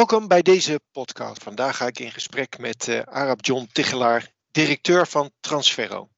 Welkom 0.00 0.28
bij 0.28 0.42
deze 0.42 0.80
podcast. 0.92 1.42
Vandaag 1.42 1.76
ga 1.76 1.86
ik 1.86 1.98
in 1.98 2.10
gesprek 2.10 2.58
met 2.58 2.86
uh, 2.86 3.00
Arab 3.00 3.44
John 3.44 3.68
Tichelaar, 3.72 4.32
directeur 4.50 5.06
van 5.06 5.30
Transferro. 5.40 6.08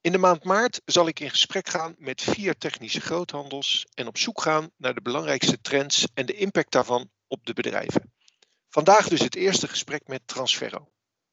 In 0.00 0.12
de 0.12 0.18
maand 0.18 0.44
maart 0.44 0.80
zal 0.84 1.08
ik 1.08 1.20
in 1.20 1.30
gesprek 1.30 1.68
gaan 1.68 1.94
met 1.98 2.22
vier 2.22 2.58
technische 2.58 3.00
groothandels 3.00 3.86
en 3.94 4.06
op 4.06 4.18
zoek 4.18 4.42
gaan 4.42 4.70
naar 4.76 4.94
de 4.94 5.00
belangrijkste 5.00 5.60
trends 5.60 6.06
en 6.14 6.26
de 6.26 6.32
impact 6.32 6.72
daarvan 6.72 7.10
op 7.26 7.46
de 7.46 7.52
bedrijven. 7.52 8.12
Vandaag 8.68 9.08
dus 9.08 9.20
het 9.20 9.34
eerste 9.34 9.68
gesprek 9.68 10.06
met 10.06 10.22
Transferro. 10.26 10.88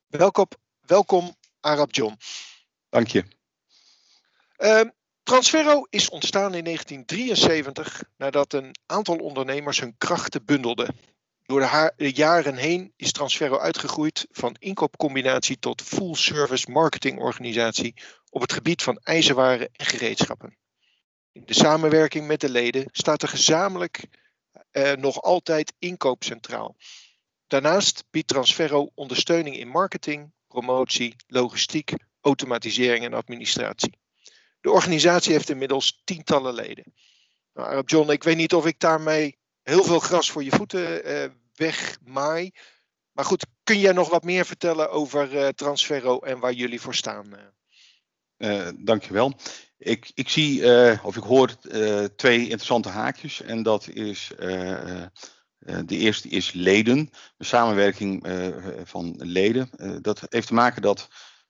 Welkom, 0.08 0.48
welkom 0.82 1.36
Arab 1.60 1.94
John. 1.96 2.18
Dank 2.90 3.08
je. 3.08 3.24
Uh, 4.58 4.82
Transferro 5.24 5.88
is 5.90 6.10
ontstaan 6.10 6.54
in 6.54 6.64
1973 6.64 8.04
nadat 8.16 8.54
een 8.54 8.76
aantal 8.86 9.16
ondernemers 9.16 9.80
hun 9.80 9.98
krachten 9.98 10.46
bundelden. 10.46 11.16
Door 11.48 11.60
de, 11.96 12.12
jaren 12.12 12.56
heen 12.56 12.94
is 12.96 13.12
Transferro 13.12 13.60
uitgegroeid 13.60 14.28
van 14.32 14.56
inkoopcombinatie 14.60 15.60
tot 15.60 15.82
full-service 15.82 16.72
marketingorganisatie 16.72 17.94
op 18.30 18.42
het 18.42 18.54
gebied 18.54 18.84
van 18.84 18.98
ijzerwaren 18.98 19.70
en 19.72 19.86
gereedschappen. 19.86 20.58
In 21.32 21.44
de 21.46 21.54
samenwerking 21.54 22.28
met 22.28 22.42
de 22.42 22.50
leden 22.50 22.90
staat 22.92 23.22
er 23.22 23.28
gezamenlijk 23.28 24.08
eh, 24.72 24.92
nog 24.94 25.22
altijd 25.22 25.74
inkoop 25.80 26.24
centraal. 26.24 26.76
Daarnaast 27.48 28.04
biedt 28.10 28.28
Transferro 28.28 28.92
ondersteuning 28.96 29.58
in 29.58 29.68
marketing, 29.68 30.34
promotie, 30.48 31.16
logistiek, 31.28 31.94
automatisering 32.22 33.06
en 33.06 33.14
administratie. 33.14 34.00
De 34.62 34.72
organisatie 34.72 35.32
heeft 35.32 35.50
inmiddels 35.50 36.02
tientallen 36.04 36.54
leden. 36.54 36.94
Nou, 37.54 37.84
John, 37.86 38.12
ik 38.12 38.24
weet 38.24 38.38
niet 38.38 38.54
of 38.54 38.66
ik 38.66 38.80
daarmee 38.80 39.37
heel 39.68 39.84
veel 39.84 40.00
gras 40.00 40.32
voor 40.32 40.44
je 40.44 40.52
voeten 40.52 41.12
uh, 41.12 41.30
wegmaai. 41.56 42.52
Maar 43.12 43.26
goed, 43.26 43.46
kun 43.64 43.80
jij 43.80 43.92
nog 43.92 44.10
wat 44.10 44.24
meer 44.24 44.46
vertellen 44.46 44.92
over 44.92 45.34
uh, 45.34 45.48
Transferro 45.48 46.20
en 46.20 46.40
waar 46.40 46.54
jullie 46.54 46.82
voor 46.82 46.96
staan? 46.96 47.28
Uh, 48.38 48.70
dankjewel. 48.78 49.34
Ik, 49.78 50.12
ik 50.14 50.30
zie 50.30 50.64
of 51.04 51.16
ik 51.16 51.24
hoor 51.24 51.56
twee 52.16 52.42
interessante 52.42 52.90
haakjes. 52.90 53.42
En 53.42 53.64
dat 53.64 53.88
is 53.88 54.32
de 55.86 55.98
eerste 55.98 56.30
is 56.30 56.52
leden, 56.52 57.10
de 57.38 57.46
samenwerking 57.46 58.28
van 58.84 59.16
leden. 59.18 59.70
dat 60.02 60.22
heeft 60.30 60.48
te 60.48 60.54
maken 60.54 60.82
dat 60.82 61.08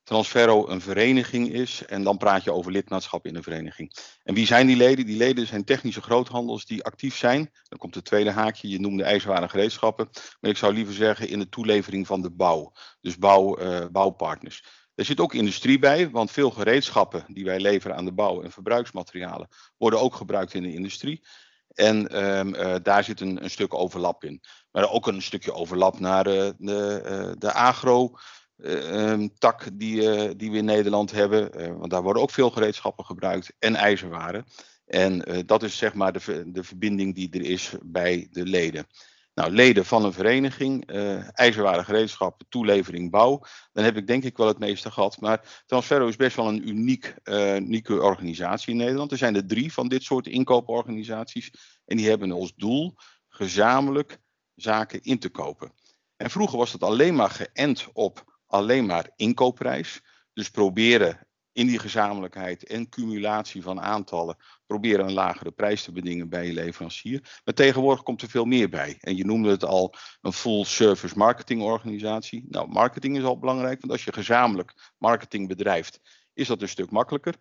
Transferro 0.08 0.68
een 0.68 0.82
vereniging 0.82 1.54
is 1.54 1.86
en 1.86 2.04
dan 2.04 2.18
praat 2.18 2.44
je 2.44 2.52
over 2.52 2.72
lidmaatschap 2.72 3.26
in 3.26 3.36
een 3.36 3.44
vereniging. 3.44 3.94
En 4.24 4.34
wie 4.34 4.46
zijn 4.46 4.68
die 4.68 4.76
leden? 4.76 5.06
Die 5.06 5.18
leden 5.18 5.48
zijn 5.48 5.64
technische 5.64 6.02
groothandels 6.02 6.66
die 6.66 6.84
actief 6.84 7.18
zijn. 7.18 7.52
Dan 7.64 7.78
komt 7.78 7.96
het 7.96 8.06
tweede 8.06 8.32
haakje, 8.32 8.70
je 8.70 8.80
noemde 8.80 9.04
ijzerwaren 9.04 9.50
gereedschappen. 9.50 10.10
Maar 10.40 10.52
ik 10.52 10.58
zou 10.58 10.74
liever 10.74 10.94
zeggen 10.94 11.30
in 11.30 11.40
de 11.40 11.50
toelevering 11.50 12.08
van 12.08 12.22
de 12.22 12.32
bouw. 12.32 12.72
Dus 13.02 13.18
bouw, 13.18 13.60
uh, 13.60 13.86
bouwpartners. 13.92 14.64
Er 14.96 15.06
zit 15.06 15.20
ook 15.20 15.34
industrie 15.34 15.80
bij, 15.80 16.10
want 16.10 16.32
veel 16.32 16.50
gereedschappen 16.52 17.26
die 17.28 17.46
wij 17.46 17.60
leveren 17.60 17.96
aan 17.96 18.06
de 18.06 18.14
bouw 18.14 18.42
en 18.42 18.52
verbruiksmaterialen 18.52 19.48
worden 19.78 20.02
ook 20.02 20.16
gebruikt 20.16 20.54
in 20.54 20.64
de 20.64 20.74
industrie. 20.74 21.26
En 21.68 22.26
um, 22.26 22.56
uh, 22.56 22.76
daar 22.84 23.04
zit 23.04 23.22
een, 23.22 23.44
een, 23.44 23.50
stuk 23.50 23.74
overlap 23.74 24.24
in. 24.24 24.42
Maar 24.72 24.92
ook 24.92 25.08
een 25.08 25.22
stukje 25.22 25.54
overlap 25.54 26.00
naar 26.00 26.28
uh, 26.28 26.50
de, 26.58 27.36
de 27.38 27.54
agro. 27.54 28.18
Ehm, 28.58 29.28
tak 29.38 29.70
die, 29.74 30.12
eh, 30.12 30.32
die 30.38 30.52
we 30.52 30.58
in 30.58 30.66
Nederland 30.66 31.12
hebben. 31.12 31.54
Eh, 31.54 31.78
want 31.78 31.92
daar 31.92 32.04
worden 32.04 32.22
ook 32.22 32.32
veel 32.32 32.50
gereedschappen 32.50 33.06
gebruikt 33.06 33.54
en 33.60 33.76
ijzerwaren. 33.76 34.46
En 34.86 35.24
eh, 35.26 35.40
dat 35.46 35.64
is 35.64 35.78
zeg 35.78 35.94
maar 35.94 36.14
de, 36.14 36.52
de 36.52 36.64
verbinding 36.64 37.16
die 37.16 37.30
er 37.32 37.42
is 37.42 37.74
bij 37.82 38.28
de 38.32 38.46
leden. 38.46 38.88
Nou, 39.34 39.52
leden 39.52 39.86
van 39.86 40.06
een 40.06 40.14
vereniging, 40.14 40.92
uh, 40.92 41.40
ijzerwaren 41.40 41.86
gereedschappen, 41.86 42.46
toelevering, 42.50 43.12
bouw. 43.12 43.44
Dan 43.72 43.84
heb 43.84 43.98
ik 43.98 44.08
denk 44.08 44.24
ik 44.24 44.38
wel 44.38 44.48
het 44.48 44.60
meeste 44.60 44.92
gehad. 44.92 45.22
Maar 45.22 45.64
Transferro 45.66 46.08
is 46.08 46.16
best 46.16 46.36
wel 46.36 46.48
een 46.48 46.70
uniek, 46.70 47.16
unieke 47.56 48.02
organisatie 48.02 48.72
in 48.72 48.78
Nederland. 48.78 49.12
Er 49.12 49.18
zijn 49.18 49.36
er 49.36 49.48
drie 49.48 49.74
van 49.74 49.88
dit 49.88 50.04
soort 50.04 50.28
inkooporganisaties. 50.28 51.52
En 51.86 51.98
die 51.98 52.10
hebben 52.10 52.32
als 52.32 52.54
doel 52.56 52.94
gezamenlijk 53.28 54.18
zaken 54.56 55.02
in 55.02 55.20
te 55.20 55.30
kopen. 55.30 55.72
En 56.16 56.30
vroeger 56.30 56.58
was 56.58 56.72
dat 56.72 56.84
alleen 56.84 57.16
maar 57.16 57.30
geënt 57.30 57.88
op 57.94 58.37
alleen 58.48 58.86
maar 58.86 59.12
inkoopprijs. 59.16 60.02
Dus 60.34 60.50
proberen 60.50 61.28
in 61.58 61.68
die 61.68 61.80
gezamenlijkheid 61.80 62.64
en 62.64 62.90
cumulatie 62.90 63.62
van 63.62 63.82
aantallen, 63.82 64.38
proberen 64.66 65.06
een 65.06 65.14
lagere 65.14 65.52
prijs 65.52 65.84
te 65.84 65.92
bedingen 65.92 66.30
bij 66.30 66.46
je 66.46 66.54
leverancier. 66.54 67.40
Maar 67.46 67.54
tegenwoordig 67.54 68.04
komt 68.04 68.22
er 68.22 68.30
veel 68.30 68.46
meer 68.46 68.70
bij. 68.70 68.98
En 69.02 69.16
je 69.16 69.26
noemde 69.26 69.50
het 69.50 69.66
al 69.66 69.94
een 70.22 70.34
full 70.34 70.64
service 70.64 71.18
marketing 71.18 71.62
organisatie. 71.62 72.46
Nou, 72.50 72.68
marketing 72.68 73.18
is 73.18 73.24
al 73.24 73.40
belangrijk, 73.40 73.80
want 73.80 73.92
als 73.92 74.04
je 74.04 74.14
gezamenlijk 74.14 74.94
marketing 74.98 75.48
bedrijft, 75.48 76.00
is 76.34 76.48
dat 76.48 76.62
een 76.62 76.70
stuk 76.70 76.92
makkelijker. 76.92 77.36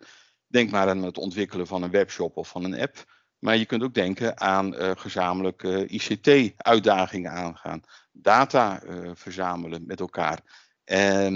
Denk 0.47 0.71
maar 0.71 0.89
aan 0.89 1.03
het 1.03 1.17
ontwikkelen 1.17 1.67
van 1.67 1.83
een 1.83 1.91
webshop 1.91 2.37
of 2.37 2.47
van 2.47 2.63
een 2.63 2.79
app. 2.79 3.15
Maar 3.39 3.57
je 3.57 3.65
kunt 3.65 3.83
ook 3.83 3.93
denken 3.93 4.39
aan 4.39 4.73
uh, 4.73 4.91
gezamenlijke 4.95 5.87
ICT-uitdagingen 5.87 7.31
aangaan, 7.31 7.81
data 8.11 8.83
uh, 8.83 9.11
verzamelen 9.13 9.85
met 9.85 9.99
elkaar. 9.99 10.66
En 10.87 11.35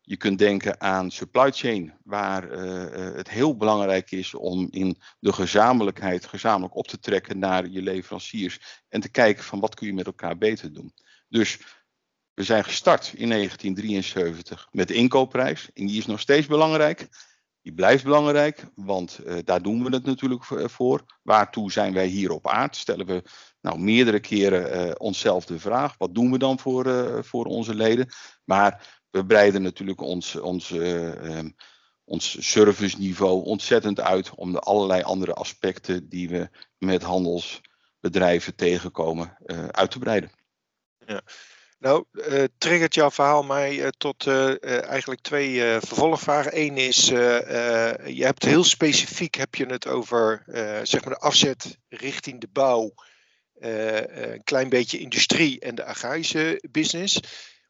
je 0.00 0.16
kunt 0.16 0.38
denken 0.38 0.80
aan 0.80 1.10
supply 1.10 1.50
chain, 1.50 1.92
waar 2.04 2.52
uh, 2.52 3.16
het 3.16 3.30
heel 3.30 3.56
belangrijk 3.56 4.10
is 4.10 4.34
om 4.34 4.68
in 4.70 5.00
de 5.18 5.32
gezamenlijkheid 5.32 6.26
gezamenlijk 6.26 6.76
op 6.76 6.86
te 6.86 6.98
trekken 6.98 7.38
naar 7.38 7.68
je 7.68 7.82
leveranciers 7.82 8.82
en 8.88 9.00
te 9.00 9.08
kijken 9.08 9.44
van 9.44 9.60
wat 9.60 9.74
kun 9.74 9.86
je 9.86 9.94
met 9.94 10.06
elkaar 10.06 10.38
beter 10.38 10.72
doen. 10.72 10.94
Dus 11.28 11.58
we 12.34 12.42
zijn 12.42 12.64
gestart 12.64 13.12
in 13.16 13.28
1973 13.28 14.68
met 14.70 14.88
de 14.88 14.94
inkoopprijs 14.94 15.70
en 15.74 15.86
die 15.86 15.98
is 15.98 16.06
nog 16.06 16.20
steeds 16.20 16.46
belangrijk. 16.46 17.08
Die 17.62 17.74
blijft 17.74 18.04
belangrijk, 18.04 18.66
want 18.74 19.20
uh, 19.26 19.38
daar 19.44 19.62
doen 19.62 19.84
we 19.84 19.90
het 19.90 20.04
natuurlijk 20.04 20.44
voor. 20.44 21.04
Waartoe 21.22 21.72
zijn 21.72 21.92
wij 21.92 22.06
hier 22.06 22.30
op 22.30 22.48
aard? 22.48 22.76
Stellen 22.76 23.06
we 23.06 23.22
nou, 23.60 23.78
meerdere 23.78 24.20
keren 24.20 24.86
uh, 24.86 24.92
onszelf 24.96 25.44
de 25.44 25.58
vraag: 25.58 25.94
wat 25.98 26.14
doen 26.14 26.30
we 26.32 26.38
dan 26.38 26.58
voor, 26.58 27.24
voor 27.24 27.44
onze 27.44 27.74
leden? 27.74 28.08
Maar 28.44 29.02
we 29.10 29.26
breiden 29.26 29.62
natuurlijk 29.62 30.00
ons, 30.00 30.36
ons, 30.36 30.70
um, 30.70 31.54
ons 32.04 32.50
serviceniveau 32.50 33.44
ontzettend 33.44 34.00
uit 34.00 34.34
om 34.34 34.52
de 34.52 34.60
allerlei 34.60 35.02
andere 35.02 35.32
aspecten 35.32 36.08
die 36.08 36.28
we 36.28 36.48
met 36.78 37.02
handelsbedrijven 37.02 38.54
tegenkomen 38.54 39.36
uit 39.70 39.90
te 39.90 39.98
breiden. 39.98 40.30
Ja. 41.06 41.22
Nou, 41.80 42.04
uh, 42.12 42.44
triggert 42.58 42.94
jouw 42.94 43.10
verhaal 43.10 43.42
mij 43.42 43.76
uh, 43.76 43.88
tot 43.88 44.26
uh, 44.26 44.64
eigenlijk 44.84 45.20
twee 45.20 45.60
vervolgvragen. 45.60 46.58
Eén 46.58 46.76
is, 46.76 47.06
je 47.06 48.22
hebt 48.24 48.44
heel 48.44 48.64
specifiek 48.64 49.34
heb 49.34 49.54
je 49.54 49.66
het 49.66 49.86
over 49.86 50.44
zeg 50.82 51.04
maar 51.04 51.14
de 51.14 51.20
afzet 51.20 51.78
richting 51.88 52.40
de 52.40 52.48
bouw, 52.52 52.94
een 53.58 54.44
klein 54.44 54.68
beetje 54.68 54.98
industrie 54.98 55.60
en 55.60 55.74
de 55.74 55.84
agrarische 55.84 56.62
business. 56.70 57.20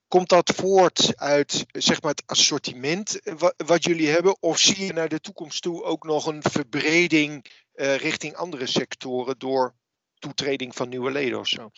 Komt 0.09 0.28
dat 0.28 0.53
voort 0.56 1.12
uit 1.16 1.65
zeg 1.72 2.03
maar, 2.03 2.10
het 2.10 2.22
assortiment 2.27 3.21
wat, 3.38 3.54
wat 3.56 3.84
jullie 3.84 4.09
hebben? 4.09 4.42
Of 4.42 4.59
zie 4.59 4.84
je 4.87 4.92
naar 4.92 5.09
de 5.09 5.21
toekomst 5.21 5.62
toe 5.62 5.82
ook 5.82 6.04
nog 6.04 6.27
een 6.27 6.42
verbreding 6.42 7.47
richting 7.75 8.34
andere 8.34 8.66
sectoren 8.66 9.38
door 9.38 9.75
toetreding 10.19 10.75
van 10.75 10.88
nieuwe 10.88 11.10
leden 11.10 11.38
of 11.38 11.48
zo? 11.48 11.71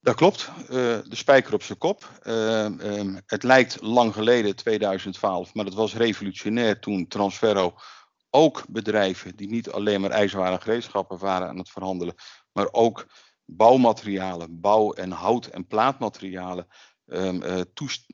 Dat 0.00 0.14
klopt, 0.14 0.50
uh, 0.62 0.68
de 0.68 1.16
spijker 1.16 1.54
op 1.54 1.62
zijn 1.62 1.78
kop. 1.78 2.20
Uh, 2.22 2.64
um, 2.64 3.20
het 3.26 3.42
lijkt 3.42 3.80
lang 3.80 4.12
geleden, 4.12 4.56
2012, 4.56 5.54
maar 5.54 5.64
dat 5.64 5.74
was 5.74 5.94
revolutionair 5.94 6.80
toen 6.80 7.08
Transferro 7.08 7.74
ook 8.30 8.64
bedrijven 8.68 9.36
die 9.36 9.48
niet 9.48 9.70
alleen 9.70 10.00
maar 10.00 10.10
ijzerwaren 10.10 10.62
gereedschappen 10.62 11.18
waren 11.18 11.48
aan 11.48 11.58
het 11.58 11.70
verhandelen, 11.70 12.14
maar 12.52 12.68
ook 12.70 13.06
bouwmaterialen, 13.44 14.60
bouw- 14.60 14.92
en 14.92 15.10
hout- 15.10 15.46
en 15.46 15.66
plaatmaterialen 15.66 16.66
um, 17.06 17.42
uh, 17.42 17.60
toest, 17.74 18.04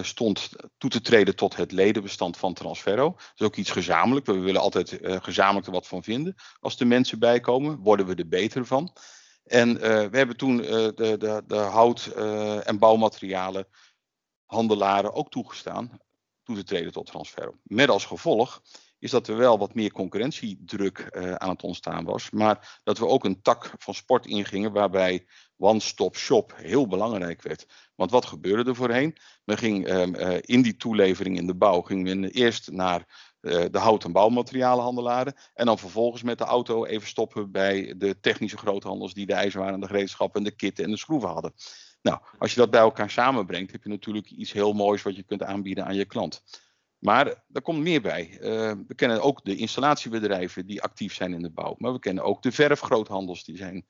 stond 0.00 0.50
toe 0.78 0.90
te 0.90 1.00
treden 1.00 1.36
tot 1.36 1.56
het 1.56 1.72
ledenbestand 1.72 2.36
van 2.36 2.54
Transferro. 2.54 3.12
Dat 3.12 3.32
is 3.34 3.46
ook 3.46 3.56
iets 3.56 3.70
gezamenlijk. 3.70 4.26
We 4.26 4.38
willen 4.38 4.60
altijd 4.60 4.98
gezamenlijk 5.02 5.66
er 5.66 5.72
wat 5.72 5.86
van 5.86 6.02
vinden. 6.02 6.34
Als 6.60 6.80
er 6.80 6.86
mensen 6.86 7.18
bijkomen, 7.18 7.78
worden 7.78 8.06
we 8.06 8.14
er 8.14 8.28
beter 8.28 8.66
van. 8.66 8.92
En 9.44 9.68
uh, 9.68 9.80
we 9.80 10.16
hebben 10.16 10.36
toen 10.36 10.58
uh, 10.58 10.68
de, 10.68 10.92
de, 10.94 11.42
de, 11.46 11.56
hout- 11.56 12.12
uh, 12.16 12.68
en 12.68 12.78
bouwmaterialen 12.78 13.66
handelaren 14.44 15.14
ook 15.14 15.30
toegestaan. 15.30 15.98
toe 16.42 16.56
te 16.56 16.64
treden 16.64 16.92
tot 16.92 17.06
Transferro. 17.06 17.54
Met 17.62 17.88
als 17.88 18.04
gevolg 18.04 18.62
is 18.98 19.10
dat 19.10 19.28
er 19.28 19.36
wel 19.36 19.58
wat 19.58 19.74
meer 19.74 19.92
concurrentiedruk 19.92 21.10
aan 21.36 21.48
het 21.48 21.62
ontstaan 21.62 22.04
was. 22.04 22.30
Maar 22.30 22.80
dat 22.84 22.98
we 22.98 23.06
ook 23.06 23.24
een 23.24 23.42
tak 23.42 23.72
van 23.78 23.94
sport 23.94 24.26
ingingen 24.26 24.72
waarbij 24.72 25.26
one-stop 25.56 26.16
shop 26.16 26.52
heel 26.56 26.86
belangrijk 26.86 27.42
werd. 27.42 27.66
Want 27.94 28.10
wat 28.10 28.24
gebeurde 28.24 28.70
er 28.70 28.76
voorheen? 28.76 29.16
Men 29.44 29.58
ging 29.58 29.88
uh, 29.88 30.38
in 30.40 30.62
die 30.62 30.76
toelevering 30.76 31.36
in 31.36 31.46
de 31.46 31.54
bouw, 31.54 31.80
ging 31.80 32.02
men 32.02 32.24
eerst 32.24 32.70
naar 32.70 33.31
de 33.42 33.78
hout- 33.78 34.04
en 34.04 34.12
bouwmaterialenhandelaren. 34.12 35.34
En 35.54 35.66
dan 35.66 35.78
vervolgens 35.78 36.22
met 36.22 36.38
de 36.38 36.44
auto 36.44 36.84
even 36.84 37.08
stoppen 37.08 37.50
bij 37.50 37.94
de 37.96 38.20
technische 38.20 38.56
groothandels 38.56 39.14
die 39.14 39.26
de 39.26 39.34
ijzerwaren, 39.34 39.80
de 39.80 39.86
gereedschappen, 39.86 40.42
de 40.42 40.50
kitten 40.50 40.84
en 40.84 40.90
de 40.90 40.96
schroeven 40.96 41.28
hadden. 41.28 41.52
Nou, 42.02 42.20
als 42.38 42.54
je 42.54 42.60
dat 42.60 42.70
bij 42.70 42.80
elkaar 42.80 43.10
samenbrengt, 43.10 43.72
heb 43.72 43.82
je 43.82 43.88
natuurlijk 43.88 44.30
iets 44.30 44.52
heel 44.52 44.72
moois 44.72 45.02
wat 45.02 45.16
je 45.16 45.22
kunt 45.22 45.42
aanbieden 45.42 45.84
aan 45.84 45.94
je 45.94 46.04
klant. 46.04 46.42
Maar 46.98 47.26
er 47.52 47.62
komt 47.62 47.78
meer 47.78 48.00
bij. 48.00 48.38
Uh, 48.40 48.72
we 48.86 48.94
kennen 48.94 49.22
ook 49.22 49.44
de 49.44 49.56
installatiebedrijven 49.56 50.66
die 50.66 50.82
actief 50.82 51.14
zijn 51.14 51.32
in 51.32 51.42
de 51.42 51.50
bouw. 51.50 51.74
Maar 51.78 51.92
we 51.92 51.98
kennen 51.98 52.24
ook 52.24 52.42
de 52.42 52.52
verfgroothandels 52.52 53.44
die 53.44 53.56
zijn 53.56 53.86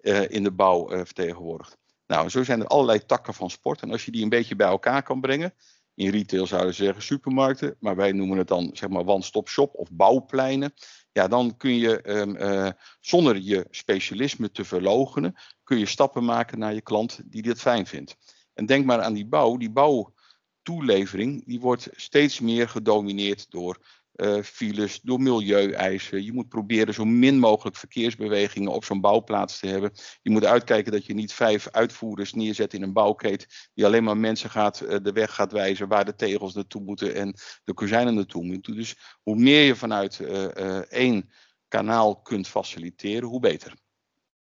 uh, 0.00 0.30
in 0.30 0.42
de 0.42 0.52
bouw 0.52 0.88
vertegenwoordigd. 0.88 1.76
Nou, 2.06 2.28
zo 2.28 2.44
zijn 2.44 2.60
er 2.60 2.66
allerlei 2.66 3.06
takken 3.06 3.34
van 3.34 3.50
sport. 3.50 3.82
En 3.82 3.90
als 3.90 4.04
je 4.04 4.10
die 4.10 4.22
een 4.22 4.28
beetje 4.28 4.56
bij 4.56 4.68
elkaar 4.68 5.02
kan 5.02 5.20
brengen. 5.20 5.54
In 5.96 6.10
retail 6.10 6.46
zouden 6.46 6.74
ze 6.74 6.84
zeggen 6.84 7.02
supermarkten. 7.02 7.76
Maar 7.80 7.96
wij 7.96 8.12
noemen 8.12 8.38
het 8.38 8.48
dan 8.48 8.70
zeg 8.72 8.88
maar 8.88 9.06
one-stop 9.06 9.48
shop 9.48 9.74
of 9.74 9.92
bouwpleinen. 9.92 10.74
Ja, 11.12 11.28
dan 11.28 11.56
kun 11.56 11.76
je 11.78 12.10
um, 12.10 12.72
zonder 13.00 13.38
je 13.38 13.66
specialisme 13.70 14.50
te 14.50 14.64
verlogenen. 14.64 15.34
Kun 15.64 15.78
je 15.78 15.86
stappen 15.86 16.24
maken 16.24 16.58
naar 16.58 16.74
je 16.74 16.80
klant 16.82 17.20
die 17.24 17.42
dit 17.42 17.60
fijn 17.60 17.86
vindt. 17.86 18.16
En 18.54 18.66
denk 18.66 18.84
maar 18.84 19.00
aan 19.00 19.14
die 19.14 19.26
bouw. 19.26 19.56
Die 19.56 19.70
bouw 19.70 20.14
toelevering 20.62 21.46
die 21.46 21.60
wordt 21.60 21.88
steeds 21.92 22.40
meer 22.40 22.68
gedomineerd 22.68 23.50
door 23.50 23.78
uh, 24.16 24.42
files, 24.42 25.00
door 25.00 25.20
milieueisen. 25.20 26.24
Je 26.24 26.32
moet 26.32 26.48
proberen 26.48 26.94
zo 26.94 27.04
min 27.04 27.38
mogelijk 27.38 27.76
verkeersbewegingen 27.76 28.72
op 28.72 28.84
zo'n 28.84 29.00
bouwplaats 29.00 29.58
te 29.58 29.66
hebben. 29.66 29.92
Je 30.22 30.30
moet 30.30 30.44
uitkijken 30.44 30.92
dat 30.92 31.06
je 31.06 31.14
niet 31.14 31.32
vijf 31.32 31.68
uitvoerders 31.70 32.32
neerzet 32.32 32.74
in 32.74 32.82
een 32.82 32.92
bouwkeet 32.92 33.68
die 33.74 33.84
alleen 33.84 34.04
maar 34.04 34.16
mensen 34.16 34.50
gaat, 34.50 34.80
uh, 34.80 34.96
de 35.02 35.12
weg 35.12 35.34
gaat 35.34 35.52
wijzen 35.52 35.88
waar 35.88 36.04
de 36.04 36.14
tegels 36.14 36.54
naartoe 36.54 36.82
moeten 36.82 37.14
en 37.14 37.34
de 37.64 37.74
kozijnen 37.74 38.14
naartoe 38.14 38.44
moeten. 38.44 38.76
Dus 38.76 38.96
hoe 39.22 39.36
meer 39.36 39.62
je 39.62 39.76
vanuit 39.76 40.18
uh, 40.18 40.76
één 40.92 41.30
kanaal 41.68 42.20
kunt 42.20 42.48
faciliteren, 42.48 43.28
hoe 43.28 43.40
beter. 43.40 43.74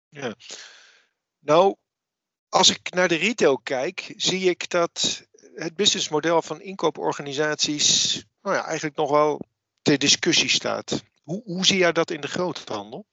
Ja. 0.10 0.36
Nou, 1.40 1.76
als 2.50 2.70
ik 2.70 2.94
naar 2.94 3.08
de 3.08 3.16
retail 3.16 3.58
kijk, 3.58 4.14
zie 4.16 4.50
ik 4.50 4.70
dat 4.70 5.24
het 5.56 5.76
businessmodel 5.76 6.42
van 6.42 6.62
inkooporganisaties 6.62 8.24
nou 8.44 8.56
ja, 8.56 8.66
eigenlijk 8.66 8.96
nog 8.96 9.10
wel 9.10 9.42
ter 9.84 9.98
discussie 9.98 10.50
staat. 10.50 11.04
Hoe, 11.24 11.42
hoe 11.44 11.66
zie 11.66 11.78
jij 11.78 11.92
dat 11.92 12.12
in 12.12 12.22
de 12.22 12.28
groothandel? 12.28 13.08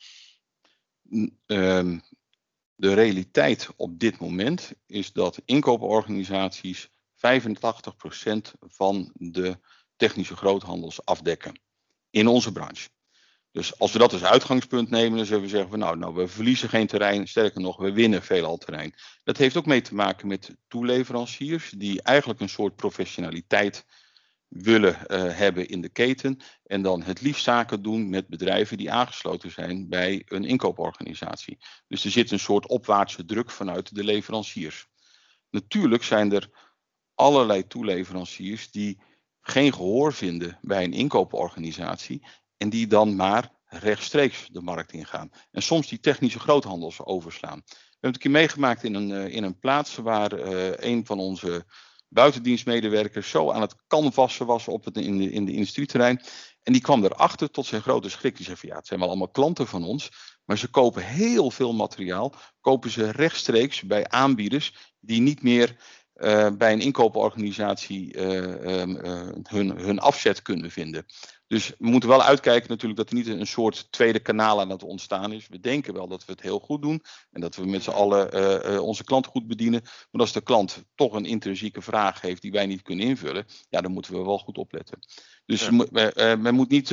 Um, 1.46 2.02
de 2.74 2.94
realiteit 2.94 3.68
op 3.76 3.98
dit 3.98 4.18
moment 4.18 4.72
is 4.86 5.12
dat 5.12 5.42
inkooporganisaties 5.44 6.88
85% 6.88 6.90
van 8.60 9.10
de 9.14 9.58
technische 9.96 10.36
groothandels 10.36 11.04
afdekken 11.04 11.60
in 12.10 12.26
onze 12.26 12.52
branche. 12.52 12.88
Dus 13.52 13.78
als 13.78 13.92
we 13.92 13.98
dat 13.98 14.12
als 14.12 14.24
uitgangspunt 14.24 14.90
nemen, 14.90 15.16
dan 15.16 15.26
zullen 15.26 15.42
we 15.42 15.48
zeggen 15.48 15.70
van 15.70 15.78
nou, 15.78 15.96
nou, 15.96 16.14
we 16.14 16.28
verliezen 16.28 16.68
geen 16.68 16.86
terrein, 16.86 17.28
sterker 17.28 17.60
nog, 17.60 17.76
we 17.76 17.92
winnen 17.92 18.22
veelal 18.22 18.56
terrein. 18.56 18.94
Dat 19.24 19.36
heeft 19.36 19.56
ook 19.56 19.66
mee 19.66 19.80
te 19.80 19.94
maken 19.94 20.28
met 20.28 20.56
toeleveranciers 20.68 21.70
die 21.70 22.02
eigenlijk 22.02 22.40
een 22.40 22.48
soort 22.48 22.76
professionaliteit 22.76 23.84
willen 24.50 24.98
uh, 25.06 25.36
hebben 25.36 25.68
in 25.68 25.80
de 25.80 25.88
keten 25.88 26.40
en 26.64 26.82
dan 26.82 27.02
het 27.02 27.20
liefst 27.20 27.44
zaken 27.44 27.82
doen 27.82 28.08
met 28.08 28.28
bedrijven 28.28 28.76
die 28.76 28.92
aangesloten 28.92 29.50
zijn 29.50 29.88
bij 29.88 30.22
een 30.26 30.44
inkooporganisatie. 30.44 31.58
Dus 31.88 32.04
er 32.04 32.10
zit 32.10 32.30
een 32.30 32.38
soort 32.38 32.66
opwaartse 32.66 33.24
druk 33.24 33.50
vanuit 33.50 33.94
de 33.94 34.04
leveranciers. 34.04 34.86
Natuurlijk 35.50 36.02
zijn 36.02 36.32
er 36.32 36.50
allerlei 37.14 37.66
toeleveranciers 37.66 38.70
die 38.70 39.00
geen 39.40 39.72
gehoor 39.72 40.12
vinden 40.12 40.58
bij 40.60 40.84
een 40.84 40.92
inkooporganisatie 40.92 42.26
en 42.56 42.70
die 42.70 42.86
dan 42.86 43.16
maar 43.16 43.50
rechtstreeks 43.66 44.48
de 44.52 44.60
markt 44.60 44.92
ingaan. 44.92 45.30
En 45.50 45.62
soms 45.62 45.88
die 45.88 46.00
technische 46.00 46.38
groothandels 46.38 47.04
overslaan. 47.04 47.62
We 47.64 47.72
hebben 47.90 47.98
het 48.00 48.14
een 48.14 48.20
keer 48.20 48.30
meegemaakt 48.30 48.84
in 48.84 48.94
een, 48.94 49.10
uh, 49.10 49.34
in 49.34 49.42
een 49.42 49.58
plaats 49.58 49.96
waar 49.96 50.32
uh, 50.32 50.72
een 50.76 51.06
van 51.06 51.18
onze 51.18 51.64
buitendienstmedewerkers 52.10 53.30
zo 53.30 53.50
aan 53.50 53.60
het 53.60 53.74
canvassen 53.86 54.46
was 54.46 54.68
op 54.68 54.84
het, 54.84 54.96
in, 54.96 55.18
de, 55.18 55.30
in 55.30 55.44
de 55.44 55.52
industrieterrein. 55.52 56.22
En 56.62 56.72
die 56.72 56.82
kwam 56.82 57.04
erachter 57.04 57.50
tot 57.50 57.66
zijn 57.66 57.82
grote 57.82 58.10
schrik. 58.10 58.36
Die 58.36 58.44
zei 58.44 58.56
ja, 58.60 58.76
het 58.76 58.86
zijn 58.86 59.00
wel 59.00 59.08
allemaal 59.08 59.28
klanten 59.28 59.66
van 59.66 59.84
ons. 59.84 60.10
Maar 60.44 60.58
ze 60.58 60.68
kopen 60.68 61.02
heel 61.04 61.50
veel 61.50 61.72
materiaal. 61.72 62.34
Kopen 62.60 62.90
ze 62.90 63.10
rechtstreeks 63.10 63.82
bij 63.82 64.08
aanbieders 64.08 64.94
die 65.00 65.20
niet 65.20 65.42
meer 65.42 65.76
bij 66.56 66.72
een 66.72 66.80
inkooporganisatie 66.80 68.16
uh, 68.16 68.96
hun, 69.42 69.70
hun 69.70 69.98
afzet 69.98 70.42
kunnen 70.42 70.70
vinden. 70.70 71.06
Dus 71.46 71.68
we 71.78 71.86
moeten 71.86 72.08
wel 72.08 72.22
uitkijken 72.22 72.68
natuurlijk 72.68 72.98
dat 72.98 73.08
er 73.08 73.14
niet 73.14 73.26
een 73.26 73.46
soort 73.46 73.92
tweede 73.92 74.20
kanaal 74.20 74.60
aan 74.60 74.70
het 74.70 74.82
ontstaan 74.82 75.32
is. 75.32 75.48
We 75.48 75.60
denken 75.60 75.94
wel 75.94 76.08
dat 76.08 76.24
we 76.24 76.32
het 76.32 76.40
heel 76.40 76.58
goed 76.58 76.82
doen 76.82 77.02
en 77.30 77.40
dat 77.40 77.56
we 77.56 77.66
met 77.66 77.82
z'n 77.82 77.90
allen 77.90 78.82
onze 78.82 79.04
klant 79.04 79.26
goed 79.26 79.46
bedienen. 79.46 79.80
Maar 79.82 80.20
als 80.20 80.32
de 80.32 80.40
klant 80.40 80.84
toch 80.94 81.12
een 81.12 81.24
intrinsieke 81.24 81.82
vraag 81.82 82.20
heeft 82.20 82.42
die 82.42 82.52
wij 82.52 82.66
niet 82.66 82.82
kunnen 82.82 83.06
invullen, 83.06 83.46
ja, 83.68 83.80
dan 83.80 83.92
moeten 83.92 84.12
we 84.12 84.24
wel 84.24 84.38
goed 84.38 84.58
opletten. 84.58 84.98
Dus 85.46 85.68
ja. 85.68 86.36
men 86.36 86.54
moet 86.54 86.70
niet 86.70 86.90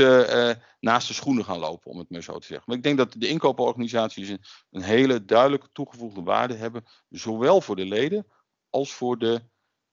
naast 0.79 1.07
de 1.07 1.13
schoenen 1.13 1.45
gaan 1.45 1.59
lopen, 1.59 1.91
om 1.91 1.97
het 1.97 2.09
maar 2.09 2.23
zo 2.23 2.39
te 2.39 2.47
zeggen. 2.47 2.65
Maar 2.65 2.77
ik 2.77 2.83
denk 2.83 2.97
dat 2.97 3.15
de 3.17 3.27
inkooporganisaties 3.27 4.29
een, 4.29 4.41
een 4.71 4.81
hele 4.81 5.25
duidelijke 5.25 5.69
toegevoegde 5.71 6.21
waarde 6.21 6.53
hebben, 6.53 6.83
zowel 7.09 7.61
voor 7.61 7.75
de 7.75 7.85
leden 7.85 8.25
als 8.69 8.93
voor 8.93 9.17
de 9.17 9.41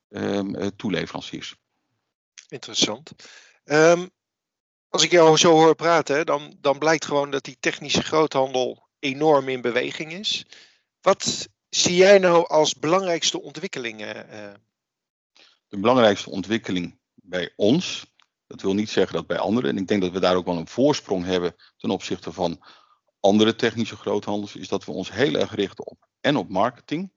um, 0.09 0.76
toeleveranciers. 0.76 1.56
Interessant. 2.49 3.12
Um, 3.65 4.11
als 4.88 5.03
ik 5.03 5.11
jou 5.11 5.37
zo 5.37 5.50
hoor 5.50 5.75
praten, 5.75 6.26
dan, 6.26 6.56
dan 6.61 6.79
blijkt 6.79 7.05
gewoon 7.05 7.31
dat 7.31 7.44
die 7.44 7.56
technische 7.61 8.03
groothandel 8.03 8.88
enorm 8.99 9.49
in 9.49 9.61
beweging 9.61 10.12
is. 10.12 10.47
Wat 11.00 11.49
zie 11.69 11.97
jij 11.97 12.19
nou 12.19 12.47
als 12.47 12.75
belangrijkste 12.75 13.41
ontwikkelingen? 13.41 14.26
Uh... 14.35 14.53
De 15.69 15.79
belangrijkste 15.79 16.31
ontwikkeling 16.31 16.99
bij 17.15 17.53
ons, 17.56 18.12
dat 18.47 18.61
wil 18.61 18.75
niet 18.75 18.91
zeggen 18.91 19.15
dat 19.15 19.27
bij 19.27 19.38
anderen, 19.38 19.70
en 19.70 19.77
ik 19.77 19.88
denk 19.88 20.03
dat 20.03 20.12
we 20.12 20.20
daar 20.20 20.37
ook 20.37 20.47
wel 20.47 20.56
een 20.56 20.69
voorsprong 20.69 21.25
hebben 21.25 21.56
ten 21.77 21.91
opzichte 21.91 22.32
van 22.32 22.65
andere 23.20 23.55
technische 23.55 23.97
groothandels, 23.97 24.56
is 24.56 24.69
dat 24.69 24.85
we 24.85 24.93
ons 24.93 25.12
heel 25.12 25.35
erg 25.35 25.55
richten 25.55 25.87
op 25.87 26.09
en 26.20 26.37
op 26.37 26.49
marketing 26.49 27.12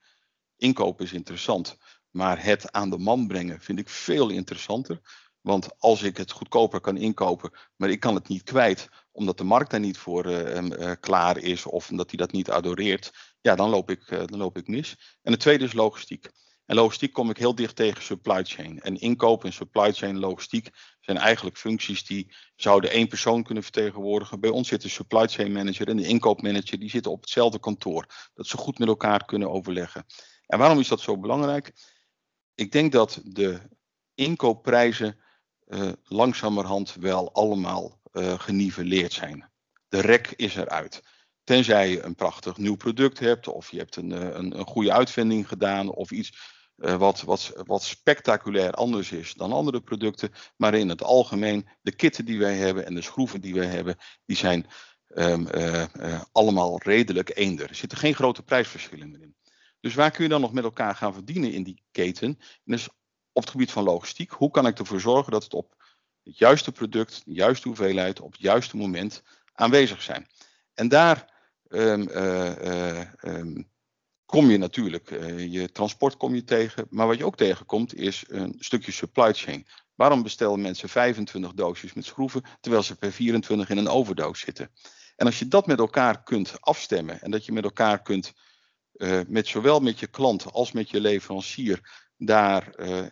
Inkopen 0.57 1.05
is 1.05 1.13
interessant, 1.13 1.77
maar 2.09 2.43
het 2.43 2.71
aan 2.71 2.89
de 2.89 2.97
man 2.97 3.27
brengen 3.27 3.61
vind 3.61 3.79
ik 3.79 3.89
veel 3.89 4.29
interessanter. 4.29 5.01
Want 5.41 5.79
als 5.79 6.03
ik 6.03 6.17
het 6.17 6.31
goedkoper 6.31 6.79
kan 6.79 6.97
inkopen, 6.97 7.51
maar 7.75 7.89
ik 7.89 7.99
kan 7.99 8.15
het 8.15 8.27
niet 8.27 8.43
kwijt, 8.43 8.89
omdat 9.11 9.37
de 9.37 9.43
markt 9.43 9.71
daar 9.71 9.79
niet 9.79 9.97
voor 9.97 10.25
uh, 10.25 10.61
uh, 10.61 10.91
klaar 10.99 11.37
is 11.37 11.65
of 11.65 11.89
omdat 11.89 12.09
hij 12.09 12.17
dat 12.17 12.31
niet 12.31 12.51
adoreert, 12.51 13.11
ja, 13.41 13.55
dan 13.55 13.69
loop, 13.69 13.89
ik, 13.89 14.11
uh, 14.11 14.19
dan 14.25 14.37
loop 14.37 14.57
ik 14.57 14.67
mis. 14.67 15.17
En 15.21 15.31
het 15.31 15.41
tweede 15.41 15.65
is 15.65 15.73
logistiek. 15.73 16.29
En 16.65 16.75
logistiek 16.75 17.13
kom 17.13 17.29
ik 17.29 17.37
heel 17.37 17.55
dicht 17.55 17.75
tegen 17.75 18.03
supply 18.03 18.43
chain. 18.43 18.79
En 18.79 18.99
inkoop 18.99 19.43
en 19.43 19.53
supply 19.53 19.93
chain 19.93 20.19
logistiek 20.19 20.69
zijn 20.99 21.17
eigenlijk 21.17 21.57
functies 21.57 22.05
die 22.05 22.35
zouden 22.55 22.91
één 22.91 23.07
persoon 23.07 23.43
kunnen 23.43 23.63
vertegenwoordigen. 23.63 24.39
Bij 24.39 24.49
ons 24.49 24.67
zit 24.67 24.81
de 24.81 24.89
supply 24.89 25.27
chain 25.27 25.51
manager 25.51 25.87
en 25.87 25.97
de 25.97 26.07
inkoopmanager, 26.07 26.79
die 26.79 26.89
zitten 26.89 27.11
op 27.11 27.21
hetzelfde 27.21 27.59
kantoor. 27.59 28.05
Dat 28.33 28.47
ze 28.47 28.57
goed 28.57 28.79
met 28.79 28.87
elkaar 28.87 29.25
kunnen 29.25 29.51
overleggen. 29.51 30.05
En 30.47 30.59
waarom 30.59 30.79
is 30.79 30.87
dat 30.87 30.99
zo 30.99 31.17
belangrijk? 31.17 31.73
Ik 32.55 32.71
denk 32.71 32.91
dat 32.91 33.21
de 33.23 33.59
inkoopprijzen 34.13 35.19
uh, 35.67 35.91
langzamerhand 36.03 36.95
wel 36.95 37.33
allemaal 37.33 37.99
uh, 38.11 38.39
geniveleerd 38.39 39.13
zijn. 39.13 39.51
De 39.87 40.01
rek 40.01 40.33
is 40.35 40.55
eruit. 40.55 41.03
Tenzij 41.43 41.89
je 41.89 42.01
een 42.01 42.15
prachtig 42.15 42.57
nieuw 42.57 42.75
product 42.75 43.19
hebt, 43.19 43.47
of 43.47 43.71
je 43.71 43.77
hebt 43.77 43.95
een, 43.95 44.11
eh, 44.11 44.21
een, 44.21 44.59
een 44.59 44.65
goede 44.65 44.93
uitvinding 44.93 45.47
gedaan, 45.47 45.89
of 45.89 46.11
iets 46.11 46.55
wat, 46.75 47.21
wat, 47.21 47.53
wat 47.65 47.83
spectaculair 47.83 48.71
anders 48.71 49.11
is 49.11 49.33
dan 49.33 49.51
andere 49.51 49.81
producten. 49.81 50.31
Maar 50.55 50.73
in 50.73 50.89
het 50.89 51.03
algemeen, 51.03 51.67
de 51.81 51.95
kitten 51.95 52.25
die 52.25 52.39
wij 52.39 52.55
hebben 52.55 52.85
en 52.85 52.95
de 52.95 53.01
schroeven 53.01 53.41
die 53.41 53.53
wij 53.53 53.65
hebben, 53.65 53.97
die 54.25 54.37
zijn 54.37 54.65
uh, 55.07 56.21
allemaal 56.31 56.81
redelijk 56.83 57.35
eender. 57.35 57.69
Er 57.69 57.75
zitten 57.75 57.97
geen 57.97 58.15
grote 58.15 58.43
prijsverschillen 58.43 59.11
meer 59.11 59.21
in. 59.21 59.35
Dus 59.87 59.95
waar 59.95 60.11
kun 60.11 60.23
je 60.23 60.29
dan 60.29 60.41
nog 60.41 60.53
met 60.53 60.63
elkaar 60.63 60.95
gaan 60.95 61.13
verdienen 61.13 61.51
in 61.51 61.63
die 61.63 61.83
keten? 61.91 62.27
En 62.27 62.37
dus 62.63 62.89
op 63.31 63.41
het 63.41 63.49
gebied 63.49 63.71
van 63.71 63.83
logistiek, 63.83 64.31
hoe 64.31 64.51
kan 64.51 64.67
ik 64.67 64.79
ervoor 64.79 64.99
zorgen 64.99 65.31
dat 65.31 65.43
het 65.43 65.53
op 65.53 65.75
het 66.23 66.37
juiste 66.37 66.71
product, 66.71 67.21
de 67.25 67.33
juiste 67.33 67.67
hoeveelheid, 67.67 68.19
op 68.19 68.31
het 68.31 68.41
juiste 68.41 68.77
moment 68.77 69.23
aanwezig 69.53 70.01
zijn? 70.01 70.27
En 70.73 70.87
daar 70.87 71.33
um, 71.67 72.09
uh, 72.09 73.11
um, 73.21 73.69
kom 74.25 74.49
je 74.49 74.57
natuurlijk, 74.57 75.11
uh, 75.11 75.51
je 75.51 75.71
transport 75.71 76.17
kom 76.17 76.35
je 76.35 76.43
tegen, 76.43 76.87
maar 76.89 77.07
wat 77.07 77.17
je 77.17 77.25
ook 77.25 77.37
tegenkomt 77.37 77.95
is 77.95 78.23
een 78.27 78.55
stukje 78.59 78.91
supply 78.91 79.33
chain. 79.33 79.67
Waarom 79.95 80.23
bestellen 80.23 80.61
mensen 80.61 80.89
25 80.89 81.53
doosjes 81.53 81.93
met 81.93 82.05
schroeven 82.05 82.43
terwijl 82.59 82.83
ze 82.83 82.95
per 82.95 83.11
24 83.11 83.69
in 83.69 83.77
een 83.77 83.87
overdoos 83.87 84.39
zitten? 84.39 84.71
En 85.15 85.25
als 85.25 85.39
je 85.39 85.47
dat 85.47 85.67
met 85.67 85.79
elkaar 85.79 86.23
kunt 86.23 86.61
afstemmen 86.61 87.21
en 87.21 87.31
dat 87.31 87.45
je 87.45 87.51
met 87.51 87.63
elkaar 87.63 88.01
kunt, 88.01 88.33
uh, 88.97 89.19
met 89.27 89.47
zowel 89.47 89.79
met 89.79 89.99
je 89.99 90.07
klant 90.07 90.51
als 90.51 90.71
met 90.71 90.89
je 90.89 91.01
leverancier, 91.01 92.05
daar 92.17 92.73
uh, 92.79 93.05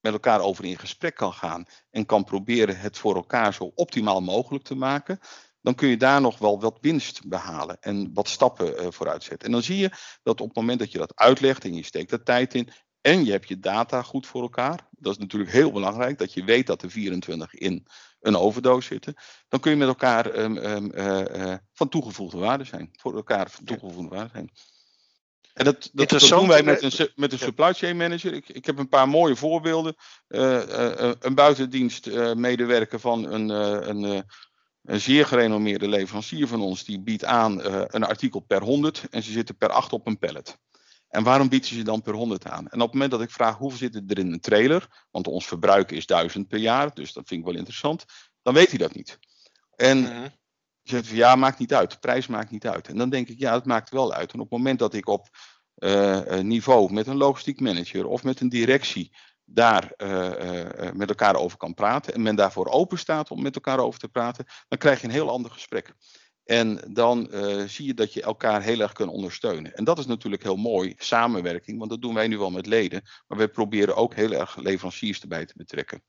met 0.00 0.12
elkaar 0.12 0.40
over 0.40 0.64
in 0.64 0.78
gesprek 0.78 1.14
kan 1.14 1.32
gaan 1.32 1.66
en 1.90 2.06
kan 2.06 2.24
proberen 2.24 2.78
het 2.78 2.98
voor 2.98 3.14
elkaar 3.14 3.54
zo 3.54 3.72
optimaal 3.74 4.20
mogelijk 4.20 4.64
te 4.64 4.74
maken, 4.74 5.18
dan 5.60 5.74
kun 5.74 5.88
je 5.88 5.96
daar 5.96 6.20
nog 6.20 6.38
wel 6.38 6.60
wat 6.60 6.78
winst 6.80 7.28
behalen 7.28 7.76
en 7.80 8.10
wat 8.14 8.28
stappen 8.28 8.82
uh, 8.82 8.90
vooruit 8.90 9.22
zetten. 9.22 9.46
En 9.46 9.52
dan 9.52 9.62
zie 9.62 9.78
je 9.78 9.90
dat 10.22 10.40
op 10.40 10.46
het 10.46 10.56
moment 10.56 10.78
dat 10.78 10.92
je 10.92 10.98
dat 10.98 11.16
uitlegt 11.16 11.64
en 11.64 11.74
je 11.74 11.84
steekt 11.84 12.12
er 12.12 12.22
tijd 12.22 12.54
in 12.54 12.68
en 13.00 13.24
je 13.24 13.30
hebt 13.30 13.48
je 13.48 13.58
data 13.58 14.02
goed 14.02 14.26
voor 14.26 14.42
elkaar, 14.42 14.88
dat 14.90 15.12
is 15.12 15.18
natuurlijk 15.18 15.52
heel 15.52 15.72
belangrijk, 15.72 16.18
dat 16.18 16.32
je 16.32 16.44
weet 16.44 16.66
dat 16.66 16.82
er 16.82 16.90
24 16.90 17.54
in 17.54 17.86
een 18.20 18.36
overdoos 18.36 18.86
zitten, 18.86 19.14
dan 19.48 19.60
kun 19.60 19.70
je 19.70 19.76
met 19.76 19.88
elkaar 19.88 20.38
um, 20.38 20.56
um, 20.56 20.90
uh, 20.94 21.20
uh, 21.20 21.54
van 21.72 21.88
toegevoegde 21.88 22.38
waarde 22.38 22.64
zijn, 22.64 22.88
voor 22.92 23.14
elkaar 23.14 23.50
van 23.50 23.64
toegevoegde 23.64 24.14
waarde 24.14 24.30
zijn. 24.32 24.50
En 25.54 25.64
dat, 25.64 25.90
dat, 25.92 26.08
dat, 26.08 26.20
doen 26.20 26.48
wij 26.48 26.62
met 26.62 26.82
een, 26.82 27.10
met 27.14 27.32
een 27.32 27.38
supply 27.38 27.72
chain 27.72 27.96
manager. 27.96 28.32
Ik, 28.32 28.48
ik 28.48 28.66
heb 28.66 28.78
een 28.78 28.88
paar 28.88 29.08
mooie 29.08 29.36
voorbeelden. 29.36 29.94
Uh, 30.28 30.40
uh, 30.40 31.12
een 31.20 31.34
buitendienstmedewerker 31.34 33.00
van 33.00 33.32
een, 33.32 33.48
een, 33.88 34.24
een 34.82 35.00
zeer 35.00 35.26
gerenommeerde 35.26 35.88
leverancier 35.88 36.46
van 36.48 36.60
ons, 36.60 36.84
die 36.84 37.00
biedt 37.00 37.24
aan 37.24 37.64
een 37.94 38.04
artikel 38.04 38.40
per 38.40 38.62
100 38.62 39.04
en 39.10 39.22
ze 39.22 39.32
zitten 39.32 39.56
per 39.56 39.68
8 39.68 39.92
op 39.92 40.06
een 40.06 40.18
pallet. 40.18 40.58
En 41.14 41.22
waarom 41.22 41.48
bieden 41.48 41.68
ze 41.68 41.82
dan 41.82 42.02
per 42.02 42.14
100 42.14 42.46
aan? 42.46 42.68
En 42.68 42.80
op 42.80 42.86
het 42.86 42.92
moment 42.92 43.10
dat 43.10 43.22
ik 43.22 43.30
vraag 43.30 43.56
hoeveel 43.56 43.78
zit 43.78 43.94
er 43.94 44.18
in 44.18 44.32
een 44.32 44.40
trailer, 44.40 45.06
want 45.10 45.26
ons 45.26 45.46
verbruik 45.46 45.90
is 45.90 46.06
1000 46.06 46.48
per 46.48 46.58
jaar, 46.58 46.94
dus 46.94 47.12
dat 47.12 47.26
vind 47.26 47.40
ik 47.40 47.46
wel 47.46 47.56
interessant, 47.56 48.04
dan 48.42 48.54
weet 48.54 48.68
hij 48.68 48.78
dat 48.78 48.94
niet. 48.94 49.18
En 49.76 50.04
-hmm. 50.04 50.32
Zegt 50.84 51.06
van 51.06 51.16
ja, 51.16 51.36
maakt 51.36 51.58
niet 51.58 51.74
uit, 51.74 52.00
prijs 52.00 52.26
maakt 52.26 52.50
niet 52.50 52.66
uit. 52.66 52.88
En 52.88 52.96
dan 52.96 53.10
denk 53.10 53.28
ik 53.28 53.38
ja, 53.38 53.54
het 53.54 53.64
maakt 53.64 53.90
wel 53.90 54.12
uit. 54.12 54.32
En 54.32 54.40
op 54.40 54.50
het 54.50 54.58
moment 54.58 54.78
dat 54.78 54.94
ik 54.94 55.08
op 55.08 55.28
uh, 55.78 56.38
niveau 56.38 56.92
met 56.92 57.06
een 57.06 57.16
logistiek 57.16 57.60
manager 57.60 58.06
of 58.06 58.24
met 58.24 58.40
een 58.40 58.48
directie 58.48 59.16
daar 59.44 59.92
uh, 59.96 60.92
met 60.92 61.08
elkaar 61.08 61.36
over 61.36 61.58
kan 61.58 61.74
praten 61.74 62.14
en 62.14 62.22
men 62.22 62.36
daarvoor 62.36 62.66
open 62.66 62.98
staat 62.98 63.30
om 63.30 63.42
met 63.42 63.54
elkaar 63.54 63.78
over 63.78 64.00
te 64.00 64.08
praten, 64.08 64.44
dan 64.68 64.78
krijg 64.78 65.00
je 65.00 65.06
een 65.06 65.12
heel 65.12 65.30
ander 65.30 65.50
gesprek. 65.50 65.94
En 66.44 66.92
dan 66.92 67.28
zie 67.66 67.86
je 67.86 67.94
dat 67.94 68.12
je 68.12 68.22
elkaar 68.22 68.62
heel 68.62 68.80
erg 68.80 68.92
kunt 68.92 69.10
ondersteunen. 69.10 69.74
En 69.74 69.84
dat 69.84 69.98
is 69.98 70.06
natuurlijk 70.06 70.42
heel 70.42 70.56
mooi, 70.56 70.94
samenwerking, 70.96 71.78
want 71.78 71.90
dat 71.90 72.00
doen 72.00 72.14
wij 72.14 72.28
nu 72.28 72.38
wel 72.38 72.50
met 72.50 72.66
leden. 72.66 73.02
Maar 73.26 73.38
wij 73.38 73.48
proberen 73.48 73.96
ook 73.96 74.14
heel 74.14 74.32
erg 74.32 74.56
leveranciers 74.56 75.20
erbij 75.20 75.46
te 75.46 75.54
betrekken. 75.56 76.02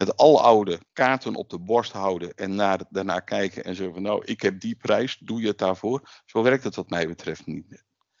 Het 0.00 0.16
aloude 0.16 0.80
kaarten 0.92 1.34
op 1.34 1.50
de 1.50 1.58
borst 1.58 1.92
houden 1.92 2.34
en 2.34 2.54
naar, 2.54 2.80
daarna 2.90 3.20
kijken 3.20 3.64
en 3.64 3.74
zeggen 3.74 3.94
van 3.94 4.02
nou, 4.02 4.24
ik 4.24 4.40
heb 4.40 4.60
die 4.60 4.76
prijs, 4.76 5.18
doe 5.18 5.40
je 5.40 5.46
het 5.46 5.58
daarvoor? 5.58 6.22
Zo 6.26 6.42
werkt 6.42 6.64
het 6.64 6.74
wat 6.74 6.90
mij 6.90 7.06
betreft 7.06 7.46
niet. 7.46 7.68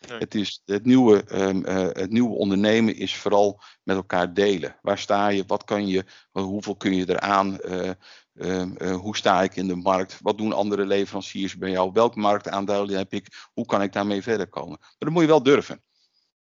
Nee. 0.08 0.18
Het, 0.18 0.34
is, 0.34 0.62
het, 0.64 0.84
nieuwe, 0.84 1.24
um, 1.32 1.66
uh, 1.66 1.74
het 1.74 2.10
nieuwe 2.10 2.36
ondernemen 2.36 2.96
is 2.96 3.16
vooral 3.16 3.62
met 3.82 3.96
elkaar 3.96 4.34
delen. 4.34 4.78
Waar 4.82 4.98
sta 4.98 5.28
je? 5.28 5.44
Wat 5.46 5.64
kan 5.64 5.86
je? 5.86 6.04
Hoeveel 6.30 6.76
kun 6.76 6.94
je 6.94 7.08
eraan? 7.08 7.58
Uh, 7.64 7.90
uh, 8.32 8.62
uh, 8.78 8.96
hoe 8.96 9.16
sta 9.16 9.42
ik 9.42 9.56
in 9.56 9.66
de 9.68 9.76
markt? 9.76 10.18
Wat 10.20 10.38
doen 10.38 10.52
andere 10.52 10.86
leveranciers 10.86 11.56
bij 11.56 11.70
jou? 11.70 11.90
Welk 11.92 12.14
marktaandeel 12.14 12.88
heb 12.88 13.12
ik? 13.12 13.48
Hoe 13.52 13.66
kan 13.66 13.82
ik 13.82 13.92
daarmee 13.92 14.22
verder 14.22 14.48
komen? 14.48 14.78
Maar 14.80 14.94
dat 14.98 15.10
moet 15.10 15.22
je 15.22 15.28
wel 15.28 15.42
durven. 15.42 15.82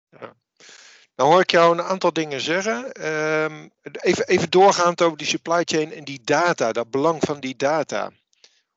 Ja. 0.10 0.36
Nou 1.20 1.32
hoor 1.32 1.42
ik 1.42 1.52
jou 1.52 1.74
een 1.74 1.86
aantal 1.86 2.14
dingen 2.14 2.42
zeggen. 2.42 3.08
Um, 3.44 3.72
even, 3.82 4.28
even 4.28 4.50
doorgaand 4.50 5.02
over 5.02 5.18
die 5.18 5.28
supply 5.28 5.62
chain 5.64 5.94
en 5.94 6.04
die 6.04 6.22
data, 6.24 6.72
dat 6.72 6.92
belang 6.92 7.22
van 7.24 7.40
die 7.40 7.56
data. 7.56 8.12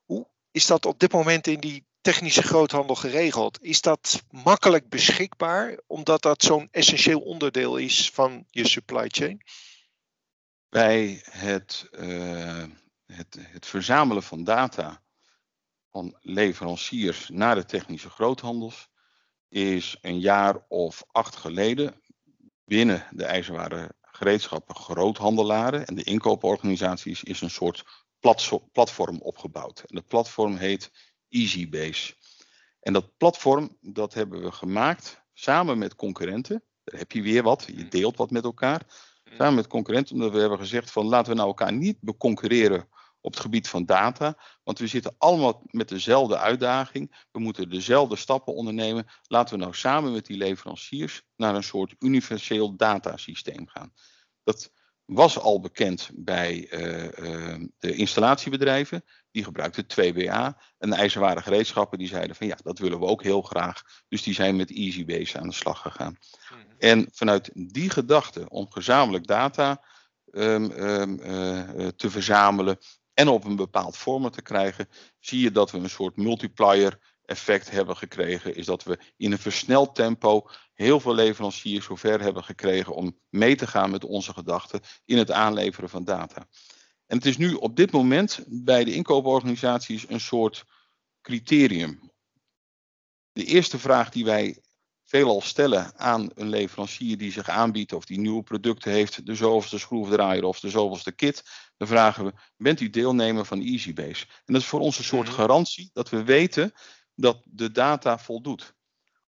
Hoe 0.05 0.27
is 0.51 0.65
dat 0.65 0.85
op 0.85 0.99
dit 0.99 1.11
moment 1.11 1.47
in 1.47 1.59
die 1.59 1.85
technische 2.01 2.41
groothandel 2.41 2.95
geregeld? 2.95 3.61
Is 3.61 3.81
dat 3.81 4.23
makkelijk 4.29 4.89
beschikbaar, 4.89 5.79
omdat 5.87 6.21
dat 6.21 6.41
zo'n 6.41 6.67
essentieel 6.71 7.19
onderdeel 7.19 7.77
is 7.77 8.09
van 8.13 8.45
je 8.49 8.67
supply 8.67 9.05
chain? 9.07 9.41
Bij 10.69 11.21
het, 11.29 11.87
uh, 11.91 12.63
het, 13.05 13.37
het 13.39 13.65
verzamelen 13.65 14.23
van 14.23 14.43
data 14.43 15.01
van 15.91 16.17
leveranciers 16.21 17.29
naar 17.29 17.55
de 17.55 17.65
technische 17.65 18.09
groothandels 18.09 18.89
is 19.49 19.97
een 20.01 20.19
jaar 20.19 20.65
of 20.67 21.03
acht 21.11 21.35
geleden 21.35 22.01
binnen 22.73 23.05
de 23.11 23.25
ijzerwaren 23.25 23.95
gereedschappen 24.01 24.75
groothandelaren 24.75 25.85
en 25.85 25.95
de 25.95 26.03
inkooporganisaties 26.03 27.23
is 27.23 27.41
een 27.41 27.49
soort 27.49 27.83
platform 28.71 29.21
opgebouwd. 29.21 29.79
En 29.79 29.95
dat 29.95 30.07
platform 30.07 30.55
heet 30.55 30.91
EasyBase. 31.29 32.13
En 32.79 32.93
dat 32.93 33.17
platform, 33.17 33.77
dat 33.81 34.13
hebben 34.13 34.43
we 34.43 34.51
gemaakt 34.51 35.21
samen 35.33 35.77
met 35.77 35.95
concurrenten. 35.95 36.63
Daar 36.83 36.99
heb 36.99 37.11
je 37.11 37.21
weer 37.21 37.43
wat, 37.43 37.65
je 37.75 37.87
deelt 37.87 38.17
wat 38.17 38.31
met 38.31 38.43
elkaar. 38.43 38.81
Samen 39.37 39.55
met 39.55 39.67
concurrenten, 39.67 40.15
omdat 40.15 40.31
we 40.31 40.39
hebben 40.39 40.57
gezegd 40.57 40.91
van 40.91 41.05
laten 41.05 41.31
we 41.31 41.37
nou 41.37 41.47
elkaar 41.47 41.73
niet 41.73 41.97
beconcurreren 41.99 42.87
op 43.23 43.31
het 43.31 43.41
gebied 43.41 43.67
van 43.67 43.85
data. 43.85 44.37
Want 44.63 44.79
we 44.79 44.87
zitten 44.87 45.15
allemaal 45.17 45.63
met 45.65 45.89
dezelfde 45.89 46.37
uitdaging. 46.37 47.25
We 47.31 47.39
moeten 47.39 47.69
dezelfde 47.69 48.15
stappen 48.15 48.53
ondernemen. 48.53 49.05
Laten 49.27 49.55
we 49.55 49.61
nou 49.61 49.75
samen 49.75 50.11
met 50.11 50.25
die 50.25 50.37
leveranciers 50.37 51.23
naar 51.35 51.55
een 51.55 51.63
soort 51.63 51.95
universeel 51.99 52.75
datasysteem 52.75 53.67
gaan. 53.67 53.93
Dat 54.43 54.71
was 55.05 55.39
al 55.39 55.59
bekend 55.59 56.09
bij 56.13 56.67
uh, 56.71 57.03
uh, 57.03 57.67
de 57.79 57.95
installatiebedrijven. 57.95 59.03
Die 59.31 59.43
gebruikten 59.43 59.83
2BA. 59.83 60.61
En 60.77 60.89
de 60.89 60.95
ijzerwaren 60.95 61.43
gereedschappen 61.43 61.97
die 61.97 62.07
zeiden 62.07 62.35
van 62.35 62.47
ja, 62.47 62.57
dat 62.63 62.79
willen 62.79 62.99
we 62.99 63.05
ook 63.05 63.23
heel 63.23 63.41
graag. 63.41 63.81
Dus 64.07 64.23
die 64.23 64.33
zijn 64.33 64.55
met 64.55 64.71
EasyBase 64.71 65.39
aan 65.39 65.47
de 65.47 65.53
slag 65.53 65.81
gegaan. 65.81 66.17
-hmm. 66.47 66.59
En 66.77 67.09
vanuit 67.11 67.51
die 67.53 67.89
gedachte 67.89 68.49
om 68.49 68.71
gezamenlijk 68.71 69.27
data 69.27 69.83
um, 70.31 70.71
um, 70.71 71.19
uh, 71.19 71.87
te 71.87 72.09
verzamelen 72.09 72.77
en 73.13 73.27
op 73.27 73.43
een 73.43 73.55
bepaald 73.55 73.97
format 73.97 74.33
te 74.33 74.41
krijgen, 74.41 74.89
zie 75.19 75.39
je 75.39 75.51
dat 75.51 75.71
we 75.71 75.77
een 75.77 75.89
soort 75.89 76.17
multiplier 76.17 76.99
effect 77.25 77.69
hebben 77.69 77.97
gekregen. 77.97 78.55
Is 78.55 78.65
dat 78.65 78.83
we 78.83 78.99
in 79.17 79.31
een 79.31 79.37
versneld 79.37 79.95
tempo 79.95 80.49
heel 80.73 80.99
veel 80.99 81.13
leveranciers 81.13 81.85
zover 81.85 82.21
hebben 82.21 82.43
gekregen 82.43 82.95
om 82.95 83.19
mee 83.29 83.55
te 83.55 83.67
gaan 83.67 83.91
met 83.91 84.03
onze 84.03 84.33
gedachten 84.33 84.81
in 85.05 85.17
het 85.17 85.31
aanleveren 85.31 85.89
van 85.89 86.03
data. 86.03 86.47
En 87.05 87.17
het 87.17 87.25
is 87.25 87.37
nu 87.37 87.53
op 87.53 87.75
dit 87.75 87.91
moment 87.91 88.43
bij 88.47 88.83
de 88.83 88.93
inkooporganisaties 88.93 90.09
een 90.09 90.19
soort 90.19 90.63
criterium. 91.21 92.11
De 93.31 93.45
eerste 93.45 93.79
vraag 93.79 94.09
die 94.09 94.25
wij 94.25 94.62
veelal 95.13 95.41
stellen 95.41 95.97
aan 95.97 96.29
een 96.35 96.49
leverancier 96.49 97.17
die 97.17 97.31
zich 97.31 97.49
aanbiedt 97.49 97.93
of 97.93 98.05
die 98.05 98.19
nieuwe 98.19 98.43
producten 98.43 98.91
heeft, 98.91 99.25
de 99.25 99.35
zoveelste 99.35 99.79
schroefdraaier 99.79 100.43
of 100.43 100.59
de 100.59 100.69
zoveelste 100.69 101.11
kit, 101.11 101.43
dan 101.77 101.87
vragen 101.87 102.25
we, 102.25 102.33
bent 102.57 102.79
u 102.79 102.89
deelnemer 102.89 103.45
van 103.45 103.61
EasyBase? 103.61 104.25
En 104.45 104.53
dat 104.53 104.61
is 104.61 104.67
voor 104.67 104.79
ons 104.79 104.97
een 104.97 105.03
soort 105.03 105.27
mhm. 105.27 105.35
garantie 105.35 105.89
dat 105.93 106.09
we 106.09 106.23
weten 106.23 106.73
dat 107.15 107.41
de 107.45 107.71
data 107.71 108.19
voldoet. 108.19 108.73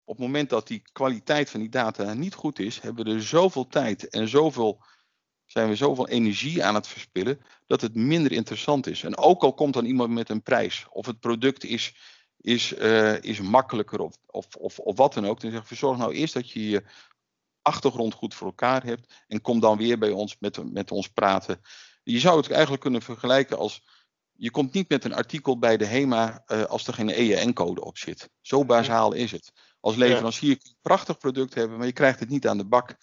Op 0.05 0.17
het 0.17 0.27
moment 0.27 0.51
dat 0.51 0.67
die 0.67 0.83
kwaliteit 0.93 1.51
van 1.51 1.61
die 1.61 1.69
data 1.69 2.15
niet 2.15 2.35
goed 2.35 2.59
is, 2.59 2.81
hebben 2.81 3.05
we 3.05 3.11
er 3.11 3.23
zoveel 3.23 3.67
tijd 3.67 4.09
en 4.09 4.29
zoveel, 4.29 4.85
zijn 5.47 5.69
we 5.69 5.77
zoveel 5.77 6.09
energie 6.09 6.65
aan 6.65 6.75
het 6.75 6.87
verspillen, 6.87 7.41
dat 7.67 7.81
het 7.81 7.95
minder 7.95 8.33
interessant 8.33 8.87
is. 8.87 9.03
En 9.03 9.17
ook 9.17 9.43
al 9.43 9.55
komt 9.55 9.75
dan 9.75 9.85
iemand 9.85 10.11
met 10.11 10.29
een 10.29 10.43
prijs, 10.43 10.87
of 10.91 11.07
het 11.07 11.21
product 11.21 11.65
is, 11.65 11.95
is, 12.45 12.73
uh, 12.73 13.23
is 13.23 13.41
makkelijker 13.41 14.01
of, 14.01 14.15
of, 14.27 14.47
of, 14.57 14.79
of 14.79 14.97
wat 14.97 15.15
dan 15.15 15.27
ook, 15.27 15.41
dan 15.41 15.51
zeggen 15.51 15.69
we 15.69 15.75
zorg 15.75 15.99
nou 15.99 16.13
eerst 16.13 16.35
dat 16.35 16.51
je 16.51 16.69
je 16.69 16.83
achtergrond 17.63 18.15
goed 18.15 18.35
voor 18.35 18.47
elkaar 18.47 18.85
hebt 18.85 19.13
en 19.29 19.41
kom 19.41 19.61
dan 19.61 19.77
weer 19.77 19.99
bij 19.99 20.11
ons 20.11 20.37
met, 20.39 20.73
met 20.73 20.91
ons 20.91 21.09
praten. 21.09 21.61
Je 22.03 22.19
zou 22.19 22.37
het 22.37 22.51
eigenlijk 22.51 22.83
kunnen 22.83 23.03
vergelijken 23.03 23.59
als 23.59 23.83
je 24.37 24.51
komt 24.51 24.73
niet 24.73 24.89
met 24.89 25.05
een 25.05 25.15
artikel 25.15 25.59
bij 25.59 25.77
de 25.77 25.85
HEMA 25.85 26.45
uh, 26.47 26.65
als 26.65 26.87
er 26.87 26.95
geen 26.95 27.09
EEN-code 27.09 27.85
op 27.85 27.99
zit. 27.99 28.31
Zo 28.41 28.65
bazaal 28.65 29.13
is 29.13 29.33
het. 29.33 29.53
Als 29.81 29.97
leverancier 29.97 30.57
kun 30.57 30.69
je 30.69 30.75
een 30.75 30.81
prachtig 30.83 31.19
product 31.19 31.55
hebben, 31.55 31.79
maar 31.79 31.87
je 31.87 31.93
krijgt 31.93 32.21
het 32.21 32.29
niet 32.29 32.49
aan 32.49 32.59
de 32.59 32.65
bak, 32.65 32.97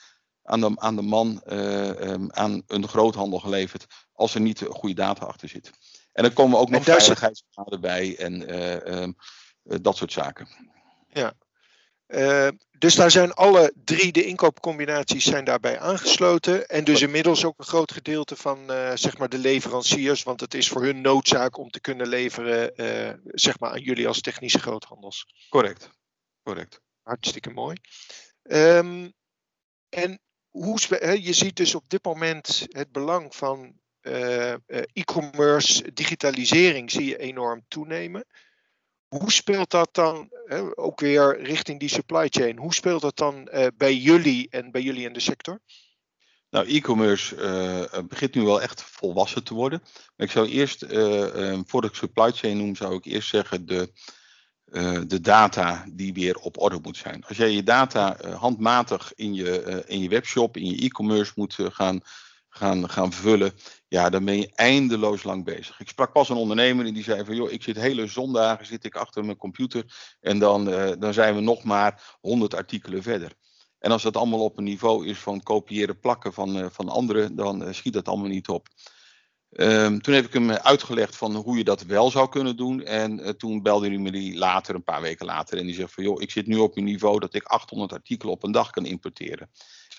aan 0.43 0.59
de, 0.59 0.71
aan 0.75 0.95
de 0.95 1.01
man, 1.01 1.41
uh, 1.47 1.87
um, 1.87 2.31
aan 2.31 2.63
een 2.67 2.87
groothandel 2.87 3.39
geleverd, 3.39 3.85
als 4.13 4.35
er 4.35 4.41
niet 4.41 4.65
goede 4.69 4.95
data 4.95 5.25
achter 5.25 5.49
zit. 5.49 5.71
En 6.11 6.23
dan 6.23 6.33
komen 6.33 6.59
ook 6.59 6.69
nog 6.69 6.83
veiligheidsgraden 6.83 7.81
bij 7.81 8.17
en 8.17 8.51
uh, 8.51 9.01
um, 9.01 9.15
dat 9.63 9.97
soort 9.97 10.11
zaken. 10.11 10.47
Ja, 11.07 11.33
uh, 12.07 12.47
dus 12.77 12.95
daar 12.95 13.11
zijn 13.11 13.33
alle 13.33 13.73
drie 13.83 14.11
de 14.11 14.25
inkoopcombinaties 14.25 15.23
zijn 15.23 15.45
daarbij 15.45 15.79
aangesloten. 15.79 16.67
En 16.67 16.83
dus 16.83 17.01
inmiddels 17.01 17.45
ook 17.45 17.59
een 17.59 17.65
groot 17.65 17.91
gedeelte 17.91 18.35
van 18.35 18.71
uh, 18.71 18.91
zeg 18.95 19.17
maar 19.17 19.29
de 19.29 19.37
leveranciers. 19.37 20.23
Want 20.23 20.39
het 20.39 20.53
is 20.53 20.67
voor 20.67 20.83
hun 20.83 21.01
noodzaak 21.01 21.57
om 21.57 21.69
te 21.69 21.81
kunnen 21.81 22.07
leveren 22.07 22.73
zeg 23.25 23.59
maar 23.59 23.71
aan 23.71 23.81
jullie 23.81 24.07
als 24.07 24.21
technische 24.21 24.59
groothandels. 24.59 25.25
Correct. 25.49 25.89
Correct. 26.43 26.81
Hartstikke 27.01 27.49
mooi. 27.49 27.77
Um, 28.43 29.13
en 29.89 30.19
hoe, 30.49 30.79
je 31.21 31.33
ziet 31.33 31.55
dus 31.55 31.75
op 31.75 31.83
dit 31.89 32.03
moment 32.03 32.67
het 32.69 32.91
belang 32.91 33.35
van 33.35 33.79
e-commerce, 34.93 35.93
digitalisering 35.93 36.91
zie 36.91 37.05
je 37.05 37.17
enorm 37.17 37.65
toenemen. 37.67 38.25
Hoe 39.07 39.31
speelt 39.31 39.69
dat 39.69 39.89
dan, 39.91 40.29
hè, 40.45 40.77
ook 40.77 40.99
weer 40.99 41.41
richting 41.41 41.79
die 41.79 41.89
supply 41.89 42.27
chain, 42.29 42.57
hoe 42.57 42.73
speelt 42.73 43.01
dat 43.01 43.17
dan 43.17 43.49
uh, 43.53 43.67
bij 43.77 43.95
jullie 43.95 44.47
en 44.49 44.71
bij 44.71 44.81
jullie 44.81 45.05
in 45.05 45.13
de 45.13 45.19
sector? 45.19 45.59
Nou, 46.49 46.67
e-commerce 46.67 47.35
begint 48.07 48.35
nu 48.35 48.41
wel 48.41 48.61
echt 48.61 48.81
volwassen 48.81 49.43
te 49.43 49.53
worden. 49.53 49.81
Maar 50.15 50.27
ik 50.27 50.31
zou 50.31 50.47
eerst, 50.47 50.83
uh, 50.83 51.59
voordat 51.65 51.89
ik 51.89 51.95
supply 51.95 52.31
chain 52.31 52.57
noem, 52.57 52.75
zou 52.75 52.95
ik 52.95 53.05
eerst 53.05 53.29
zeggen 53.29 53.65
de, 53.65 53.91
de 55.07 55.21
data 55.21 55.85
die 55.91 56.13
weer 56.13 56.35
op 56.35 56.61
orde 56.61 56.79
moet 56.81 56.97
zijn. 56.97 57.25
Als 57.27 57.37
jij 57.37 57.51
je 57.51 57.63
data 57.63 58.17
handmatig 58.35 59.13
in 59.15 59.33
je, 59.33 59.83
in 59.87 59.99
je 59.99 60.09
webshop, 60.09 60.57
in 60.57 60.65
je 60.65 60.85
e-commerce 60.85 61.31
moet 61.35 61.57
gaan, 61.59 62.01
gaan, 62.53 62.89
gaan 62.89 63.13
vullen, 63.13 63.53
ja, 63.87 64.09
dan 64.09 64.25
ben 64.25 64.37
je 64.37 64.51
eindeloos 64.55 65.23
lang 65.23 65.43
bezig. 65.43 65.79
Ik 65.79 65.89
sprak 65.89 66.11
pas 66.11 66.29
een 66.29 66.35
ondernemer 66.35 66.85
en 66.85 66.93
die 66.93 67.03
zei 67.03 67.25
van, 67.25 67.35
joh, 67.35 67.51
ik 67.51 67.63
zit 67.63 67.75
hele 67.75 68.07
zondagen 68.07 68.65
zit 68.65 68.83
ik 68.83 68.95
achter 68.95 69.25
mijn 69.25 69.37
computer 69.37 70.15
en 70.19 70.39
dan, 70.39 70.65
dan 70.99 71.13
zijn 71.13 71.35
we 71.35 71.41
nog 71.41 71.63
maar 71.63 72.17
100 72.21 72.55
artikelen 72.55 73.03
verder. 73.03 73.35
En 73.81 73.91
als 73.91 74.03
dat 74.03 74.17
allemaal 74.17 74.43
op 74.43 74.57
een 74.57 74.63
niveau 74.63 75.07
is 75.07 75.17
van 75.17 75.43
kopiëren, 75.43 75.99
plakken 75.99 76.33
van, 76.33 76.57
uh, 76.57 76.65
van 76.69 76.89
anderen, 76.89 77.35
dan 77.35 77.67
uh, 77.67 77.73
schiet 77.73 77.93
dat 77.93 78.07
allemaal 78.07 78.27
niet 78.27 78.47
op. 78.47 78.67
Um, 79.49 80.01
toen 80.01 80.13
heb 80.13 80.25
ik 80.25 80.33
hem 80.33 80.51
uitgelegd 80.51 81.17
van 81.17 81.35
hoe 81.35 81.57
je 81.57 81.63
dat 81.63 81.81
wel 81.81 82.11
zou 82.11 82.29
kunnen 82.29 82.57
doen. 82.57 82.83
En 82.83 83.37
toen 83.37 83.61
belde 83.61 83.87
hij 83.87 83.97
me 83.97 84.11
die 84.11 84.37
later, 84.37 84.75
een 84.75 84.83
paar 84.83 85.01
weken 85.01 85.25
later. 85.25 85.57
En 85.57 85.65
die 85.65 85.75
zegt 85.75 85.93
van 85.93 86.03
joh, 86.03 86.21
ik 86.21 86.31
zit 86.31 86.47
nu 86.47 86.57
op 86.57 86.77
een 86.77 86.83
niveau 86.83 87.19
dat 87.19 87.33
ik 87.33 87.43
800 87.43 87.93
artikelen 87.93 88.33
op 88.33 88.43
een 88.43 88.51
dag 88.51 88.69
kan 88.69 88.85
importeren. 88.85 89.49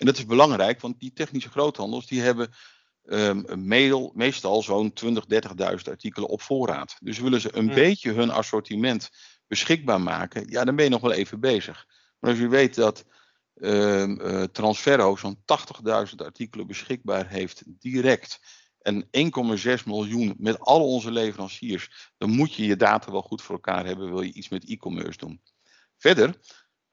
En 0.03 0.09
dat 0.09 0.17
is 0.17 0.25
belangrijk, 0.25 0.81
want 0.81 0.99
die 0.99 1.13
technische 1.13 1.49
groothandels 1.49 2.07
die 2.07 2.21
hebben 2.21 2.53
um, 3.05 3.45
mail, 3.67 4.11
meestal 4.15 4.63
zo'n 4.63 4.93
20, 4.93 5.25
30.000 5.33 5.89
artikelen 5.89 6.29
op 6.29 6.41
voorraad. 6.41 6.97
Dus 6.99 7.19
willen 7.19 7.41
ze 7.41 7.55
een 7.57 7.67
beetje 7.67 8.11
hun 8.11 8.29
assortiment 8.29 9.09
beschikbaar 9.47 10.01
maken, 10.01 10.49
ja, 10.49 10.63
dan 10.63 10.75
ben 10.75 10.85
je 10.85 10.91
nog 10.91 11.01
wel 11.01 11.11
even 11.11 11.39
bezig. 11.39 11.85
Maar 12.19 12.29
als 12.29 12.39
je 12.39 12.47
weet 12.47 12.75
dat 12.75 13.05
uh, 13.55 14.43
Transferro 14.43 15.15
zo'n 15.15 15.37
80.000 15.37 16.15
artikelen 16.15 16.67
beschikbaar 16.67 17.27
heeft 17.27 17.63
direct. 17.65 18.39
En 18.81 19.03
1,6 19.03 19.09
miljoen 19.85 20.35
met 20.37 20.59
al 20.59 20.87
onze 20.87 21.11
leveranciers. 21.11 22.11
Dan 22.17 22.29
moet 22.29 22.53
je 22.53 22.65
je 22.65 22.75
data 22.75 23.11
wel 23.11 23.21
goed 23.21 23.41
voor 23.41 23.55
elkaar 23.55 23.85
hebben. 23.85 24.09
Wil 24.09 24.21
je 24.21 24.33
iets 24.33 24.49
met 24.49 24.69
e-commerce 24.69 25.17
doen. 25.17 25.41
Verder 25.97 26.39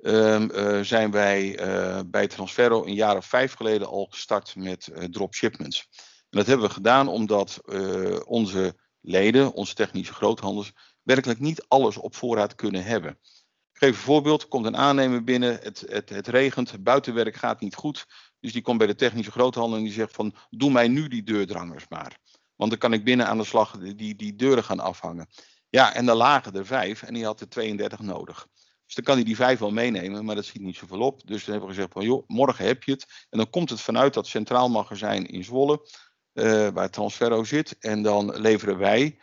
uh, 0.03 0.81
zijn 0.81 1.11
wij 1.11 1.61
uh, 1.61 2.01
bij 2.07 2.27
Transferro 2.27 2.85
een 2.85 2.95
jaar 2.95 3.17
of 3.17 3.27
vijf 3.27 3.55
geleden 3.55 3.89
al 3.89 4.07
gestart 4.11 4.57
met 4.57 4.91
dropshipments. 5.11 5.89
En 6.31 6.39
dat 6.39 6.47
hebben 6.47 6.67
we 6.67 6.73
gedaan 6.73 7.09
omdat 7.09 7.61
onze 8.27 8.75
leden, 9.01 9.53
onze 9.53 9.75
technische 9.75 10.15
groothandels, 10.15 10.73
werkelijk 11.03 11.41
niet 11.41 11.65
alles 11.69 11.97
op 11.97 12.15
voorraad 12.15 12.55
kunnen 12.55 12.85
hebben 12.85 13.19
geef 13.81 13.97
een 13.97 14.05
voorbeeld. 14.05 14.49
Komt 14.49 14.67
een 14.67 14.77
aannemer 14.77 15.25
binnen, 15.25 15.59
het, 15.63 15.85
het, 15.87 16.09
het 16.09 16.27
regent, 16.29 16.71
het 16.71 16.83
buitenwerk 16.83 17.37
gaat 17.37 17.61
niet 17.61 17.75
goed. 17.75 18.07
Dus 18.41 18.53
die 18.53 18.63
komt 18.63 18.79
bij 18.79 18.87
de 18.87 18.95
technische 18.95 19.31
groothandel 19.31 19.79
en 19.79 19.85
die 19.85 19.93
zegt 19.93 20.15
van, 20.15 20.35
doe 20.51 20.71
mij 20.71 20.89
nu 20.89 21.09
die 21.09 21.23
deurdrangers 21.23 21.89
maar. 21.89 22.19
Want 22.57 22.71
dan 22.71 22.79
kan 22.79 22.93
ik 22.93 23.05
binnen 23.05 23.27
aan 23.27 23.39
de 23.39 23.45
slag 23.45 23.79
die, 23.79 24.15
die 24.15 24.37
deuren 24.37 24.65
gaan 24.65 24.81
afhangen. 24.81 25.27
Ja, 25.69 25.95
en 25.95 26.07
dan 26.07 26.17
lagen 26.17 26.53
er 26.53 26.67
vijf 26.67 27.03
en 27.03 27.15
die 27.15 27.25
had 27.25 27.41
er 27.41 27.49
32 27.49 28.01
nodig. 28.01 28.47
Dus 28.91 29.05
dan 29.05 29.15
kan 29.15 29.15
hij 29.15 29.25
die 29.25 29.45
vijf 29.45 29.59
wel 29.59 29.71
meenemen, 29.71 30.25
maar 30.25 30.35
dat 30.35 30.45
ziet 30.45 30.63
niet 30.63 30.77
zoveel 30.77 31.01
op. 31.01 31.27
Dus 31.27 31.45
dan 31.45 31.51
hebben 31.51 31.69
we 31.69 31.75
gezegd 31.75 31.93
van, 31.93 32.05
joh, 32.05 32.25
morgen 32.27 32.65
heb 32.65 32.83
je 32.83 32.93
het. 32.93 33.27
En 33.29 33.39
dan 33.39 33.51
komt 33.51 33.71
het 33.71 33.81
vanuit 33.81 34.15
dat 34.15 34.27
centraal 34.27 34.69
magazijn 34.69 35.27
in 35.27 35.45
Zwolle, 35.45 35.89
uh, 36.33 36.69
waar 36.69 36.91
Transferro 36.91 37.45
zit. 37.45 37.79
En 37.79 38.03
dan 38.03 38.41
leveren 38.41 38.79
wij 38.79 39.21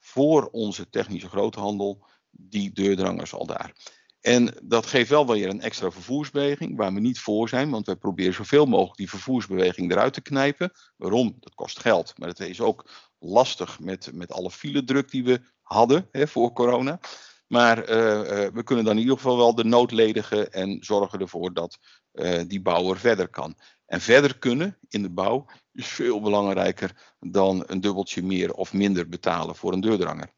voor 0.00 0.48
onze 0.50 0.88
technische 0.88 1.28
groothandel 1.28 2.06
die 2.30 2.72
deurdrangers 2.72 3.34
al 3.34 3.46
daar. 3.46 3.72
En 4.20 4.54
dat 4.62 4.86
geeft 4.86 5.10
wel 5.10 5.26
weer 5.26 5.48
een 5.48 5.60
extra 5.60 5.90
vervoersbeweging, 5.90 6.76
waar 6.76 6.94
we 6.94 7.00
niet 7.00 7.20
voor 7.20 7.48
zijn, 7.48 7.70
want 7.70 7.86
wij 7.86 7.96
proberen 7.96 8.34
zoveel 8.34 8.66
mogelijk 8.66 8.96
die 8.96 9.10
vervoersbeweging 9.10 9.90
eruit 9.90 10.12
te 10.12 10.22
knijpen. 10.22 10.72
Waarom? 10.96 11.36
Dat 11.40 11.54
kost 11.54 11.78
geld, 11.78 12.18
maar 12.18 12.28
het 12.28 12.40
is 12.40 12.60
ook 12.60 12.90
lastig 13.18 13.80
met, 13.80 14.10
met 14.12 14.32
alle 14.32 14.50
file 14.50 14.84
druk 14.84 15.10
die 15.10 15.24
we 15.24 15.40
hadden 15.62 16.08
hè, 16.10 16.28
voor 16.28 16.52
corona. 16.52 17.00
Maar 17.46 17.90
uh, 17.90 17.96
uh, 17.96 18.48
we 18.52 18.62
kunnen 18.62 18.84
dan 18.84 18.94
in 18.94 19.00
ieder 19.00 19.16
geval 19.16 19.36
wel 19.36 19.54
de 19.54 19.64
nood 19.64 19.90
ledigen 19.90 20.52
en 20.52 20.84
zorgen 20.84 21.20
ervoor 21.20 21.52
dat 21.52 21.78
uh, 22.12 22.42
die 22.46 22.60
bouwer 22.60 22.98
verder 22.98 23.28
kan. 23.28 23.56
En 23.86 24.00
verder 24.00 24.38
kunnen 24.38 24.78
in 24.88 25.02
de 25.02 25.10
bouw 25.10 25.46
is 25.72 25.86
veel 25.86 26.20
belangrijker 26.20 27.14
dan 27.18 27.64
een 27.66 27.80
dubbeltje 27.80 28.22
meer 28.22 28.52
of 28.52 28.72
minder 28.72 29.08
betalen 29.08 29.56
voor 29.56 29.72
een 29.72 29.80
deurdranger. 29.80 30.32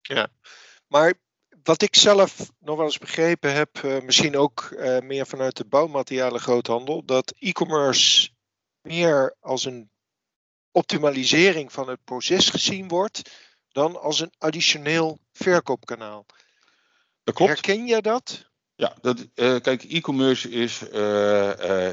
Ja, 0.00 0.28
maar 0.86 1.14
wat 1.62 1.82
ik 1.82 1.96
zelf 1.96 2.50
nog 2.58 2.76
wel 2.76 2.84
eens 2.84 2.98
begrepen 2.98 3.54
heb, 3.54 4.02
misschien 4.04 4.36
ook 4.36 4.76
meer 5.00 5.26
vanuit 5.26 5.56
de 5.56 5.64
bouwmaterialen 5.64 6.40
groothandel, 6.40 7.04
dat 7.04 7.34
e-commerce 7.38 8.30
meer 8.80 9.36
als 9.40 9.64
een 9.64 9.90
optimalisering 10.70 11.72
van 11.72 11.88
het 11.88 12.04
proces 12.04 12.50
gezien 12.50 12.88
wordt 12.88 13.30
dan 13.74 14.00
als 14.00 14.20
een 14.20 14.32
additioneel 14.38 15.18
verkoopkanaal. 15.32 16.26
Dat 17.24 17.34
klopt. 17.34 17.52
Herken 17.52 17.86
jij 17.86 18.00
dat? 18.00 18.50
Ja, 18.74 18.96
dat, 19.00 19.18
uh, 19.34 19.56
kijk, 19.60 19.84
e-commerce 19.84 20.50
is, 20.50 20.82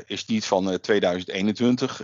is 0.05 0.25
niet 0.25 0.45
van 0.45 0.79
2021. 0.79 2.01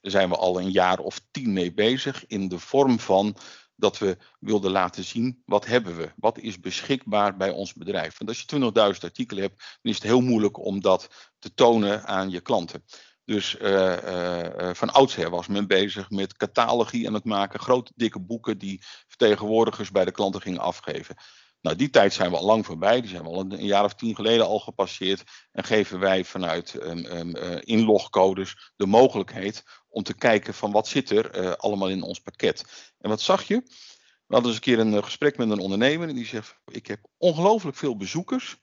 daar 0.00 0.10
zijn 0.12 0.28
we 0.28 0.36
al 0.36 0.60
een 0.60 0.70
jaar 0.70 0.98
of 0.98 1.20
tien 1.30 1.52
mee 1.52 1.72
bezig 1.72 2.26
in 2.26 2.48
de 2.48 2.58
vorm 2.58 3.00
van 3.00 3.36
dat 3.80 3.98
we 3.98 4.16
wilden 4.40 4.70
laten 4.70 5.04
zien 5.04 5.42
wat 5.44 5.66
hebben 5.66 5.96
we, 5.96 6.12
wat 6.16 6.38
is 6.38 6.60
beschikbaar 6.60 7.36
bij 7.36 7.50
ons 7.50 7.74
bedrijf. 7.74 8.18
Want 8.18 8.30
als 8.30 8.44
je 8.46 8.92
20.000 8.94 9.00
artikelen 9.00 9.42
hebt, 9.42 9.58
dan 9.58 9.92
is 9.92 9.94
het 9.94 10.06
heel 10.06 10.20
moeilijk 10.20 10.58
om 10.58 10.80
dat 10.80 11.30
te 11.38 11.54
tonen 11.54 12.04
aan 12.06 12.30
je 12.30 12.40
klanten. 12.40 12.84
Dus 13.30 13.56
uh, 13.60 13.96
uh, 14.04 14.70
van 14.72 14.92
oudsher 14.92 15.30
was 15.30 15.46
men 15.46 15.66
bezig 15.66 16.10
met 16.10 16.36
catalogie 16.36 17.06
aan 17.06 17.14
het 17.14 17.24
maken, 17.24 17.60
grote 17.60 17.92
dikke 17.94 18.20
boeken 18.20 18.58
die 18.58 18.82
vertegenwoordigers 19.06 19.90
bij 19.90 20.04
de 20.04 20.10
klanten 20.10 20.40
gingen 20.40 20.60
afgeven. 20.60 21.16
Nou, 21.60 21.76
die 21.76 21.90
tijd 21.90 22.12
zijn 22.12 22.30
we 22.30 22.36
al 22.36 22.44
lang 22.44 22.66
voorbij. 22.66 23.00
Die 23.00 23.10
zijn 23.10 23.22
we 23.22 23.28
al 23.28 23.40
een, 23.40 23.64
jaar 23.64 23.84
of 23.84 23.94
tien 23.94 24.14
geleden 24.14 24.46
al 24.46 24.58
gepasseerd. 24.58 25.22
En 25.52 25.64
geven 25.64 25.98
wij 25.98 26.24
vanuit 26.24 26.74
um, 26.74 27.36
uh, 27.36 27.56
inlogcodes 27.60 28.72
de 28.76 28.86
mogelijkheid 28.86 29.64
om 29.88 30.02
te 30.02 30.14
kijken 30.14 30.54
van 30.54 30.72
wat 30.72 30.88
zit 30.88 31.10
er 31.10 31.56
allemaal 31.56 31.88
in 31.88 32.02
ons 32.02 32.18
pakket. 32.20 32.92
En 32.98 33.08
wat 33.08 33.20
zag 33.20 33.42
je? 33.42 33.62
We 34.26 34.34
hadden 34.34 34.50
eens 34.50 34.54
een 34.54 34.74
keer 34.74 34.78
een 34.78 35.04
gesprek 35.04 35.36
met 35.36 35.50
een 35.50 35.58
ondernemer 35.58 36.08
en 36.08 36.14
die 36.14 36.26
zegt: 36.26 36.60
Ik 36.64 36.86
heb 36.86 37.00
ongelooflijk 37.18 37.76
veel 37.76 37.96
bezoekers, 37.96 38.56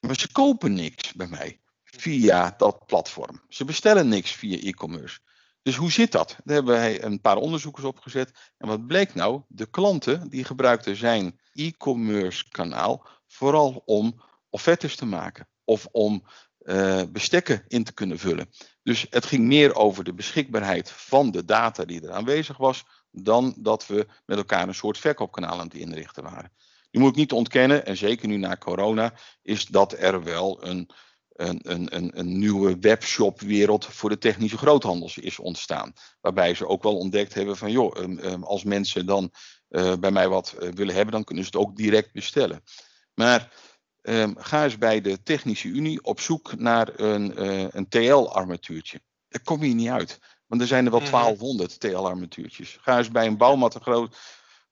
maar 0.00 0.18
ze 0.18 0.32
kopen 0.32 0.74
niks 0.74 1.12
bij 1.12 1.26
mij 1.26 1.61
via 1.98 2.54
dat 2.56 2.86
platform. 2.86 3.40
Ze 3.48 3.64
bestellen 3.64 4.08
niks 4.08 4.32
via 4.32 4.58
e-commerce. 4.58 5.18
Dus 5.62 5.76
hoe 5.76 5.92
zit 5.92 6.12
dat? 6.12 6.36
Daar 6.44 6.54
hebben 6.54 6.74
wij 6.74 7.02
een 7.02 7.20
paar 7.20 7.36
onderzoekers 7.36 7.84
op 7.84 7.98
gezet. 7.98 8.52
En 8.58 8.68
wat 8.68 8.86
bleek 8.86 9.14
nou? 9.14 9.42
De 9.48 9.66
klanten 9.66 10.28
die 10.28 10.44
gebruikten 10.44 10.96
zijn 10.96 11.40
e-commerce 11.52 12.48
kanaal 12.48 13.06
vooral 13.26 13.82
om 13.84 14.22
offertes 14.50 14.96
te 14.96 15.06
maken 15.06 15.48
of 15.64 15.86
om 15.90 16.24
uh, 16.62 17.02
bestekken 17.08 17.64
in 17.68 17.84
te 17.84 17.92
kunnen 17.92 18.18
vullen. 18.18 18.50
Dus 18.82 19.06
het 19.10 19.26
ging 19.26 19.44
meer 19.44 19.74
over 19.74 20.04
de 20.04 20.14
beschikbaarheid 20.14 20.90
van 20.90 21.30
de 21.30 21.44
data 21.44 21.84
die 21.84 22.02
er 22.02 22.12
aanwezig 22.12 22.56
was, 22.56 22.84
dan 23.10 23.54
dat 23.58 23.86
we 23.86 24.06
met 24.26 24.38
elkaar 24.38 24.68
een 24.68 24.74
soort 24.74 24.98
verkoopkanaal 24.98 25.58
aan 25.58 25.66
het 25.66 25.74
inrichten 25.74 26.22
waren. 26.22 26.52
Nu 26.90 27.00
moet 27.00 27.10
ik 27.10 27.16
niet 27.16 27.32
ontkennen, 27.32 27.86
en 27.86 27.96
zeker 27.96 28.28
nu 28.28 28.36
na 28.36 28.56
corona, 28.56 29.14
is 29.42 29.66
dat 29.66 29.92
er 29.92 30.22
wel 30.22 30.66
een 30.66 30.90
een, 31.32 31.60
een, 31.62 32.18
een, 32.18 32.38
nieuwe 32.38 32.78
webshopwereld 32.80 33.86
voor 33.86 34.08
de 34.08 34.18
technische 34.18 34.58
groothandels 34.58 35.18
is 35.18 35.38
ontstaan. 35.38 35.92
Waarbij 36.20 36.54
ze 36.54 36.66
ook 36.66 36.82
wel 36.82 36.98
ontdekt 36.98 37.34
hebben 37.34 37.56
van 37.56 37.70
joh, 37.70 37.96
um, 37.96 38.18
um, 38.18 38.42
als 38.44 38.64
mensen 38.64 39.06
dan 39.06 39.32
uh, 39.70 39.94
bij 39.96 40.10
mij 40.10 40.28
wat 40.28 40.54
uh, 40.60 40.68
willen 40.68 40.94
hebben, 40.94 41.14
dan 41.14 41.24
kunnen 41.24 41.44
ze 41.44 41.50
het 41.50 41.66
ook 41.66 41.76
direct 41.76 42.12
bestellen. 42.12 42.62
Maar 43.14 43.52
um, 44.02 44.34
ga 44.38 44.64
eens 44.64 44.78
bij 44.78 45.00
de 45.00 45.22
Technische 45.22 45.68
Unie 45.68 46.04
op 46.04 46.20
zoek 46.20 46.58
naar 46.58 47.00
een, 47.00 47.42
uh, 47.42 47.66
een 47.70 47.88
TL-armatuurtje. 47.88 49.00
Daar 49.28 49.42
kom 49.42 49.64
je 49.64 49.74
niet 49.74 49.88
uit. 49.88 50.18
Want 50.46 50.60
er 50.60 50.66
zijn 50.66 50.84
er 50.84 50.90
wel 50.90 51.10
1200 51.10 51.80
TL-armatuurtjes. 51.80 52.78
Ga 52.80 52.98
eens 52.98 53.10
bij 53.10 53.26
een 53.26 53.36
bouwmateriaal 53.36 54.08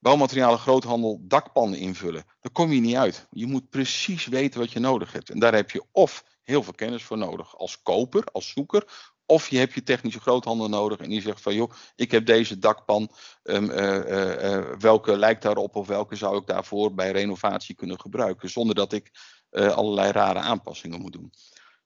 bouwmaterialen 0.01 0.59
groothandel 0.59 1.21
dakpannen 1.23 1.79
invullen. 1.79 2.25
Daar 2.41 2.53
kom 2.53 2.73
je 2.73 2.81
niet 2.81 2.97
uit. 2.97 3.27
Je 3.31 3.47
moet 3.47 3.71
precies 3.71 4.27
weten 4.27 4.61
wat 4.61 4.73
je 4.73 4.81
nodig 4.81 5.13
hebt. 5.13 5.31
En 5.31 5.39
daar 5.39 5.55
heb 5.55 5.71
je 5.71 5.85
of 5.93 6.25
heel 6.51 6.63
veel 6.63 6.73
kennis 6.73 7.03
voor 7.03 7.19
nodig 7.19 7.59
als 7.59 7.83
koper, 7.83 8.25
als 8.33 8.49
zoeker. 8.49 9.11
Of 9.27 9.49
je 9.49 9.59
hebt 9.59 9.73
je 9.73 9.83
technische 9.83 10.21
groothandel 10.21 10.69
nodig 10.69 10.99
en 10.99 11.09
die 11.09 11.21
zegt 11.21 11.43
van 11.43 11.55
joh, 11.55 11.71
ik 11.97 12.11
heb 12.11 12.27
deze 12.27 12.59
dakpan, 12.59 13.11
um, 13.43 13.71
uh, 13.71 13.97
uh, 13.97 14.73
welke 14.79 15.17
lijkt 15.17 15.43
daarop 15.43 15.77
of 15.77 15.87
welke 15.87 16.17
zou 16.17 16.37
ik 16.37 16.47
daarvoor 16.47 16.95
bij 16.95 17.11
renovatie 17.11 17.75
kunnen 17.75 18.01
gebruiken, 18.01 18.51
zonder 18.51 18.75
dat 18.75 18.93
ik 18.93 19.11
allerlei 19.51 20.13
rare 20.13 20.39
aanpassingen 20.39 21.01
moet 21.01 21.13
doen. 21.13 21.33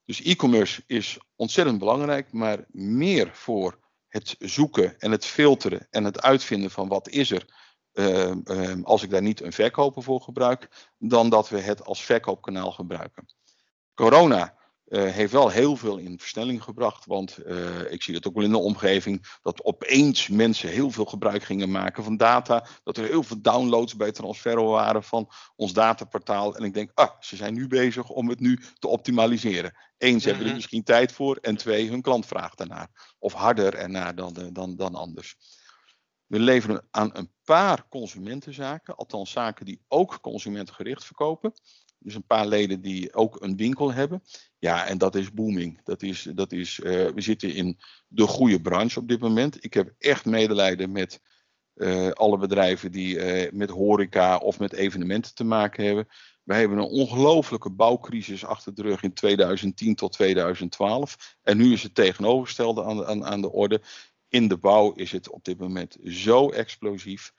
Dus 0.04 0.22
e-commerce 0.22 0.82
is 0.86 1.18
ontzettend 1.36 1.78
belangrijk, 1.78 2.32
maar 2.32 2.64
meer 2.68 3.30
voor 3.32 3.78
het 4.08 4.34
zoeken 4.38 4.98
en 4.98 5.10
het 5.10 5.24
filteren 5.24 5.86
en 5.90 6.04
het 6.04 6.22
uitvinden 6.22 6.70
van 6.70 6.88
wat 6.88 7.08
is 7.08 7.30
er 7.30 7.72
uh, 7.94 8.32
uh, 8.44 8.82
als 8.82 9.02
ik 9.02 9.10
daar 9.10 9.22
niet 9.22 9.40
een 9.40 9.52
verkoper 9.52 10.02
voor 10.02 10.20
gebruik, 10.20 10.90
dan 10.98 11.28
dat 11.28 11.48
we 11.48 11.60
het 11.60 11.84
als 11.84 12.04
verkoopkanaal 12.04 12.72
gebruiken. 12.72 13.26
Corona 13.94 14.54
uh, 14.88 15.10
heeft 15.10 15.32
wel 15.32 15.48
heel 15.48 15.76
veel 15.76 15.96
in 15.96 16.18
versnelling 16.18 16.62
gebracht. 16.62 17.06
Want 17.06 17.38
uh, 17.46 17.92
ik 17.92 18.02
zie 18.02 18.14
het 18.14 18.26
ook 18.26 18.34
wel 18.34 18.44
in 18.44 18.50
de 18.50 18.58
omgeving. 18.58 19.38
Dat 19.42 19.64
opeens 19.64 20.28
mensen 20.28 20.68
heel 20.68 20.90
veel 20.90 21.04
gebruik 21.04 21.42
gingen 21.42 21.70
maken 21.70 22.04
van 22.04 22.16
data. 22.16 22.66
Dat 22.82 22.96
er 22.96 23.04
heel 23.04 23.22
veel 23.22 23.40
downloads 23.40 23.96
bij 23.96 24.12
Transferro 24.12 24.70
waren 24.70 25.02
van 25.02 25.30
ons 25.56 25.72
dataportaal. 25.72 26.56
En 26.56 26.64
ik 26.64 26.74
denk, 26.74 26.90
ah, 26.94 27.10
ze 27.20 27.36
zijn 27.36 27.54
nu 27.54 27.66
bezig 27.66 28.08
om 28.08 28.28
het 28.28 28.40
nu 28.40 28.60
te 28.78 28.88
optimaliseren. 28.88 29.76
Eén, 29.98 30.20
ze 30.20 30.26
hebben 30.26 30.42
er 30.42 30.50
mhm. 30.50 30.54
misschien 30.54 30.84
tijd 30.84 31.12
voor. 31.12 31.36
En 31.36 31.56
twee, 31.56 31.88
hun 31.88 32.02
klant 32.02 32.26
vraagt 32.26 32.58
daarnaar. 32.58 33.14
Of 33.18 33.32
harder 33.32 33.74
ernaar 33.74 34.14
dan, 34.14 34.36
eh, 34.36 34.46
dan, 34.52 34.76
dan 34.76 34.94
anders. 34.94 35.36
We 36.26 36.38
leveren 36.38 36.86
aan 36.90 37.10
een 37.12 37.30
paar 37.44 37.88
consumentenzaken, 37.88 38.96
althans 38.96 39.30
zaken 39.30 39.66
die 39.66 39.80
ook 39.88 40.18
consumentgericht 40.20 41.04
verkopen. 41.04 41.52
Dus 41.98 42.14
een 42.14 42.26
paar 42.26 42.46
leden 42.46 42.80
die 42.80 43.14
ook 43.14 43.42
een 43.42 43.56
winkel 43.56 43.92
hebben. 43.92 44.22
Ja, 44.58 44.86
en 44.86 44.98
dat 44.98 45.14
is 45.14 45.32
booming. 45.32 45.80
Dat 45.84 46.02
is, 46.02 46.28
dat 46.34 46.52
is, 46.52 46.78
uh, 46.78 46.92
we 47.08 47.20
zitten 47.20 47.54
in 47.54 47.78
de 48.08 48.26
goede 48.26 48.60
branche 48.60 48.98
op 48.98 49.08
dit 49.08 49.20
moment. 49.20 49.64
Ik 49.64 49.74
heb 49.74 49.94
echt 49.98 50.24
medelijden 50.24 50.92
met 50.92 51.20
uh, 51.74 52.10
alle 52.10 52.38
bedrijven 52.38 52.92
die 52.92 53.44
uh, 53.44 53.52
met 53.52 53.70
horeca 53.70 54.36
of 54.36 54.58
met 54.58 54.72
evenementen 54.72 55.34
te 55.34 55.44
maken 55.44 55.84
hebben. 55.84 56.08
Wij 56.42 56.58
hebben 56.58 56.78
een 56.78 56.84
ongelofelijke 56.84 57.70
bouwcrisis 57.70 58.44
achter 58.44 58.74
de 58.74 58.82
rug 58.82 59.02
in 59.02 59.12
2010 59.12 59.94
tot 59.94 60.12
2012. 60.12 61.36
En 61.42 61.56
nu 61.56 61.72
is 61.72 61.82
het 61.82 61.94
tegenovergestelde 61.94 62.84
aan 62.84 63.06
aan, 63.06 63.24
aan 63.24 63.40
de 63.40 63.52
orde. 63.52 63.80
In 64.34 64.48
de 64.48 64.56
bouw 64.56 64.92
is 64.92 65.12
het 65.12 65.30
op 65.30 65.44
dit 65.44 65.58
moment 65.58 65.96
zo 66.04 66.50
explosief. 66.50 67.32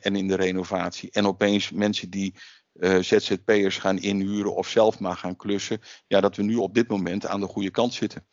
en 0.00 0.16
in 0.16 0.28
de 0.28 0.34
renovatie. 0.34 1.10
En 1.10 1.26
opeens 1.26 1.70
mensen 1.70 2.10
die 2.10 2.34
uh, 2.80 2.98
ZZP'ers 2.98 3.78
gaan 3.78 3.98
inhuren 3.98 4.54
of 4.54 4.68
zelf 4.68 4.98
maar 4.98 5.16
gaan 5.16 5.36
klussen. 5.36 5.80
Ja, 6.06 6.20
dat 6.20 6.36
we 6.36 6.42
nu 6.42 6.56
op 6.56 6.74
dit 6.74 6.88
moment 6.88 7.26
aan 7.26 7.40
de 7.40 7.46
goede 7.46 7.70
kant 7.70 7.94
zitten. 7.94 8.26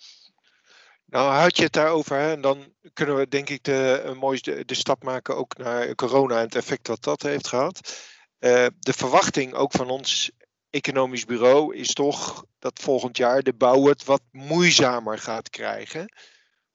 Nou, 1.06 1.32
houd 1.32 1.58
je 1.58 1.64
het 1.64 1.74
daarover, 1.74 2.18
hè? 2.18 2.32
en 2.32 2.42
dan 2.42 2.74
kunnen 2.94 3.16
we 3.16 3.28
denk 3.28 3.50
ik 3.50 3.64
de, 3.64 4.14
mooie 4.20 4.66
de, 4.66 4.76
stap 4.76 5.04
maken 5.04 5.38
ook 5.38 5.58
naar 5.58 5.96
corona 5.96 6.38
en 6.38 6.46
het 6.46 6.56
effect 6.56 6.88
wat 6.88 7.04
dat 7.04 7.22
heeft 7.22 7.48
gehad. 7.48 7.78
Uh, 8.40 8.66
de 8.80 8.94
verwachting 8.94 9.54
ook 9.54 9.72
van 9.72 9.90
ons 9.90 10.32
economisch 10.70 11.26
bureau 11.26 11.76
is 11.76 11.94
toch 11.94 12.46
dat 12.60 12.80
volgend 12.80 13.18
jaar 13.18 13.42
de 13.42 13.54
bouw 13.54 13.86
het 13.86 14.04
wat 14.04 14.22
moeizamer 14.32 15.18
gaat 15.18 15.50
krijgen. 15.50 16.14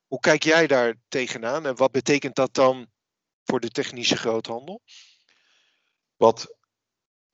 Hoe 0.08 0.20
kijk 0.20 0.42
jij 0.42 0.66
daar 0.66 0.94
tegenaan 1.08 1.66
en 1.66 1.76
wat 1.76 1.90
betekent 1.90 2.34
dat 2.34 2.54
dan 2.54 2.86
voor 3.44 3.60
de 3.60 3.70
technische 3.70 4.16
groothandel? 4.16 4.82
Wat 6.16 6.58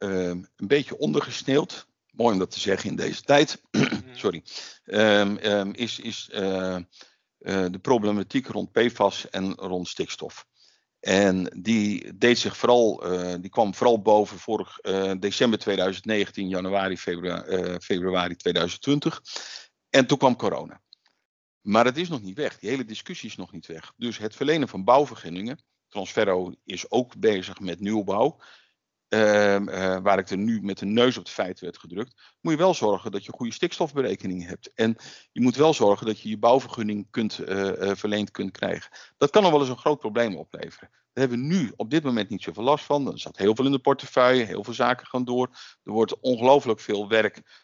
Ehm, 0.04 0.42
een 0.56 0.66
beetje 0.66 0.98
ondergesneeuwd. 0.98 1.86
Mooi 2.10 2.32
om 2.32 2.38
dat 2.38 2.50
te 2.50 2.60
zeggen 2.60 2.90
in 2.90 2.96
deze 2.96 3.22
tijd. 3.22 3.62
Sorry. 4.12 4.42
Um, 4.84 5.38
um, 5.42 5.74
is 5.74 5.98
is 5.98 6.30
uh, 6.32 6.76
uh, 7.38 7.66
de 7.70 7.78
problematiek 7.80 8.46
rond 8.46 8.72
PFAS 8.72 9.30
en 9.30 9.54
rond 9.54 9.88
stikstof. 9.88 10.46
En 11.00 11.44
die 11.62 12.16
deed 12.16 12.38
zich 12.38 12.56
vooral, 12.56 13.12
uh, 13.12 13.34
die 13.40 13.50
kwam 13.50 13.74
vooral 13.74 14.02
boven 14.02 14.38
vorig 14.38 14.80
december 15.18 15.58
2019, 15.58 16.48
januari, 16.48 16.98
februari, 16.98 17.78
februari 17.80 18.36
2020. 18.36 19.22
En 19.90 20.06
toen 20.06 20.18
kwam 20.18 20.36
corona. 20.36 20.82
Maar 21.64 21.84
het 21.84 21.96
is 21.96 22.08
nog 22.08 22.22
niet 22.22 22.36
weg. 22.36 22.58
Die 22.58 22.70
hele 22.70 22.84
discussie 22.84 23.28
is 23.28 23.36
nog 23.36 23.52
niet 23.52 23.66
weg. 23.66 23.92
Dus 23.96 24.18
het 24.18 24.34
verlenen 24.34 24.68
van 24.68 24.84
bouwvergunningen. 24.84 25.62
Transferro 25.88 26.54
is 26.64 26.90
ook 26.90 27.16
bezig 27.16 27.60
met 27.60 27.80
nieuwbouw. 27.80 28.40
Ehm, 29.08 29.68
eh, 29.68 29.98
waar 30.02 30.18
ik 30.18 30.30
er 30.30 30.36
nu 30.36 30.62
met 30.62 30.78
de 30.78 30.86
neus 30.86 31.16
op 31.16 31.24
de 31.24 31.30
feiten 31.30 31.64
werd 31.64 31.78
gedrukt, 31.78 32.36
moet 32.40 32.52
je 32.52 32.58
wel 32.58 32.74
zorgen 32.74 33.10
dat 33.10 33.24
je 33.24 33.32
goede 33.32 33.52
stikstofberekeningen 33.52 34.48
hebt. 34.48 34.72
En 34.74 34.96
je 35.32 35.40
moet 35.40 35.56
wel 35.56 35.74
zorgen 35.74 36.06
dat 36.06 36.20
je 36.20 36.28
je 36.28 36.38
bouwvergunning 36.38 37.06
kunt, 37.10 37.38
uh, 37.38 37.90
verleend 37.94 38.30
kunt 38.30 38.50
krijgen. 38.50 38.90
Dat 39.16 39.30
kan 39.30 39.42
nog 39.42 39.50
wel 39.50 39.60
eens 39.60 39.68
een 39.68 39.78
groot 39.78 39.98
probleem 39.98 40.36
opleveren. 40.36 40.88
Daar 40.90 41.28
hebben 41.28 41.38
we 41.38 41.54
nu 41.54 41.72
op 41.76 41.90
dit 41.90 42.02
moment 42.02 42.28
niet 42.28 42.42
zoveel 42.42 42.62
last 42.62 42.84
van. 42.84 43.12
Er 43.12 43.18
zat 43.18 43.36
heel 43.36 43.54
veel 43.54 43.64
in 43.64 43.72
de 43.72 43.78
portefeuille, 43.78 44.44
heel 44.44 44.64
veel 44.64 44.74
zaken 44.74 45.06
gaan 45.06 45.24
door. 45.24 45.48
Er 45.84 45.92
wordt 45.92 46.20
ongelooflijk 46.20 46.80
veel 46.80 47.08
werk 47.08 47.63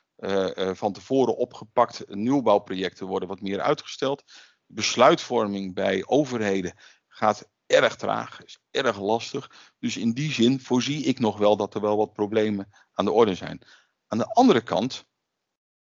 van 0.76 0.92
tevoren 0.92 1.36
opgepakt. 1.36 2.04
Nieuwbouwprojecten 2.08 3.06
worden 3.06 3.28
wat 3.28 3.40
meer 3.40 3.60
uitgesteld. 3.60 4.22
Besluitvorming 4.66 5.74
bij 5.74 6.06
overheden 6.06 6.74
gaat 7.08 7.48
erg 7.66 7.96
traag, 7.96 8.44
is 8.44 8.58
erg 8.70 9.00
lastig. 9.00 9.50
Dus 9.78 9.96
in 9.96 10.12
die 10.12 10.32
zin 10.32 10.60
voorzie 10.60 11.04
ik 11.04 11.18
nog 11.18 11.38
wel 11.38 11.56
dat 11.56 11.74
er 11.74 11.80
wel 11.80 11.96
wat 11.96 12.12
problemen 12.12 12.68
aan 12.92 13.04
de 13.04 13.12
orde 13.12 13.34
zijn. 13.34 13.62
Aan 14.06 14.18
de 14.18 14.26
andere 14.26 14.60
kant 14.60 15.08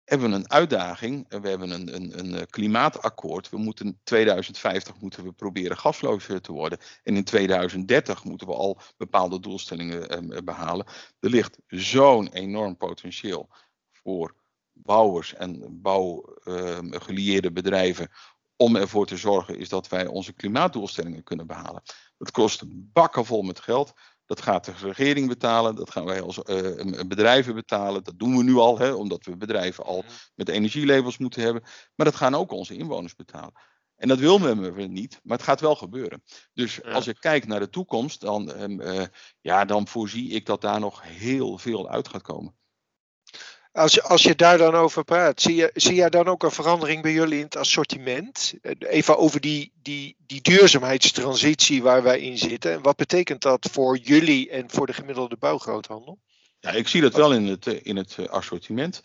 hebben 0.04 0.30
we 0.30 0.36
een 0.36 0.52
uitdaging. 0.52 1.42
We 1.42 1.50
hebben 1.50 1.70
een, 1.70 1.96
een, 1.96 2.20
een 2.20 2.36
eh, 2.36 2.42
klimaatakkoord. 2.50 3.50
We 3.50 3.58
moeten 3.58 3.86
in 3.86 4.00
2050 4.04 5.00
moeten 5.00 5.24
we 5.24 5.32
proberen 5.32 5.78
gasloos 5.78 6.26
te 6.26 6.52
worden. 6.52 6.80
En 7.04 7.16
in 7.16 7.24
2030 7.24 8.24
moeten 8.24 8.48
we 8.48 8.54
al 8.54 8.80
bepaalde 8.98 9.40
doelstellingen 9.40 10.10
eh, 10.10 10.38
behalen. 10.44 10.86
Er 11.20 11.30
ligt 11.30 11.58
zo'n 11.68 12.28
enorm 12.28 12.78
potentieel 12.78 13.50
voor 14.04 14.36
bouwers 14.72 15.34
en 15.34 15.82
bouwgelieerde 15.82 17.48
uh, 17.48 17.54
bedrijven 17.54 18.10
om 18.56 18.76
ervoor 18.76 19.06
te 19.06 19.18
zorgen 19.18 19.58
is 19.58 19.70
dat 19.70 19.88
wij 19.88 20.08
onze 20.08 20.34
klimaatdoelstellingen 20.34 21.24
kunnen 21.24 21.48
behalen. 21.48 21.82
Dat 22.18 22.32
kost 22.32 22.64
bakken 22.68 23.26
vol 23.26 23.42
met 23.42 23.60
geld. 23.60 23.94
Dat 24.26 24.42
gaat 24.42 24.66
de 24.66 24.74
regering 24.82 25.28
betalen, 25.28 25.76
dat 25.76 25.92
gaan 25.92 26.06
wij 26.06 26.22
als 26.22 26.38
uh, 26.38 27.02
bedrijven 27.08 27.56
betalen. 27.56 28.04
Dat 28.04 28.20
doen 28.20 28.38
we 28.38 28.44
nu 28.44 28.56
al, 28.56 28.80
hè, 28.80 28.92
omdat 28.92 29.26
we 29.26 29.38
bedrijven 29.38 29.84
al 29.84 30.04
met 30.36 30.50
energielabels 30.50 31.18
moeten 31.18 31.42
hebben. 31.42 31.64
Maar 31.96 32.06
dat 32.06 32.16
gaan 32.16 32.36
ook 32.36 32.52
onze 32.52 32.76
inwoners 32.76 33.16
betalen. 33.16 33.54
En 33.96 34.08
dat 34.08 34.20
willen 34.20 34.74
we 34.74 34.84
niet, 34.84 35.20
maar 35.24 35.38
het 35.38 35.46
gaat 35.46 35.62
wel 35.62 35.76
gebeuren. 35.76 36.24
Dus 36.54 36.84
als 36.84 37.08
ik 37.08 37.18
kijk 37.20 37.48
naar 37.48 37.60
de 37.60 37.70
toekomst, 37.70 38.22
dan, 38.22 38.52
uh, 38.82 39.04
ja, 39.42 39.66
dan 39.66 39.88
voorzie 39.88 40.30
ik 40.30 40.46
dat 40.46 40.62
daar 40.62 40.80
nog 40.80 41.02
heel 41.04 41.58
veel 41.58 41.90
uit 41.90 42.08
gaat 42.08 42.22
komen. 42.22 42.56
Als, 43.74 44.02
als 44.02 44.24
je 44.24 44.36
daar 44.36 44.58
dan 44.58 44.76
over 44.76 45.04
praat, 45.04 45.42
zie, 45.42 45.56
je, 45.56 45.72
zie 45.74 45.96
jij 45.96 46.10
dan 46.10 46.28
ook 46.28 46.44
een 46.44 46.52
verandering 46.52 47.02
bij 47.02 47.14
jullie 47.14 47.38
in 47.38 47.44
het 47.44 47.56
assortiment? 47.56 48.54
Even 48.80 49.18
over 49.18 49.42
die, 49.42 49.72
die, 49.82 50.16
die 50.26 50.42
duurzaamheidstransitie 50.42 51.84
waar 51.84 52.04
wij 52.04 52.20
in 52.20 52.38
zitten. 52.38 52.72
En 52.72 52.82
wat 52.82 52.96
betekent 52.96 53.42
dat 53.42 53.70
voor 53.72 53.98
jullie 53.98 54.50
en 54.50 54.70
voor 54.70 54.86
de 54.86 54.94
gemiddelde 54.94 55.38
bouwgroothandel? 55.38 56.20
Ja, 56.60 56.72
ik 56.72 56.88
zie 56.88 57.02
dat 57.02 57.14
wel 57.14 57.34
in 57.34 57.48
het, 57.48 57.66
in 57.66 57.96
het 57.96 58.30
assortiment. 58.30 59.02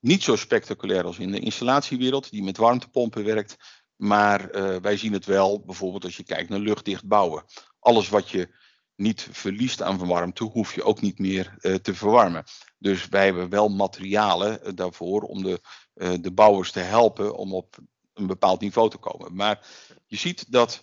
Niet 0.00 0.22
zo 0.22 0.36
spectaculair 0.36 1.04
als 1.04 1.18
in 1.18 1.30
de 1.30 1.40
installatiewereld, 1.40 2.30
die 2.30 2.42
met 2.42 2.56
warmtepompen 2.56 3.24
werkt. 3.24 3.56
Maar 3.96 4.54
uh, 4.54 4.76
wij 4.76 4.96
zien 4.96 5.12
het 5.12 5.24
wel 5.24 5.60
bijvoorbeeld 5.64 6.04
als 6.04 6.16
je 6.16 6.24
kijkt 6.24 6.48
naar 6.48 6.58
luchtdicht 6.58 7.06
bouwen. 7.06 7.44
Alles 7.78 8.08
wat 8.08 8.30
je 8.30 8.48
niet 8.96 9.28
verliest 9.30 9.82
aan 9.82 10.06
warmte, 10.06 10.44
hoef 10.44 10.74
je 10.74 10.82
ook 10.82 11.00
niet 11.00 11.18
meer 11.18 11.54
uh, 11.60 11.74
te 11.74 11.94
verwarmen. 11.94 12.44
Dus 12.80 13.08
wij 13.08 13.24
hebben 13.24 13.48
wel 13.48 13.68
materialen 13.68 14.60
uh, 14.62 14.72
daarvoor 14.74 15.22
om 15.22 15.42
de, 15.42 15.60
uh, 15.94 16.12
de 16.20 16.32
bouwers 16.32 16.72
te 16.72 16.80
helpen 16.80 17.36
om 17.36 17.54
op 17.54 17.78
een 18.14 18.26
bepaald 18.26 18.60
niveau 18.60 18.90
te 18.90 18.96
komen. 18.96 19.34
Maar 19.34 19.66
je 20.06 20.16
ziet 20.16 20.52
dat 20.52 20.82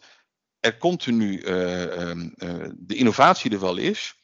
er 0.60 0.78
continu 0.78 1.42
ehm, 1.42 2.30
de 2.78 2.96
innovatie 2.96 3.52
er 3.52 3.60
wel 3.60 3.78
is. 3.78 4.16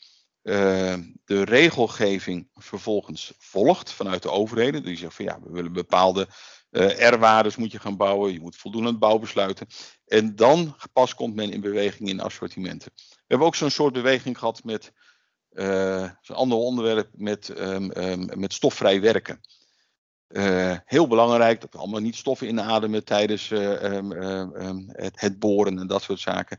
de 1.25 1.43
regelgeving 1.43 2.49
vervolgens 2.53 3.33
volgt 3.37 3.91
vanuit 3.91 4.21
de 4.21 4.29
overheden. 4.29 4.83
Die 4.83 4.97
zeggen 4.97 5.15
van 5.15 5.25
ja, 5.25 5.39
we 5.43 5.51
willen 5.51 5.73
bepaalde 5.73 6.27
R-waardes 6.97 7.55
moet 7.55 7.71
je 7.71 7.79
gaan 7.79 7.97
bouwen, 7.97 8.33
je 8.33 8.39
moet 8.39 8.55
voldoende 8.55 8.97
bouwbesluiten. 8.97 9.67
En 10.05 10.35
dan 10.35 10.75
pas 10.93 11.15
komt 11.15 11.35
men 11.35 11.51
in 11.51 11.61
beweging 11.61 12.09
in 12.09 12.21
assortimenten. 12.21 12.91
We 12.95 13.23
hebben 13.27 13.47
ook 13.47 13.55
zo'n 13.55 13.69
soort 13.69 13.93
beweging 13.93 14.37
gehad 14.37 14.63
met 14.63 14.91
uh, 15.53 16.09
zo'n 16.21 16.35
ander 16.35 16.57
onderwerp 16.57 17.09
met, 17.13 17.49
um, 17.59 17.91
um, 17.97 18.39
met 18.39 18.53
stofvrij 18.53 19.01
werken. 19.01 19.41
Uh, 20.27 20.77
heel 20.85 21.07
belangrijk 21.07 21.61
dat 21.61 21.73
we 21.73 21.77
allemaal 21.77 21.99
niet 21.99 22.15
stoffen 22.15 22.47
inademen 22.47 23.03
tijdens 23.03 23.49
um, 23.49 24.11
het, 24.91 25.19
het, 25.19 25.39
boren 25.39 25.79
en 25.79 25.87
dat 25.87 26.01
soort 26.01 26.19
zaken. 26.19 26.57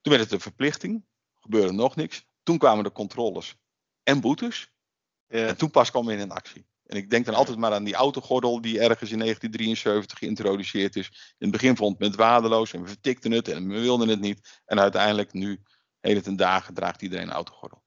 Toen 0.00 0.12
werd 0.12 0.24
het 0.24 0.32
een 0.32 0.40
verplichting, 0.40 1.04
gebeurde 1.34 1.72
nog 1.72 1.96
niks. 1.96 2.26
Toen 2.42 2.58
kwamen 2.58 2.84
de 2.84 2.92
controles 2.92 3.56
en 4.02 4.20
boetes. 4.20 4.72
Ja. 5.26 5.46
En 5.46 5.56
toen 5.56 5.70
pas 5.70 5.90
kwam 5.90 6.04
men 6.04 6.18
in 6.18 6.30
actie. 6.30 6.66
En 6.88 6.96
ik 6.96 7.10
denk 7.10 7.24
dan 7.24 7.34
altijd 7.34 7.58
maar 7.58 7.72
aan 7.72 7.84
die 7.84 7.94
autogordel 7.94 8.60
die 8.60 8.80
ergens 8.80 9.10
in 9.10 9.18
1973 9.18 10.18
geïntroduceerd 10.18 10.96
is. 10.96 11.06
In 11.06 11.34
het 11.38 11.50
begin 11.50 11.76
vond 11.76 11.98
men 11.98 12.08
het 12.08 12.16
waardeloos 12.16 12.72
en 12.72 12.82
we 12.82 12.88
vertikten 12.88 13.30
het 13.30 13.48
en 13.48 13.68
we 13.68 13.80
wilden 13.80 14.08
het 14.08 14.20
niet. 14.20 14.60
En 14.64 14.80
uiteindelijk 14.80 15.32
nu, 15.32 15.62
hele 16.00 16.20
ten 16.20 16.36
dagen, 16.36 16.74
draagt 16.74 17.02
iedereen 17.02 17.26
een 17.26 17.32
autogordel. 17.32 17.82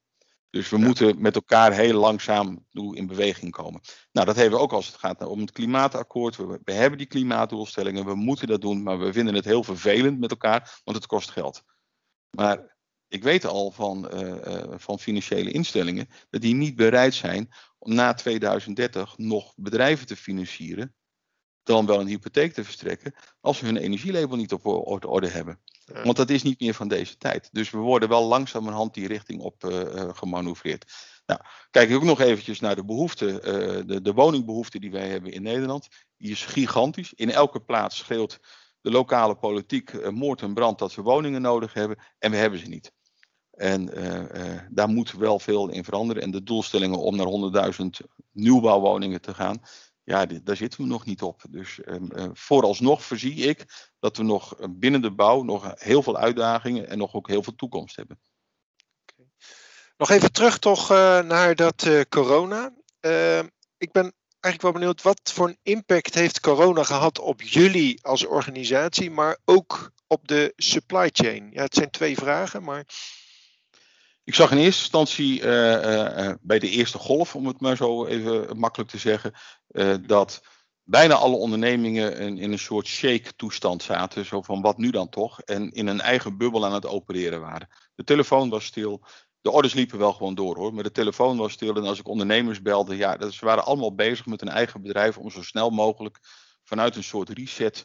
Dus 0.52 0.68
we 0.68 0.76
moeten 0.76 1.20
met 1.20 1.34
elkaar 1.34 1.72
heel 1.72 1.98
langzaam 1.98 2.66
in 2.70 3.06
beweging 3.06 3.52
komen. 3.52 3.80
Nou, 4.12 4.26
dat 4.26 4.36
hebben 4.36 4.58
we 4.58 4.64
ook 4.64 4.72
als 4.72 4.86
het 4.86 4.96
gaat 4.96 5.24
om 5.24 5.40
het 5.40 5.52
klimaatakkoord. 5.52 6.36
We, 6.36 6.60
we, 6.64 6.72
hebben 6.72 6.98
die 6.98 7.06
klimaatdoelstellingen, 7.06 8.04
we 8.04 8.14
moeten 8.14 8.46
dat 8.46 8.60
doen, 8.60 8.82
maar 8.82 8.98
we 8.98 9.12
vinden 9.12 9.34
het 9.34 9.44
heel 9.44 9.64
vervelend 9.64 10.18
met 10.18 10.30
elkaar, 10.30 10.80
want 10.84 10.96
het 10.96 11.06
kost 11.06 11.30
geld. 11.30 11.62
Maar 12.30 12.76
ik 13.08 13.22
weet 13.22 13.44
al 13.44 13.70
van, 13.70 14.10
uh, 14.14 14.64
van 14.76 14.98
financiële 14.98 15.50
instellingen 15.50 16.08
dat 16.30 16.40
die 16.40 16.54
niet 16.54 16.76
bereid 16.76 17.14
zijn 17.14 17.48
om 17.78 17.94
na 17.94 18.14
2030 18.14 19.18
nog 19.18 19.52
bedrijven 19.56 20.06
te 20.06 20.16
financieren, 20.16 20.94
dan 21.62 21.86
wel 21.86 22.00
een 22.00 22.06
hypotheek 22.06 22.52
te 22.52 22.64
verstrekken, 22.64 23.14
als 23.40 23.58
ze 23.58 23.64
hun 23.64 23.76
energielabel 23.76 24.36
niet 24.36 24.52
op 24.52 24.66
orde 25.06 25.28
hebben. 25.28 25.58
Want 25.84 26.16
dat 26.16 26.30
is 26.30 26.42
niet 26.42 26.60
meer 26.60 26.74
van 26.74 26.88
deze 26.88 27.16
tijd. 27.16 27.48
Dus 27.52 27.70
we 27.70 27.78
worden 27.78 28.08
wel 28.08 28.24
langzamerhand 28.24 28.94
die 28.94 29.06
richting 29.06 29.40
op 29.40 29.64
uh, 29.64 30.08
gemanoeuvreerd. 30.14 30.92
Nou, 31.26 31.40
kijk 31.70 31.88
ik 31.88 31.96
ook 31.96 32.02
nog 32.02 32.20
eventjes 32.20 32.60
naar 32.60 32.74
de 32.74 32.84
behoefte, 32.84 33.26
uh, 33.26 33.86
de, 33.86 34.02
de 34.02 34.12
woningbehoefte 34.12 34.78
die 34.78 34.90
wij 34.90 35.08
hebben 35.08 35.32
in 35.32 35.42
Nederland. 35.42 35.88
Die 36.16 36.30
is 36.30 36.44
gigantisch. 36.44 37.12
In 37.14 37.30
elke 37.30 37.60
plaats 37.60 37.96
schreeuwt 37.96 38.40
de 38.80 38.90
lokale 38.90 39.36
politiek 39.36 39.92
uh, 39.92 40.08
moord 40.08 40.42
en 40.42 40.54
brand 40.54 40.78
dat 40.78 40.94
we 40.94 41.02
woningen 41.02 41.42
nodig 41.42 41.72
hebben. 41.72 41.98
En 42.18 42.30
we 42.30 42.36
hebben 42.36 42.58
ze 42.58 42.68
niet. 42.68 42.92
En 43.52 43.86
daar 44.70 44.88
moet 44.88 45.12
wel 45.12 45.38
veel 45.38 45.68
in 45.68 45.84
veranderen. 45.84 46.22
En 46.22 46.30
de 46.30 46.42
doelstellingen 46.42 46.98
om 46.98 47.16
naar 47.16 47.72
100.000 47.80 47.86
nieuwbouwwoningen 48.32 49.20
te 49.20 49.34
gaan, 49.34 49.62
ja, 50.04 50.26
daar 50.26 50.56
zitten 50.56 50.80
we 50.80 50.86
nog 50.86 51.04
niet 51.04 51.22
op. 51.22 51.42
Dus 51.50 51.78
uh, 51.84 52.28
vooralsnog 52.32 53.04
voorzie 53.04 53.34
ik 53.34 53.90
dat 53.98 54.16
we 54.16 54.22
nog 54.22 54.54
eh, 54.54 54.68
binnen 54.70 55.02
de 55.02 55.12
bouw 55.12 55.42
nog 55.42 55.72
heel 55.74 56.02
veel 56.02 56.16
uitdagingen 56.16 56.88
en 56.88 56.98
nog 56.98 57.14
ook 57.14 57.28
heel 57.28 57.42
veel 57.42 57.54
toekomst 57.54 57.96
hebben. 57.96 58.20
Nog 59.96 60.10
even 60.10 60.32
terug 60.32 60.58
toch 60.58 60.88
naar 61.24 61.54
dat 61.54 62.06
corona. 62.08 62.74
Ehm, 63.00 63.46
ik 63.76 63.92
ben 63.92 64.14
eigenlijk 64.40 64.62
wel 64.62 64.72
benieuwd, 64.72 65.02
wat 65.02 65.20
voor 65.32 65.48
een 65.48 65.58
impact 65.62 66.14
heeft 66.14 66.40
corona 66.40 66.82
gehad 66.82 67.18
op 67.18 67.42
jullie 67.42 68.04
als 68.04 68.26
organisatie, 68.26 69.10
maar 69.10 69.38
ook 69.44 69.92
op 70.06 70.28
de 70.28 70.52
supply 70.56 71.08
chain? 71.12 71.50
Ja, 71.50 71.62
het 71.62 71.74
zijn 71.74 71.90
twee 71.90 72.16
vragen, 72.16 72.62
maar... 72.62 72.86
Ik 74.24 74.34
zag 74.34 74.50
in 74.50 74.56
eerste 74.56 74.80
instantie 74.80 75.40
uh, 75.40 75.72
uh, 75.72 76.32
bij 76.40 76.58
de 76.58 76.68
eerste 76.68 76.98
golf, 76.98 77.36
om 77.36 77.46
het 77.46 77.60
maar 77.60 77.76
zo 77.76 78.06
even 78.06 78.58
makkelijk 78.58 78.90
te 78.90 78.98
zeggen, 78.98 79.32
uh, 79.68 79.94
dat 80.06 80.42
bijna 80.82 81.14
alle 81.14 81.36
ondernemingen 81.36 82.16
in, 82.18 82.38
in 82.38 82.52
een 82.52 82.58
soort 82.58 82.86
shake-toestand 82.86 83.82
zaten. 83.82 84.24
Zo 84.24 84.42
van 84.42 84.60
wat 84.60 84.78
nu 84.78 84.90
dan 84.90 85.08
toch? 85.08 85.40
En 85.40 85.70
in 85.70 85.86
een 85.86 86.00
eigen 86.00 86.36
bubbel 86.36 86.64
aan 86.64 86.72
het 86.72 86.86
opereren 86.86 87.40
waren. 87.40 87.68
De 87.94 88.04
telefoon 88.04 88.50
was 88.50 88.64
stil. 88.64 89.04
De 89.40 89.50
orders 89.50 89.74
liepen 89.74 89.98
wel 89.98 90.12
gewoon 90.12 90.34
door 90.34 90.56
hoor, 90.56 90.74
maar 90.74 90.82
de 90.82 90.90
telefoon 90.90 91.36
was 91.36 91.52
stil. 91.52 91.76
En 91.76 91.84
als 91.84 91.98
ik 91.98 92.08
ondernemers 92.08 92.62
belde, 92.62 92.96
ja, 92.96 93.16
dat, 93.16 93.32
ze 93.32 93.44
waren 93.44 93.64
allemaal 93.64 93.94
bezig 93.94 94.26
met 94.26 94.42
een 94.42 94.48
eigen 94.48 94.82
bedrijf 94.82 95.18
om 95.18 95.30
zo 95.30 95.42
snel 95.42 95.70
mogelijk 95.70 96.18
vanuit 96.62 96.96
een 96.96 97.04
soort 97.04 97.28
reset 97.28 97.84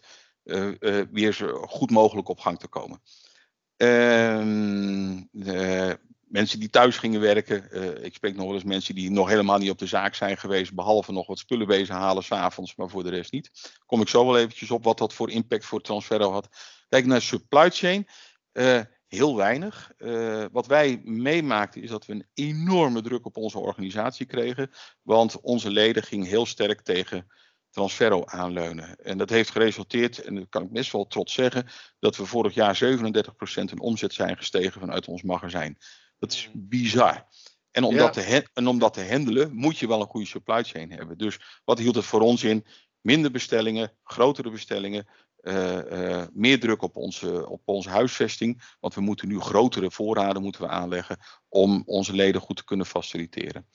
weer 1.12 1.34
zo 1.34 1.66
goed 1.66 1.92
mogelijk 1.92 2.30
op 2.30 2.40
gang 2.40 2.60
te 2.60 2.68
komen. 2.68 3.02
Ehm, 3.78 5.22
mensen 6.28 6.60
die 6.60 6.70
thuis 6.70 6.98
gingen 6.98 7.22
werken. 7.22 7.68
Uh, 7.72 8.04
ik 8.04 8.14
spreek 8.14 8.36
nog 8.36 8.46
wel 8.46 8.54
eens 8.54 8.64
mensen 8.64 8.96
die 8.96 9.12
nog 9.12 9.30
helemaal 9.30 9.58
niet 9.58 9.70
op 9.70 9.78
de 9.78 9.86
zaak 9.86 10.16
zijn 10.16 10.38
geweest, 10.38 10.74
behalve 10.74 11.12
nog 11.12 11.28
wat 11.28 11.40
spullen 11.40 11.68
bezig 11.68 11.96
halen 11.96 12.24
s'avonds, 12.24 12.76
maar 12.76 12.90
voor 12.90 13.04
de 13.04 13.10
rest 13.10 13.32
niet. 13.32 13.52
Kom 13.86 14.02
ik 14.02 14.08
zo 14.08 14.26
wel 14.26 14.38
eventjes 14.38 14.72
op 14.72 14.84
wat 14.84 14.98
dat 14.98 15.14
voor 15.14 15.32
impact 15.32 15.66
voor 15.66 15.82
Transferro 15.82 16.32
had. 16.32 16.50
Kijk 16.90 17.06
naar 17.06 17.22
supply 17.22 17.70
chain. 17.70 18.08
Uh, 18.54 18.82
heel 19.08 19.36
weinig. 19.36 19.92
Uh, 19.98 20.46
wat 20.52 20.68
wij 20.68 21.02
meemaakten 21.04 21.82
is 21.82 21.90
dat 21.90 22.06
we 22.06 22.14
een 22.14 22.28
enorme 22.34 23.02
druk 23.02 23.26
op 23.26 23.38
onze 23.38 23.60
organisatie 23.60 24.26
kregen. 24.26 24.72
Want 25.02 25.42
onze 25.42 25.70
leden 25.70 26.04
gingen 26.04 26.28
heel 26.28 26.46
sterk 26.46 26.82
tegen 26.82 27.28
Transferro 27.70 28.26
aanleunen. 28.26 28.96
En 28.96 29.18
dat 29.18 29.30
heeft 29.30 29.50
geresulteerd, 29.50 30.22
en 30.22 30.36
dat 30.36 30.50
kan 30.50 30.64
ik 30.64 30.72
best 30.72 30.92
wel 30.92 31.08
trots 31.08 31.34
zeggen, 31.34 31.68
dat 32.00 32.18
we 32.18 32.26
vorig 32.26 32.54
jaar 32.54 32.80
37% 32.84 32.88
in 33.54 33.80
omzet 33.80 34.14
zijn 34.14 34.38
gestegen 34.38 34.80
vanuit 34.80 35.08
ons 35.08 35.24
magazijn. 35.24 35.78
Dat 36.20 36.32
is 36.32 36.50
bizar. 36.54 37.26
En 37.72 37.84
om, 37.84 37.96
dat 37.96 38.14
te 38.14 38.48
en 38.54 38.68
om 38.68 38.80
dat 38.80 38.94
te 38.94 39.08
handelen 39.10 39.56
moet 39.56 39.78
je 39.78 39.88
wel 39.88 40.02
een 40.02 40.08
goede 40.08 40.28
supply 40.28 40.64
chain 40.64 40.92
hebben. 40.92 41.18
Dus 41.18 41.62
wat 41.66 41.80
hield 41.80 41.96
het 41.96 42.06
voor 42.06 42.22
ons 42.22 42.44
in? 42.44 42.66
Minder 43.02 43.32
bestellingen, 43.32 43.92
grotere 44.04 44.50
bestellingen, 44.50 45.08
uh, 45.42 45.78
uh, 45.92 46.24
meer 46.34 46.60
druk 46.60 46.82
op 46.82 46.96
onze, 46.96 47.50
op 47.50 47.62
onze 47.66 47.90
huisvesting. 47.90 48.76
Want 48.80 48.94
we 48.94 49.02
moeten 49.02 49.28
nu 49.28 49.40
grotere 49.40 49.92
voorraden 49.92 50.42
moeten 50.42 50.62
we 50.62 50.68
aanleggen 50.68 51.18
om 51.50 51.84
onze 51.86 52.14
leden 52.14 52.42
goed 52.42 52.58
te 52.58 52.64
kunnen 52.64 52.86
faciliteren. 52.86 53.68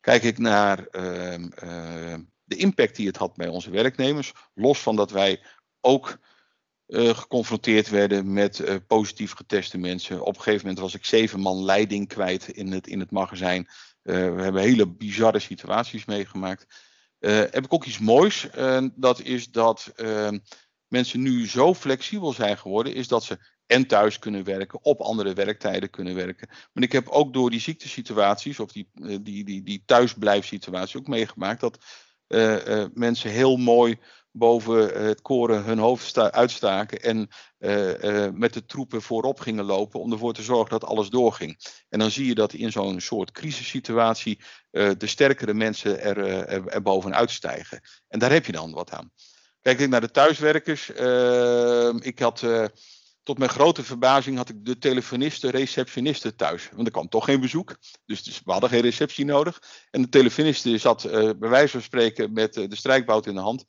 Kijk 0.00 0.22
ik 0.22 0.38
naar 0.38 0.78
uh, 0.78 2.16
de 2.44 2.56
impact 2.56 2.96
die 2.96 3.06
het 3.06 3.16
had 3.16 3.36
bij 3.36 3.48
onze 3.48 3.70
werknemers, 3.70 4.32
los 4.54 4.78
van 4.78 4.96
dat 4.96 5.10
wij 5.10 5.42
ook 5.80 6.18
uh, 6.92 7.08
geconfronteerd 7.08 7.88
werden 7.88 8.32
met 8.32 8.58
uh, 8.58 8.74
positief 8.86 9.32
geteste 9.32 9.78
mensen. 9.78 10.20
Op 10.20 10.36
een 10.36 10.42
gegeven 10.42 10.60
moment 10.60 10.78
was 10.78 10.94
ik 10.94 11.04
zeven 11.04 11.40
man 11.40 11.64
leiding 11.64 12.08
kwijt 12.08 12.48
in 12.48 12.72
het, 12.72 12.86
in 12.86 13.00
het 13.00 13.10
magazijn. 13.10 13.68
Uh, 14.02 14.14
we 14.34 14.42
hebben 14.42 14.62
hele 14.62 14.88
bizarre 14.88 15.38
situaties 15.38 16.04
meegemaakt. 16.04 16.66
heb 17.18 17.64
ik 17.64 17.72
ook 17.72 17.84
iets 17.84 17.98
moois. 17.98 18.48
dat 18.94 19.20
is 19.20 19.50
dat 19.50 19.92
mensen 20.88 21.20
nu 21.20 21.48
zo 21.48 21.74
flexibel 21.74 22.32
zijn 22.32 22.58
geworden, 22.58 22.94
is 22.94 23.08
dat 23.08 23.24
ze 23.24 23.38
en 23.66 23.86
thuis 23.86 24.18
kunnen 24.18 24.44
werken, 24.44 24.84
op 24.84 25.00
andere 25.00 25.32
werktijden 25.32 25.90
kunnen 25.90 26.14
werken. 26.14 26.48
Maar 26.72 26.84
ik 26.84 26.92
heb 26.92 27.08
ook 27.08 27.32
door 27.32 27.50
die 27.50 27.60
ziektesituaties 27.60 28.60
of 28.60 28.72
die, 28.72 28.90
die, 29.20 29.44
die, 29.44 29.62
die 29.62 29.82
thuisblijfsituatie 29.86 31.00
ook 31.00 31.06
meegemaakt 31.06 31.60
dat 31.60 31.78
mensen 32.94 33.30
heel 33.30 33.56
mooi 33.56 33.98
boven 34.32 34.94
eh, 34.94 35.02
het 35.02 35.22
koren 35.22 35.64
hun 35.64 35.78
hoofd 35.78 36.18
uitstaken 36.18 37.00
en 37.00 37.28
uh, 37.58 38.02
uh, 38.02 38.28
met 38.32 38.52
de 38.52 38.64
troepen 38.64 39.02
voorop 39.02 39.40
gingen 39.40 39.64
lopen 39.64 40.00
om 40.00 40.12
ervoor 40.12 40.32
te 40.32 40.42
zorgen 40.42 40.70
dat 40.70 40.84
alles 40.84 41.08
doorging. 41.08 41.58
En 41.88 41.98
dan 41.98 42.10
zie 42.10 42.26
je 42.26 42.34
dat 42.34 42.52
in 42.52 42.72
zo'n 42.72 43.00
soort 43.00 43.30
crisissituatie 43.30 44.40
de 44.70 45.06
sterkere 45.06 45.54
mensen 45.54 46.00
er, 46.00 46.18
er, 46.66 46.82
bovenuit 46.82 47.30
stijgen. 47.30 47.80
En 48.08 48.18
daar 48.18 48.32
heb 48.32 48.46
je 48.46 48.52
dan 48.52 48.72
wat 48.72 48.90
aan. 48.90 49.10
Kijk 49.60 49.78
ik 49.78 49.88
naar 49.88 50.00
de 50.00 50.10
thuiswerkers. 50.10 50.88
Ik 52.06 52.18
had 52.18 52.44
tot 53.22 53.38
mijn 53.38 53.50
grote 53.50 53.82
verbazing 53.82 54.36
had 54.36 54.48
ik 54.48 54.64
de 54.64 54.78
telefonisten, 54.78 55.50
receptionisten 55.50 56.36
thuis. 56.36 56.68
Want 56.74 56.86
er 56.86 56.92
kwam 56.92 57.08
toch 57.08 57.24
geen 57.24 57.40
bezoek. 57.40 57.76
Dus, 58.04 58.40
we 58.44 58.52
hadden 58.52 58.70
geen 58.70 58.80
receptie 58.80 59.24
nodig. 59.24 59.62
En 59.90 60.02
de 60.02 60.08
telefoniste 60.08 60.78
zat 60.78 61.02
bij 61.38 61.48
wijze 61.48 61.72
van 61.72 61.82
spreken 61.82 62.32
met 62.32 62.54
de 62.54 62.76
strijkbout 62.76 63.26
in 63.26 63.34
de 63.34 63.40
hand 63.40 63.64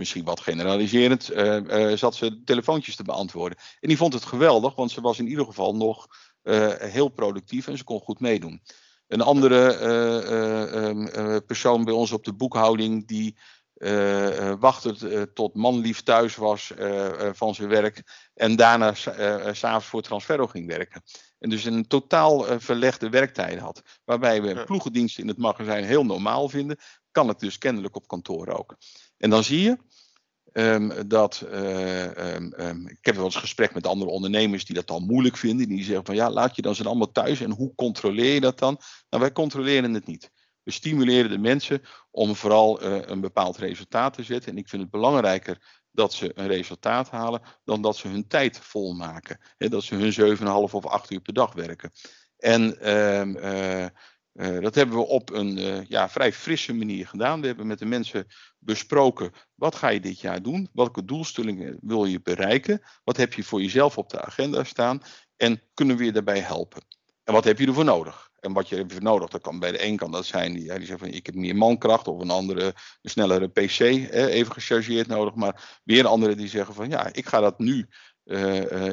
misschien 0.00 0.24
wat 0.24 0.40
generaliserend, 0.40 1.32
uh, 1.32 1.56
uh, 1.56 1.96
zat 1.96 2.14
ze 2.14 2.42
telefoontjes 2.44 2.96
te 2.96 3.02
beantwoorden. 3.02 3.58
En 3.80 3.88
die 3.88 3.96
vond 3.96 4.12
het 4.12 4.24
geweldig, 4.24 4.74
want 4.74 4.90
ze 4.90 5.00
was 5.00 5.18
in 5.18 5.28
ieder 5.28 5.44
geval 5.44 5.76
nog 5.76 6.06
uh, 6.42 6.68
heel 6.78 7.08
productief 7.08 7.66
en 7.66 7.78
ze 7.78 7.84
kon 7.84 8.00
goed 8.00 8.20
meedoen. 8.20 8.62
Een 9.06 9.20
andere 9.20 9.78
um, 10.88 11.10
persoon 11.46 11.84
bij 11.84 11.94
ons 11.94 12.12
op 12.12 12.24
de 12.24 12.32
boekhouding 12.32 13.06
die 13.06 13.36
wachtte 14.58 15.30
tot 15.34 15.54
man 15.54 15.78
lief 15.78 16.02
thuis 16.02 16.36
was 16.36 16.72
van 17.32 17.54
zijn 17.54 17.68
werk 17.68 18.02
en 18.34 18.56
daarna 18.56 18.94
s'avonds 19.52 19.86
voor 19.86 20.02
Transferro 20.02 20.46
ging 20.46 20.66
werken. 20.66 21.02
En 21.38 21.50
dus 21.50 21.64
een 21.64 21.86
totaal 21.86 22.60
verlegde 22.60 23.08
werktijd 23.08 23.58
had. 23.58 23.82
Waarbij 24.04 24.42
we 24.42 24.64
ploegendiensten 24.64 25.22
in 25.22 25.28
het 25.28 25.38
magazijn 25.38 25.84
heel 25.84 26.04
normaal 26.04 26.48
vinden, 26.48 26.78
kan 27.10 27.28
het 27.28 27.38
dus 27.38 27.58
kennelijk 27.58 27.96
op 27.96 28.06
kantoor 28.06 28.48
ook. 28.48 28.76
En 29.16 29.30
dan 29.30 29.44
zie 29.44 29.60
je 29.60 29.76
um, 30.52 31.08
dat, 31.08 31.46
uh, 31.52 32.34
um, 32.34 32.88
ik 32.88 33.04
heb 33.04 33.14
wel 33.14 33.24
eens 33.24 33.36
gesprek 33.36 33.74
met 33.74 33.86
andere 33.86 34.10
ondernemers 34.10 34.64
die 34.64 34.74
dat 34.74 34.86
dan 34.86 35.06
moeilijk 35.06 35.36
vinden. 35.36 35.68
Die 35.68 35.84
zeggen 35.84 36.04
van 36.04 36.14
ja, 36.14 36.30
laat 36.30 36.56
je 36.56 36.62
dan 36.62 36.74
ze 36.74 36.84
allemaal 36.84 37.12
thuis 37.12 37.40
en 37.40 37.50
hoe 37.50 37.74
controleer 37.74 38.34
je 38.34 38.40
dat 38.40 38.58
dan? 38.58 38.80
Nou, 39.08 39.22
wij 39.22 39.32
controleren 39.32 39.94
het 39.94 40.06
niet. 40.06 40.30
We 40.62 40.70
stimuleren 40.70 41.30
de 41.30 41.38
mensen 41.38 41.82
om 42.10 42.34
vooral 42.34 42.82
uh, 42.82 42.98
een 43.00 43.20
bepaald 43.20 43.56
resultaat 43.56 44.12
te 44.12 44.22
zetten. 44.22 44.52
En 44.52 44.58
ik 44.58 44.68
vind 44.68 44.82
het 44.82 44.90
belangrijker 44.90 45.82
dat 45.90 46.12
ze 46.12 46.30
een 46.34 46.46
resultaat 46.46 47.10
halen 47.10 47.40
dan 47.64 47.82
dat 47.82 47.96
ze 47.96 48.08
hun 48.08 48.26
tijd 48.26 48.58
volmaken. 48.58 49.40
He, 49.56 49.68
dat 49.68 49.82
ze 49.82 49.94
hun 49.94 50.38
7,5 50.38 50.44
of 50.44 50.86
8 50.86 51.10
uur 51.10 51.20
per 51.20 51.32
dag 51.32 51.52
werken. 51.52 51.90
En 52.36 52.76
uh, 52.82 53.86
uh, 54.34 54.60
dat 54.60 54.74
hebben 54.74 54.96
we 54.96 55.06
op 55.06 55.30
een 55.30 55.58
uh, 55.58 55.84
ja, 55.84 56.08
vrij 56.08 56.32
frisse 56.32 56.72
manier 56.72 57.06
gedaan. 57.06 57.40
We 57.40 57.46
hebben 57.46 57.66
met 57.66 57.78
de 57.78 57.86
mensen 57.86 58.26
besproken, 58.58 59.32
wat 59.54 59.74
ga 59.74 59.88
je 59.88 60.00
dit 60.00 60.20
jaar 60.20 60.42
doen? 60.42 60.68
Welke 60.72 61.04
doelstellingen 61.04 61.78
wil 61.80 62.04
je 62.04 62.20
bereiken? 62.22 62.82
Wat 63.04 63.16
heb 63.16 63.34
je 63.34 63.44
voor 63.44 63.60
jezelf 63.60 63.98
op 63.98 64.10
de 64.10 64.20
agenda 64.20 64.64
staan? 64.64 65.02
En 65.36 65.62
kunnen 65.74 65.96
we 65.96 66.04
je 66.04 66.12
daarbij 66.12 66.40
helpen? 66.40 66.82
En 67.24 67.32
wat 67.32 67.44
heb 67.44 67.58
je 67.58 67.66
ervoor 67.66 67.84
nodig? 67.84 68.30
En 68.40 68.52
wat 68.52 68.68
je 68.68 68.76
hebt 68.76 69.00
nodig, 69.00 69.28
dat 69.28 69.40
kan 69.40 69.58
bij 69.58 69.72
de 69.72 69.84
een 69.84 69.96
kan 69.96 70.10
dat 70.10 70.26
zijn, 70.26 70.52
die, 70.52 70.74
die 70.74 70.86
zegt 70.86 70.98
van 70.98 71.08
ik 71.08 71.26
heb 71.26 71.34
meer 71.34 71.56
mankracht 71.56 72.08
of 72.08 72.20
een 72.20 72.30
andere, 72.30 72.74
een 73.02 73.10
snellere 73.10 73.48
PC, 73.48 73.80
even 73.80 74.52
gechargeerd 74.52 75.06
nodig. 75.06 75.34
Maar 75.34 75.80
weer 75.84 76.06
anderen 76.06 76.36
die 76.36 76.48
zeggen 76.48 76.74
van 76.74 76.88
ja, 76.88 77.12
ik 77.12 77.26
ga 77.26 77.40
dat 77.40 77.58
nu 77.58 77.88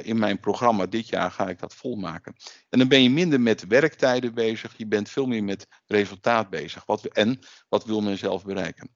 in 0.01 0.19
mijn 0.19 0.39
programma 0.39 0.85
dit 0.85 1.09
jaar 1.09 1.31
ga 1.31 1.49
ik 1.49 1.59
dat 1.59 1.75
volmaken. 1.75 2.35
En 2.69 2.79
dan 2.79 2.87
ben 2.87 3.03
je 3.03 3.09
minder 3.09 3.41
met 3.41 3.67
werktijden 3.67 4.33
bezig, 4.33 4.73
je 4.77 4.87
bent 4.87 5.09
veel 5.09 5.25
meer 5.25 5.43
met 5.43 5.67
resultaat 5.85 6.49
bezig. 6.49 6.85
Wat 6.85 7.05
en 7.05 7.39
wat 7.69 7.85
wil 7.85 8.01
men 8.01 8.17
zelf 8.17 8.43
bereiken? 8.43 8.89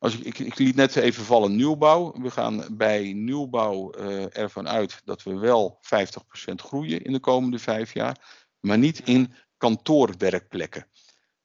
Als 0.00 0.18
ik, 0.18 0.38
ik, 0.38 0.58
liet 0.58 0.76
net 0.76 0.96
even 0.96 1.24
vallen 1.24 1.56
nieuwbouw. 1.56 2.12
We 2.12 2.30
gaan 2.30 2.76
bij 2.76 3.12
nieuwbouw 3.12 3.94
uh, 3.98 4.36
ervan 4.36 4.68
uit 4.68 5.00
dat 5.04 5.22
we 5.22 5.38
wel 5.38 5.80
50% 5.82 6.54
groeien 6.54 7.02
in 7.02 7.12
de 7.12 7.20
komende 7.20 7.58
vijf 7.58 7.94
jaar, 7.94 8.46
maar 8.60 8.78
niet 8.78 9.00
in 9.04 9.34
kantoorwerkplekken. 9.56 10.89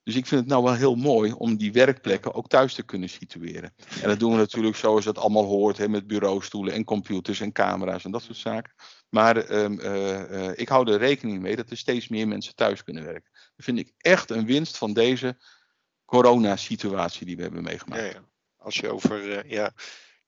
Dus 0.05 0.15
ik 0.15 0.25
vind 0.25 0.41
het 0.41 0.49
nou 0.49 0.63
wel 0.63 0.73
heel 0.73 0.95
mooi 0.95 1.31
om 1.31 1.57
die 1.57 1.71
werkplekken 1.71 2.33
ook 2.33 2.47
thuis 2.47 2.73
te 2.73 2.83
kunnen 2.83 3.09
situeren. 3.09 3.73
En 4.01 4.09
dat 4.09 4.19
doen 4.19 4.31
we 4.31 4.37
natuurlijk 4.37 4.75
zoals 4.75 5.05
het 5.05 5.17
allemaal 5.17 5.43
hoort, 5.43 5.77
hè, 5.77 5.87
met 5.87 6.07
bureaustoelen 6.07 6.73
en 6.73 6.83
computers 6.83 7.39
en 7.39 7.51
camera's 7.51 8.05
en 8.05 8.11
dat 8.11 8.21
soort 8.21 8.37
zaken. 8.37 8.73
Maar 9.09 9.51
um, 9.51 9.79
uh, 9.79 10.31
uh, 10.31 10.49
ik 10.55 10.69
hou 10.69 10.91
er 10.91 10.97
rekening 10.97 11.41
mee 11.41 11.55
dat 11.55 11.69
er 11.69 11.77
steeds 11.77 12.07
meer 12.07 12.27
mensen 12.27 12.55
thuis 12.55 12.83
kunnen 12.83 13.03
werken. 13.03 13.29
Dat 13.33 13.65
vind 13.65 13.79
ik 13.79 13.91
echt 13.97 14.29
een 14.29 14.45
winst 14.45 14.77
van 14.77 14.93
deze 14.93 15.37
coronasituatie 16.05 17.25
die 17.25 17.35
we 17.35 17.41
hebben 17.41 17.63
meegemaakt. 17.63 18.13
Ja. 18.13 18.23
Als 18.57 18.75
je 18.75 18.91
over, 18.91 19.23
uh, 19.23 19.51
ja. 19.51 19.73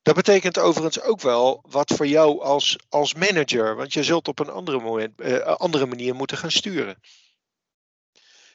Dat 0.02 0.14
betekent 0.14 0.58
overigens 0.58 1.00
ook 1.00 1.20
wel 1.20 1.64
wat 1.68 1.92
voor 1.92 2.06
jou 2.06 2.40
als, 2.40 2.78
als 2.88 3.14
manager, 3.14 3.76
want 3.76 3.92
je 3.92 4.02
zult 4.02 4.28
op 4.28 4.38
een 4.38 4.50
andere, 4.50 4.80
moment, 4.80 5.22
andere 5.44 5.86
manier 5.86 6.14
moeten 6.14 6.36
gaan 6.36 6.50
sturen. 6.50 6.98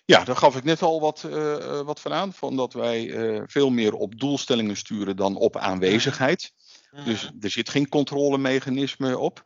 Ja, 0.05 0.23
daar 0.23 0.35
gaf 0.35 0.55
ik 0.55 0.63
net 0.63 0.81
al 0.81 0.99
wat, 0.99 1.23
uh, 1.25 1.81
wat 1.81 1.99
van 1.99 2.13
aan. 2.13 2.33
Van 2.33 2.55
dat 2.55 2.73
wij 2.73 3.05
uh, 3.05 3.43
veel 3.45 3.69
meer 3.69 3.93
op 3.93 4.19
doelstellingen 4.19 4.77
sturen 4.77 5.15
dan 5.15 5.35
op 5.35 5.57
aanwezigheid. 5.57 6.51
Mm. 6.91 7.05
Dus 7.05 7.31
er 7.39 7.49
zit 7.49 7.69
geen 7.69 7.89
controlemechanisme 7.89 9.17
op. 9.17 9.43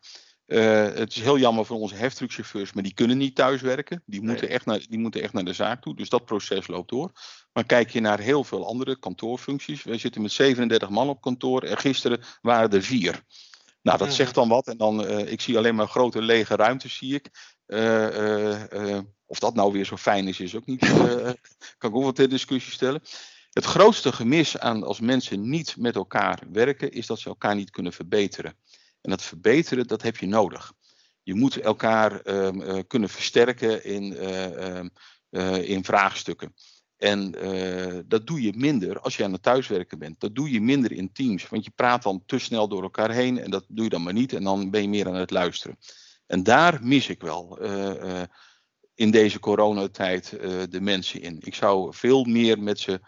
Uh, 0.48 0.84
het 0.84 1.16
is 1.16 1.22
heel 1.22 1.38
jammer 1.38 1.66
voor 1.66 1.80
onze 1.80 1.96
heftruckchauffeurs, 1.96 2.74
maar 2.74 2.84
die 2.84 2.94
kunnen 2.94 3.18
niet 3.18 3.36
thuiswerken. 3.36 4.04
Die 4.06 4.22
moeten, 4.22 4.50
echt 4.50 4.66
naar, 4.66 4.86
die 4.90 5.00
moeten 5.00 5.22
echt 5.22 5.34
naar 5.34 5.46
de 5.46 5.54
zaak 5.54 5.82
toe. 5.82 5.96
Dus 5.96 6.10
dat 6.10 6.26
proces 6.26 6.68
loopt 6.68 6.90
door. 6.90 7.12
Maar 7.54 7.66
kijk 7.66 7.90
je 7.90 8.00
naar 8.00 8.20
heel 8.20 8.44
veel 8.44 8.68
andere 8.68 9.00
kantoorfuncties. 9.00 9.84
We 9.84 9.98
zitten 9.98 10.22
met 10.22 10.32
37 10.32 10.90
man 10.90 11.10
op 11.10 11.22
kantoor 11.22 11.64
en 11.64 11.78
gisteren 11.78 12.20
waren 12.42 12.70
er 12.70 12.84
vier. 12.84 13.22
Nou, 13.82 13.98
dat 13.98 14.14
zegt 14.14 14.36
dan 14.36 14.50
wat. 14.50 14.68
En 14.68 14.78
dan, 14.78 15.08
ik 15.28 15.42
zie 15.42 15.58
alleen 15.58 15.76
maar 15.76 15.88
grote 15.88 16.22
lege 16.22 16.56
ruimtes, 16.56 16.98
zie 16.98 17.14
ik. 17.14 17.30
Uh, 17.68 19.00
of 19.28 19.40
dat 19.40 19.56
nou 19.56 19.72
weer 19.72 19.86
zo 19.86 19.98
fijn 19.98 20.28
is, 20.28 20.40
is 20.40 20.56
ook 20.56 20.66
niet. 20.66 20.80
kan 21.78 21.90
ik 21.90 21.96
ook 21.96 22.04
wat 22.04 22.16
ter 22.16 22.30
discussie 22.30 22.74
stellen. 22.74 23.02
Het 23.52 23.66
grootste 23.66 24.12
gemis 24.12 24.58
aan 24.58 24.84
als 24.84 25.00
mensen 25.00 25.50
niet 25.50 25.78
met 25.78 25.96
elkaar 25.96 26.44
werken, 26.52 26.92
is 26.92 27.06
dat 27.06 27.20
ze 27.20 27.30
elkaar 27.30 27.56
niet 27.56 27.70
kunnen 27.70 27.94
verbeteren. 27.94 28.58
En 29.02 29.10
dat 29.10 29.22
verbeteren, 29.22 29.88
dat 29.88 30.02
heb 30.02 30.18
je 30.18 30.28
nodig. 30.28 30.74
Je 31.24 31.34
moet 31.34 31.58
elkaar 31.60 32.22
uh, 32.24 32.80
kunnen 32.88 33.10
versterken 33.10 33.84
in, 33.84 34.14
uh, 35.30 35.70
in 35.70 35.84
vraagstukken. 35.84 36.54
En 36.98 37.32
dat 38.08 38.28
doe 38.28 38.42
je 38.42 38.54
minder 38.56 39.00
als 39.00 39.18
je 39.18 39.24
aan 39.24 39.32
het 39.32 39.44
thuiswerken 39.44 40.00
bent. 40.00 40.20
Dat 40.20 40.36
doe 40.36 40.52
je 40.52 40.62
minder 40.62 40.92
in 40.92 41.12
teams, 41.12 41.50
want 41.50 41.66
je 41.66 41.72
praat 41.76 42.04
dan 42.04 42.24
te 42.26 42.40
snel 42.40 42.68
door 42.68 42.84
elkaar 42.84 43.12
heen 43.12 43.40
en 43.40 43.52
dat 43.52 43.66
doe 43.68 43.84
je 43.84 43.90
dan 43.90 44.04
maar 44.04 44.14
niet 44.14 44.34
en 44.34 44.44
dan 44.44 44.70
ben 44.70 44.82
je 44.82 44.90
meer 44.90 45.08
aan 45.08 45.16
het 45.16 45.32
luisteren. 45.32 45.78
En 46.26 46.44
daar 46.44 46.80
mis 46.84 47.10
ik 47.10 47.22
wel 47.22 47.58
in 48.98 49.12
deze 49.12 49.40
coronatijd 49.40 50.30
de 50.70 50.82
mensen 50.82 51.22
in. 51.22 51.38
Ik 51.44 51.56
zou 51.56 51.94
veel 51.94 52.24
meer 52.24 52.60
met 52.60 52.80
ze 52.80 53.00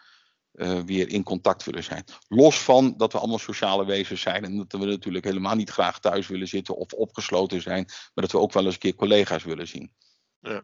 uh, 0.54 0.80
weer 0.86 1.10
in 1.10 1.24
contact 1.24 1.64
willen 1.64 1.84
zijn. 1.84 2.04
Los 2.28 2.60
van 2.60 2.94
dat 2.98 3.12
we 3.12 3.18
allemaal 3.18 3.40
sociale 3.40 3.86
wezens 3.86 4.22
zijn 4.22 4.44
en 4.44 4.58
dat 4.58 4.80
we 4.82 4.86
natuurlijk 4.86 5.26
helemaal 5.26 5.56
niet 5.56 5.70
graag 5.70 6.00
thuis 6.00 6.28
willen 6.28 6.48
zitten 6.48 6.76
of 6.76 6.94
opgesloten 6.94 7.62
zijn, 7.62 7.86
maar 7.86 8.24
dat 8.24 8.32
we 8.32 8.40
ook 8.40 8.54
wel 8.54 8.66
eens 8.66 8.74
een 8.74 8.80
keer 8.80 8.96
collega's 8.96 9.44
willen 9.44 9.68
zien. 9.68 9.92
Ja. 10.40 10.62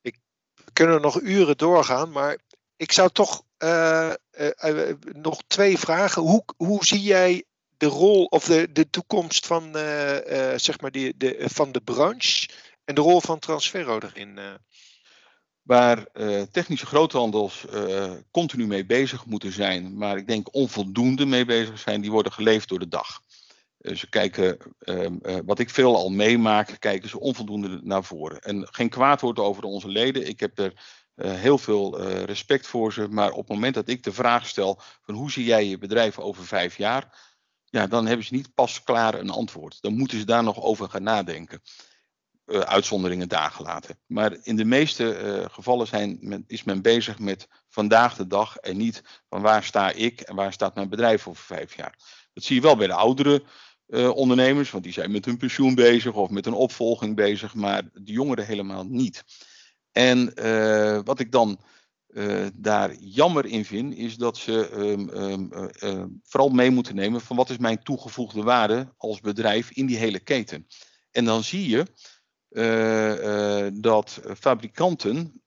Ik, 0.00 0.18
we 0.54 0.72
kunnen 0.72 1.00
nog 1.00 1.20
uren 1.20 1.56
doorgaan, 1.56 2.10
maar 2.10 2.38
ik 2.76 2.92
zou 2.92 3.10
toch 3.10 3.42
uh, 3.58 4.12
uh, 4.64 4.92
nog 5.12 5.42
twee 5.46 5.78
vragen. 5.78 6.22
Hoe, 6.22 6.44
hoe 6.56 6.84
zie 6.84 7.02
jij 7.02 7.44
de 7.76 7.86
rol 7.86 8.24
of 8.24 8.44
de, 8.44 8.72
de 8.72 8.90
toekomst 8.90 9.46
van, 9.46 9.72
zeg 10.56 10.80
maar 10.80 10.90
die, 10.90 11.16
de, 11.16 11.44
van 11.44 11.72
de 11.72 11.80
branche 11.80 12.48
en 12.88 12.94
de 12.94 13.00
rol 13.00 13.20
van 13.20 13.38
Transferro 13.38 13.98
erin? 13.98 14.38
waar 15.62 16.06
uh, 16.14 16.42
technische 16.42 16.86
groothandels 16.86 17.64
uh, 17.74 18.12
continu 18.30 18.66
mee 18.66 18.86
bezig 18.86 19.26
moeten 19.26 19.52
zijn, 19.52 19.96
maar 19.98 20.16
ik 20.16 20.26
denk 20.26 20.54
onvoldoende 20.54 21.26
mee 21.26 21.44
bezig 21.44 21.78
zijn, 21.78 22.00
die 22.00 22.10
worden 22.10 22.32
geleefd 22.32 22.68
door 22.68 22.78
de 22.78 22.88
dag. 22.88 23.20
Ze 23.78 24.08
kijken, 24.08 24.58
ehm, 24.78 25.16
wat 25.44 25.58
ik 25.58 25.70
veel 25.70 25.96
al 25.96 26.10
meemaak, 26.10 26.76
kijken 26.78 27.08
ze 27.08 27.20
onvoldoende 27.20 27.80
naar 27.82 28.04
voren. 28.04 28.40
En 28.40 28.68
geen 28.70 28.88
kwaad 28.88 29.20
woord 29.20 29.38
over 29.38 29.62
onze 29.62 29.88
leden. 29.88 30.28
Ik 30.28 30.40
heb 30.40 30.58
er 30.58 30.72
heel 31.14 31.58
veel 31.58 32.02
respect 32.24 32.66
voor 32.66 32.92
ze. 32.92 33.08
Maar 33.08 33.30
op 33.30 33.38
het 33.38 33.48
moment 33.48 33.74
dat 33.74 33.88
ik 33.88 34.02
de 34.02 34.12
vraag 34.12 34.46
stel 34.46 34.80
van 35.02 35.14
hoe 35.14 35.30
zie 35.30 35.44
jij 35.44 35.66
je 35.66 35.78
bedrijf 35.78 36.18
over 36.18 36.46
vijf 36.46 36.76
jaar, 36.76 37.18
ja, 37.64 37.86
dan 37.86 38.06
hebben 38.06 38.26
ze 38.26 38.34
niet 38.34 38.54
pas 38.54 38.82
klaar 38.82 39.14
een 39.14 39.30
antwoord. 39.30 39.78
Dan 39.80 39.96
moeten 39.96 40.18
ze 40.18 40.24
daar 40.24 40.44
nog 40.44 40.62
over 40.62 40.88
gaan 40.88 41.02
nadenken 41.02 41.62
uh, 42.48 42.60
uitzonderingen 42.60 43.28
daar. 43.28 43.56
Maar 44.06 44.36
in 44.42 44.56
de 44.56 44.64
meeste 44.64 45.20
uh, 45.22 45.44
gevallen 45.50 45.86
zijn 45.86 46.18
men, 46.20 46.44
is 46.46 46.64
men 46.64 46.82
bezig 46.82 47.18
met 47.18 47.48
vandaag 47.68 48.16
de 48.16 48.26
dag 48.26 48.56
en 48.56 48.76
niet 48.76 49.02
van 49.28 49.42
waar 49.42 49.64
sta 49.64 49.90
ik 49.90 50.20
en 50.20 50.34
waar 50.34 50.52
staat 50.52 50.74
mijn 50.74 50.88
bedrijf 50.88 51.28
over 51.28 51.44
vijf 51.44 51.76
jaar. 51.76 51.98
Dat 52.32 52.44
zie 52.44 52.56
je 52.56 52.62
wel 52.62 52.76
bij 52.76 52.86
de 52.86 52.92
oudere 52.92 53.42
uh, 53.86 54.10
ondernemers, 54.10 54.70
want 54.70 54.84
die 54.84 54.92
zijn 54.92 55.10
met 55.10 55.24
hun 55.24 55.36
pensioen 55.36 55.74
bezig 55.74 56.14
of 56.14 56.30
met 56.30 56.46
een 56.46 56.52
opvolging 56.52 57.16
bezig, 57.16 57.54
maar 57.54 57.82
de 57.92 58.12
jongeren 58.12 58.46
helemaal 58.46 58.84
niet. 58.84 59.24
En 59.92 60.34
wat 61.04 61.20
ik 61.20 61.32
dan 61.32 61.60
daar 62.54 62.94
jammer 62.94 63.46
in 63.46 63.64
vind, 63.64 63.94
is 63.94 64.16
dat 64.16 64.36
ze 64.36 64.70
um, 64.72 65.10
um, 65.82 66.20
vooral 66.24 66.48
mee 66.48 66.70
moeten 66.70 66.94
nemen 66.94 67.20
van 67.20 67.36
wat 67.36 67.50
is 67.50 67.58
mijn 67.58 67.82
toegevoegde 67.82 68.42
waarde 68.42 68.94
als 68.96 69.20
bedrijf 69.20 69.70
in 69.70 69.86
die 69.86 69.96
hele 69.96 70.20
keten. 70.20 70.66
En 71.10 71.24
dan 71.24 71.42
zie 71.42 71.68
je 71.68 71.86
dat 73.80 74.20
fabrikanten 74.38 75.42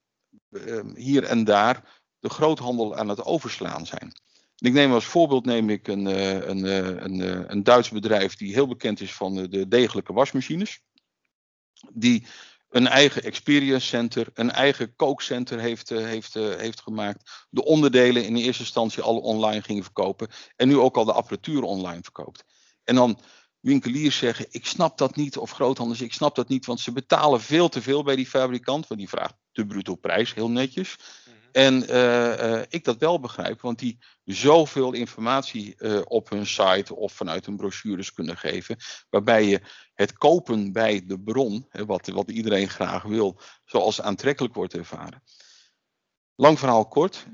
uh, 0.50 0.82
hier 0.96 1.24
en 1.24 1.44
daar 1.44 2.02
de 2.20 2.30
groothandel 2.30 2.96
aan 2.96 3.10
het 3.10 3.24
overslaan 3.24 3.86
zijn. 3.86 4.12
ik 4.58 4.74
neem 4.74 4.94
als 4.94 5.06
voorbeeld 5.06 5.46
neem 5.46 5.70
ik 5.70 5.88
een, 5.88 6.06
een, 6.50 6.64
een, 7.04 7.52
een 7.52 7.64
Duits 7.64 7.90
bedrijf 7.90 8.36
die 8.36 8.54
heel 8.54 8.68
bekend 8.68 9.02
is 9.02 9.14
van 9.14 9.36
de 9.36 9.68
degelijke 9.68 10.14
wasmachines. 10.14 10.82
Die 11.94 12.28
een 12.70 12.88
eigen 12.88 13.24
experience 13.24 13.88
center, 13.88 14.28
een 14.34 14.52
eigen 14.52 14.96
kookcenter 14.96 15.60
heeft, 15.60 15.90
heeft, 15.90 16.34
heeft 16.34 16.82
gemaakt. 16.82 17.48
De 17.50 17.64
onderdelen 17.64 18.26
in 18.26 18.36
eerste 18.36 18.64
instantie 18.64 19.04
al 19.04 19.20
online 19.20 19.62
gingen 19.62 19.84
verkopen. 19.84 20.30
En 20.56 20.68
nu 20.68 20.78
ook 20.78 20.98
al 20.98 21.06
de 21.06 21.14
apparatuur 21.14 21.62
online 21.62 22.02
verkoopt. 22.02 22.44
En 22.84 22.96
dan 22.96 23.20
winkeliers 23.62 24.18
zeggen: 24.18 24.46
Ik 24.50 24.66
snap 24.66 24.98
dat 24.98 25.16
niet, 25.16 25.38
of 25.38 25.52
groothandels, 25.52 26.02
ik 26.02 26.14
snap 26.14 26.36
dat 26.36 26.48
niet, 26.48 26.66
want 26.66 26.80
ze 26.80 26.92
betalen 26.92 27.42
veel 27.42 27.70
te 27.70 27.82
veel 27.82 28.04
bij 28.04 28.16
die 28.16 28.28
fabrikant, 28.28 28.88
want 28.88 29.00
die 29.00 29.10
vraagt 29.10 29.36
de 29.52 29.66
bruto 29.66 29.96
prijs 29.96 30.34
heel 30.34 30.50
netjes. 30.50 30.98
Mhm. 31.26 31.36
En 31.52 31.84
uh, 31.84 32.52
uh, 32.52 32.62
ik 32.70 32.84
dat 32.84 32.98
wel 32.98 33.20
begrijp, 33.20 33.62
want 33.62 33.80
die 33.80 33.98
zoveel 34.24 34.94
informatie 34.94 35.76
uh, 35.78 36.02
op 36.04 36.30
hun 36.30 36.48
site 36.48 36.96
of 36.96 37.14
vanuit 37.14 37.46
hun 37.46 37.58
brochures 37.58 38.14
kunnen 38.14 38.38
geven, 38.38 38.78
waarbij 39.10 39.46
je 39.46 39.62
het 39.94 40.14
kopen 40.14 40.72
bij 40.72 41.06
de 41.06 41.20
bron, 41.20 41.66
hè, 41.70 41.86
wat, 41.86 42.08
wat 42.08 42.32
iedereen 42.32 42.70
graag 42.70 43.04
wil, 43.04 43.40
zoals 43.66 44.02
aantrekkelijk 44.02 44.54
wordt 44.54 44.74
ervaren. 44.74 45.24
Lang 46.36 46.60
verhaal 46.60 46.88
kort, 46.88 47.26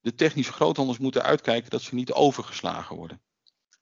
de 0.00 0.14
technische 0.14 0.52
groothandels 0.52 0.98
moeten 0.98 1.22
uitkijken 1.22 1.70
dat 1.70 1.82
ze 1.82 1.94
niet 1.94 2.12
overgeslagen 2.12 2.96
worden 2.96 3.20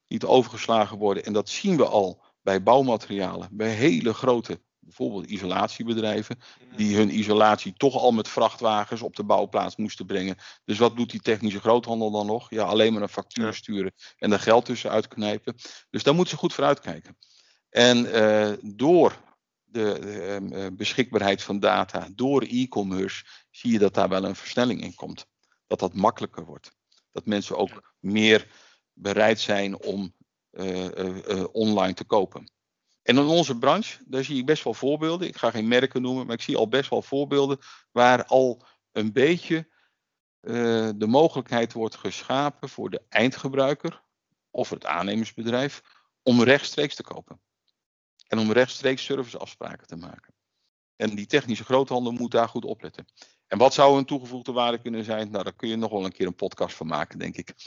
niet 0.09 0.25
overgeslagen 0.25 0.99
worden. 0.99 1.25
En 1.25 1.33
dat 1.33 1.49
zien 1.49 1.77
we 1.77 1.87
al 1.87 2.23
bij 2.43 2.63
bouwmaterialen, 2.63 3.49
bij 3.53 3.71
hele 3.71 4.15
grote, 4.15 4.61
bijvoorbeeld 4.79 5.27
isolatiebedrijven, 5.27 6.39
die 6.77 6.97
hun 6.97 7.19
isolatie 7.19 7.73
toch 7.77 7.97
al 7.97 8.13
met 8.13 8.29
vrachtwagens 8.29 9.03
op 9.03 9.17
de 9.17 9.25
bouwplaats 9.25 9.77
moesten 9.77 10.07
brengen. 10.07 10.37
Dus 10.65 10.79
wat 10.79 10.97
doet 10.97 11.11
die 11.11 11.21
technische 11.21 11.61
groothandel 11.61 12.11
dan 12.11 12.27
nog? 12.27 12.51
Ja, 12.51 12.65
alleen 12.65 12.93
maar 12.93 13.03
een 13.03 13.09
factuur 13.09 13.55
sturen 13.55 13.93
en 14.19 14.33
er 14.33 14.41
geld 14.41 14.65
tussen 14.65 14.91
uitknijpen. 14.91 15.55
Dus 15.91 16.03
daar 16.03 16.15
moeten 16.15 16.35
ze 16.35 16.41
goed 16.41 16.55
voor 16.55 16.65
uitkijken. 16.65 17.17
En 17.69 18.07
uh, 18.07 18.53
door 18.63 19.17
de, 19.65 19.99
de 20.01 20.41
uh, 20.43 20.67
beschikbaarheid 20.73 21.43
van 21.43 21.61
data, 21.61 22.09
door 22.15 22.43
e-commerce, 22.43 23.25
zie 23.51 23.73
je 23.73 23.79
dat 23.79 23.95
daar 23.95 24.09
wel 24.09 24.25
een 24.25 24.37
versnelling 24.37 24.83
in 24.83 24.95
komt. 24.95 25.27
Dat 25.67 25.79
dat 25.79 25.95
makkelijker 25.95 26.45
wordt. 26.45 26.71
Dat 27.13 27.27
mensen 27.27 27.57
ook 27.57 27.95
meer 28.01 28.47
bereid 28.95 29.41
zijn 29.41 29.83
om 29.83 30.15
uh, 30.51 30.85
uh, 30.85 31.45
online 31.53 31.95
te 31.95 32.05
kopen. 32.05 32.53
En 33.03 33.17
in 33.17 33.27
onze 33.27 33.59
branche, 33.59 34.03
daar 34.07 34.25
zie 34.25 34.39
ik 34.39 34.47
best 34.47 34.65
wel 34.65 34.75
voorbeelden. 34.75 35.29
Ik 35.29 35.37
ga 35.37 35.51
geen 35.51 35.69
merken 35.69 36.03
noemen, 36.03 36.27
maar 36.27 36.35
ik 36.35 36.43
zie 36.43 36.57
al 36.57 36.69
best 36.69 36.91
wel 36.91 37.03
voorbeelden 37.03 37.59
waar 37.93 38.25
al 38.25 38.67
een 38.93 39.13
beetje 39.13 39.73
de 40.97 41.07
mogelijkheid 41.07 41.73
wordt 41.73 41.97
geschapen 41.97 42.69
voor 42.69 42.91
de 42.91 43.03
eindgebruiker 43.09 44.03
of 44.51 44.71
het 44.71 44.87
aannemersbedrijf 44.87 45.83
om 46.23 46.43
rechtstreeks 46.43 46.95
te 46.95 47.03
kopen. 47.03 47.41
en 48.27 48.39
om 48.39 48.53
rechtstreeks 48.53 49.05
serviceafspraken 49.05 49.87
te 49.87 49.97
maken. 49.97 50.35
En 50.97 51.15
die 51.15 51.27
technische 51.27 51.65
groothandel 51.65 52.13
moet 52.13 52.31
daar 52.31 52.49
goed 52.49 52.65
opletten. 52.65 53.07
En 53.47 53.59
wat 53.59 53.75
zou 53.75 53.99
een 53.99 54.05
toegevoegde 54.05 54.53
waarde 54.53 54.79
kunnen 54.79 55.05
zijn? 55.05 55.31
Nou, 55.31 55.45
daar 55.45 55.53
kun 55.53 55.69
je 55.69 55.77
nog 55.77 55.91
wel 55.91 56.05
een 56.05 56.13
keer 56.13 56.27
een 56.27 56.35
podcast 56.35 56.77
van 56.77 56.87
maken, 56.87 57.19
denk 57.19 57.37
ik. 57.37 57.53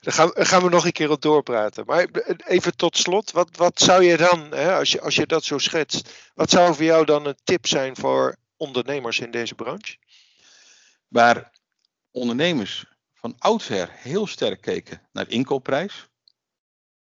Daar 0.00 0.14
gaan, 0.14 0.30
gaan, 0.34 0.62
we 0.62 0.68
nog 0.68 0.84
een 0.84 0.92
keer 0.92 1.10
op 1.10 1.22
doorpraten. 1.22 1.84
Maar 1.86 2.06
even 2.46 2.76
tot 2.76 2.96
slot, 2.96 3.30
wat, 3.30 3.56
wat 3.56 3.80
zou 3.80 4.02
je 4.04 4.16
dan, 4.16 4.40
hè, 4.50 4.76
als, 4.76 4.92
je, 4.92 5.00
als 5.00 5.14
je 5.14 5.26
dat 5.26 5.44
zo 5.44 5.58
schetst, 5.58 6.30
wat 6.34 6.50
zou 6.50 6.74
voor 6.74 6.84
jou 6.84 7.04
dan 7.04 7.26
een 7.26 7.38
tip 7.44 7.66
zijn 7.66 7.96
voor 7.96 8.36
ondernemers 8.56 9.20
in 9.20 9.30
deze 9.30 9.54
branche? 9.54 9.96
Waar 11.08 11.52
ondernemers 12.10 12.86
van 13.22 13.34
oudsher 13.38 13.90
heel 13.92 14.26
sterk 14.26 14.60
keken 14.60 15.02
naar 15.12 15.28
inkoopprijs. 15.28 16.08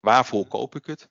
Waarvoor 0.00 0.46
koop 0.46 0.74
ik 0.74 0.86
het? 0.86 1.08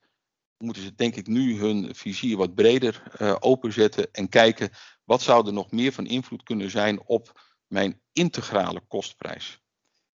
Moeten 0.57 0.83
ze 0.83 0.95
denk 0.95 1.15
ik 1.15 1.27
nu 1.27 1.59
hun 1.59 1.95
vizier 1.95 2.37
wat 2.37 2.55
breder 2.55 3.03
uh, 3.21 3.35
openzetten 3.39 4.11
en 4.11 4.29
kijken 4.29 4.69
wat 5.11 5.21
zou 5.21 5.47
er 5.47 5.53
nog 5.53 5.71
meer 5.71 5.91
van 5.91 6.05
invloed 6.05 6.43
kunnen 6.43 6.69
zijn 6.69 7.01
op 7.05 7.41
mijn 7.67 8.01
integrale 8.11 8.81
kostprijs. 8.87 9.61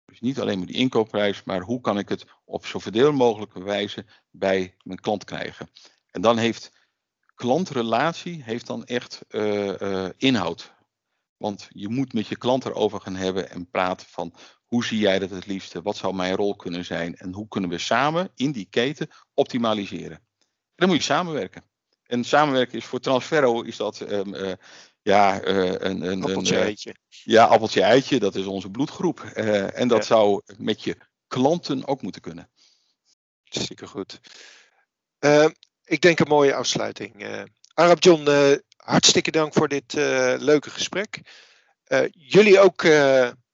Dus 0.06 0.20
niet 0.20 0.40
alleen 0.40 0.58
maar 0.58 0.68
die 0.68 0.76
inkoopprijs, 0.76 1.44
maar 1.44 1.62
hoe 1.62 1.82
kan 1.82 1.98
ik 1.98 2.10
het 2.10 2.26
op 2.46 2.66
zo 2.66 2.80
voordeel 2.80 3.12
mogelijke 3.12 3.64
wijze 3.64 4.06
bij 4.32 4.76
mijn 4.84 5.00
klant 5.00 5.24
krijgen. 5.24 5.70
En 6.12 6.22
dan 6.22 6.38
heeft 6.38 6.72
klantrelatie 7.36 8.44
heeft 8.44 8.68
dan 8.68 8.86
echt 8.86 9.26
uh, 9.30 9.80
uh, 9.80 10.10
inhoud. 10.18 10.74
Want 11.36 11.68
je 11.70 11.90
moet 11.90 12.14
met 12.14 12.28
je 12.28 12.38
klant 12.38 12.66
erover 12.66 13.02
gaan 13.02 13.16
hebben 13.16 13.50
en 13.50 13.70
praten 13.70 14.08
van 14.08 14.34
hoe 14.66 14.86
zie 14.86 15.00
jij 15.00 15.20
dat 15.20 15.30
het 15.30 15.46
liefste? 15.46 15.82
Wat 15.82 15.98
zou 15.98 16.16
mijn 16.16 16.36
rol 16.36 16.56
kunnen 16.56 16.86
zijn? 16.86 17.16
En 17.16 17.34
hoe 17.34 17.48
kunnen 17.48 17.70
we 17.70 17.78
samen 17.78 18.32
in 18.36 18.52
die 18.52 18.68
keten 18.70 19.10
optimaliseren? 19.34 20.18
En 20.18 20.76
dan 20.76 20.88
moet 20.88 20.98
je 20.98 21.04
samenwerken. 21.04 21.64
En 22.08 22.24
samenwerken 22.24 22.78
is 22.78 22.86
voor 22.86 23.00
Transferro 23.00 23.62
is 23.62 23.78
dat 23.78 24.00
um, 24.00 24.34
uh, 24.34 24.52
ja, 25.02 25.44
uh, 25.44 25.72
een, 25.72 26.02
een, 26.02 26.24
appeltje 26.24 26.56
een, 26.56 26.62
eitje. 26.62 26.96
Ja, 27.10 27.46
appeltje 27.46 27.82
eitje, 27.82 28.20
dat 28.20 28.36
is 28.36 28.46
onze 28.46 28.70
bloedgroep. 28.70 29.20
En 29.20 29.88
dat 29.88 29.98
ja. 29.98 30.04
zou 30.04 30.42
met 30.58 30.84
je 30.84 30.98
klanten 31.28 31.88
ook 31.88 32.02
moeten 32.02 32.22
kunnen. 32.22 32.50
Zeker 33.44 33.88
goed. 33.88 34.20
ik 35.84 36.02
denk 36.02 36.20
een 36.20 36.28
mooie 36.28 36.56
afsluiting. 36.56 37.46
Arab 37.74 38.04
John, 38.04 38.60
hartstikke 38.78 39.32
dank 39.32 39.54
voor 39.54 39.68
dit 39.68 39.94
leuke 40.40 40.70
gesprek. 40.70 41.22
jullie 42.12 42.60
ook 42.60 42.84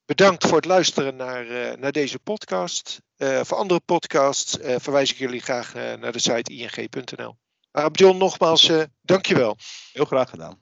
Bedankt 0.06 0.48
voor 0.48 0.56
het 0.56 0.66
luisteren 0.66 1.16
naar, 1.16 1.46
uh, 1.46 1.72
naar 1.72 1.92
deze 1.92 2.20
podcast. 2.20 3.02
Uh, 3.18 3.44
voor 3.44 3.58
andere 3.58 3.80
podcasts 3.80 4.60
uh, 4.60 4.76
verwijs 4.80 5.12
ik 5.12 5.18
jullie 5.18 5.42
graag 5.42 5.74
naar 5.74 6.12
de 6.12 6.20
site 6.20 6.54
ing.nl. 6.54 7.38
John, 7.92 8.18
nogmaals, 8.18 8.72
dankjewel. 9.02 9.58
Heel 9.92 10.06
graag 10.06 10.30
gedaan. 10.30 10.62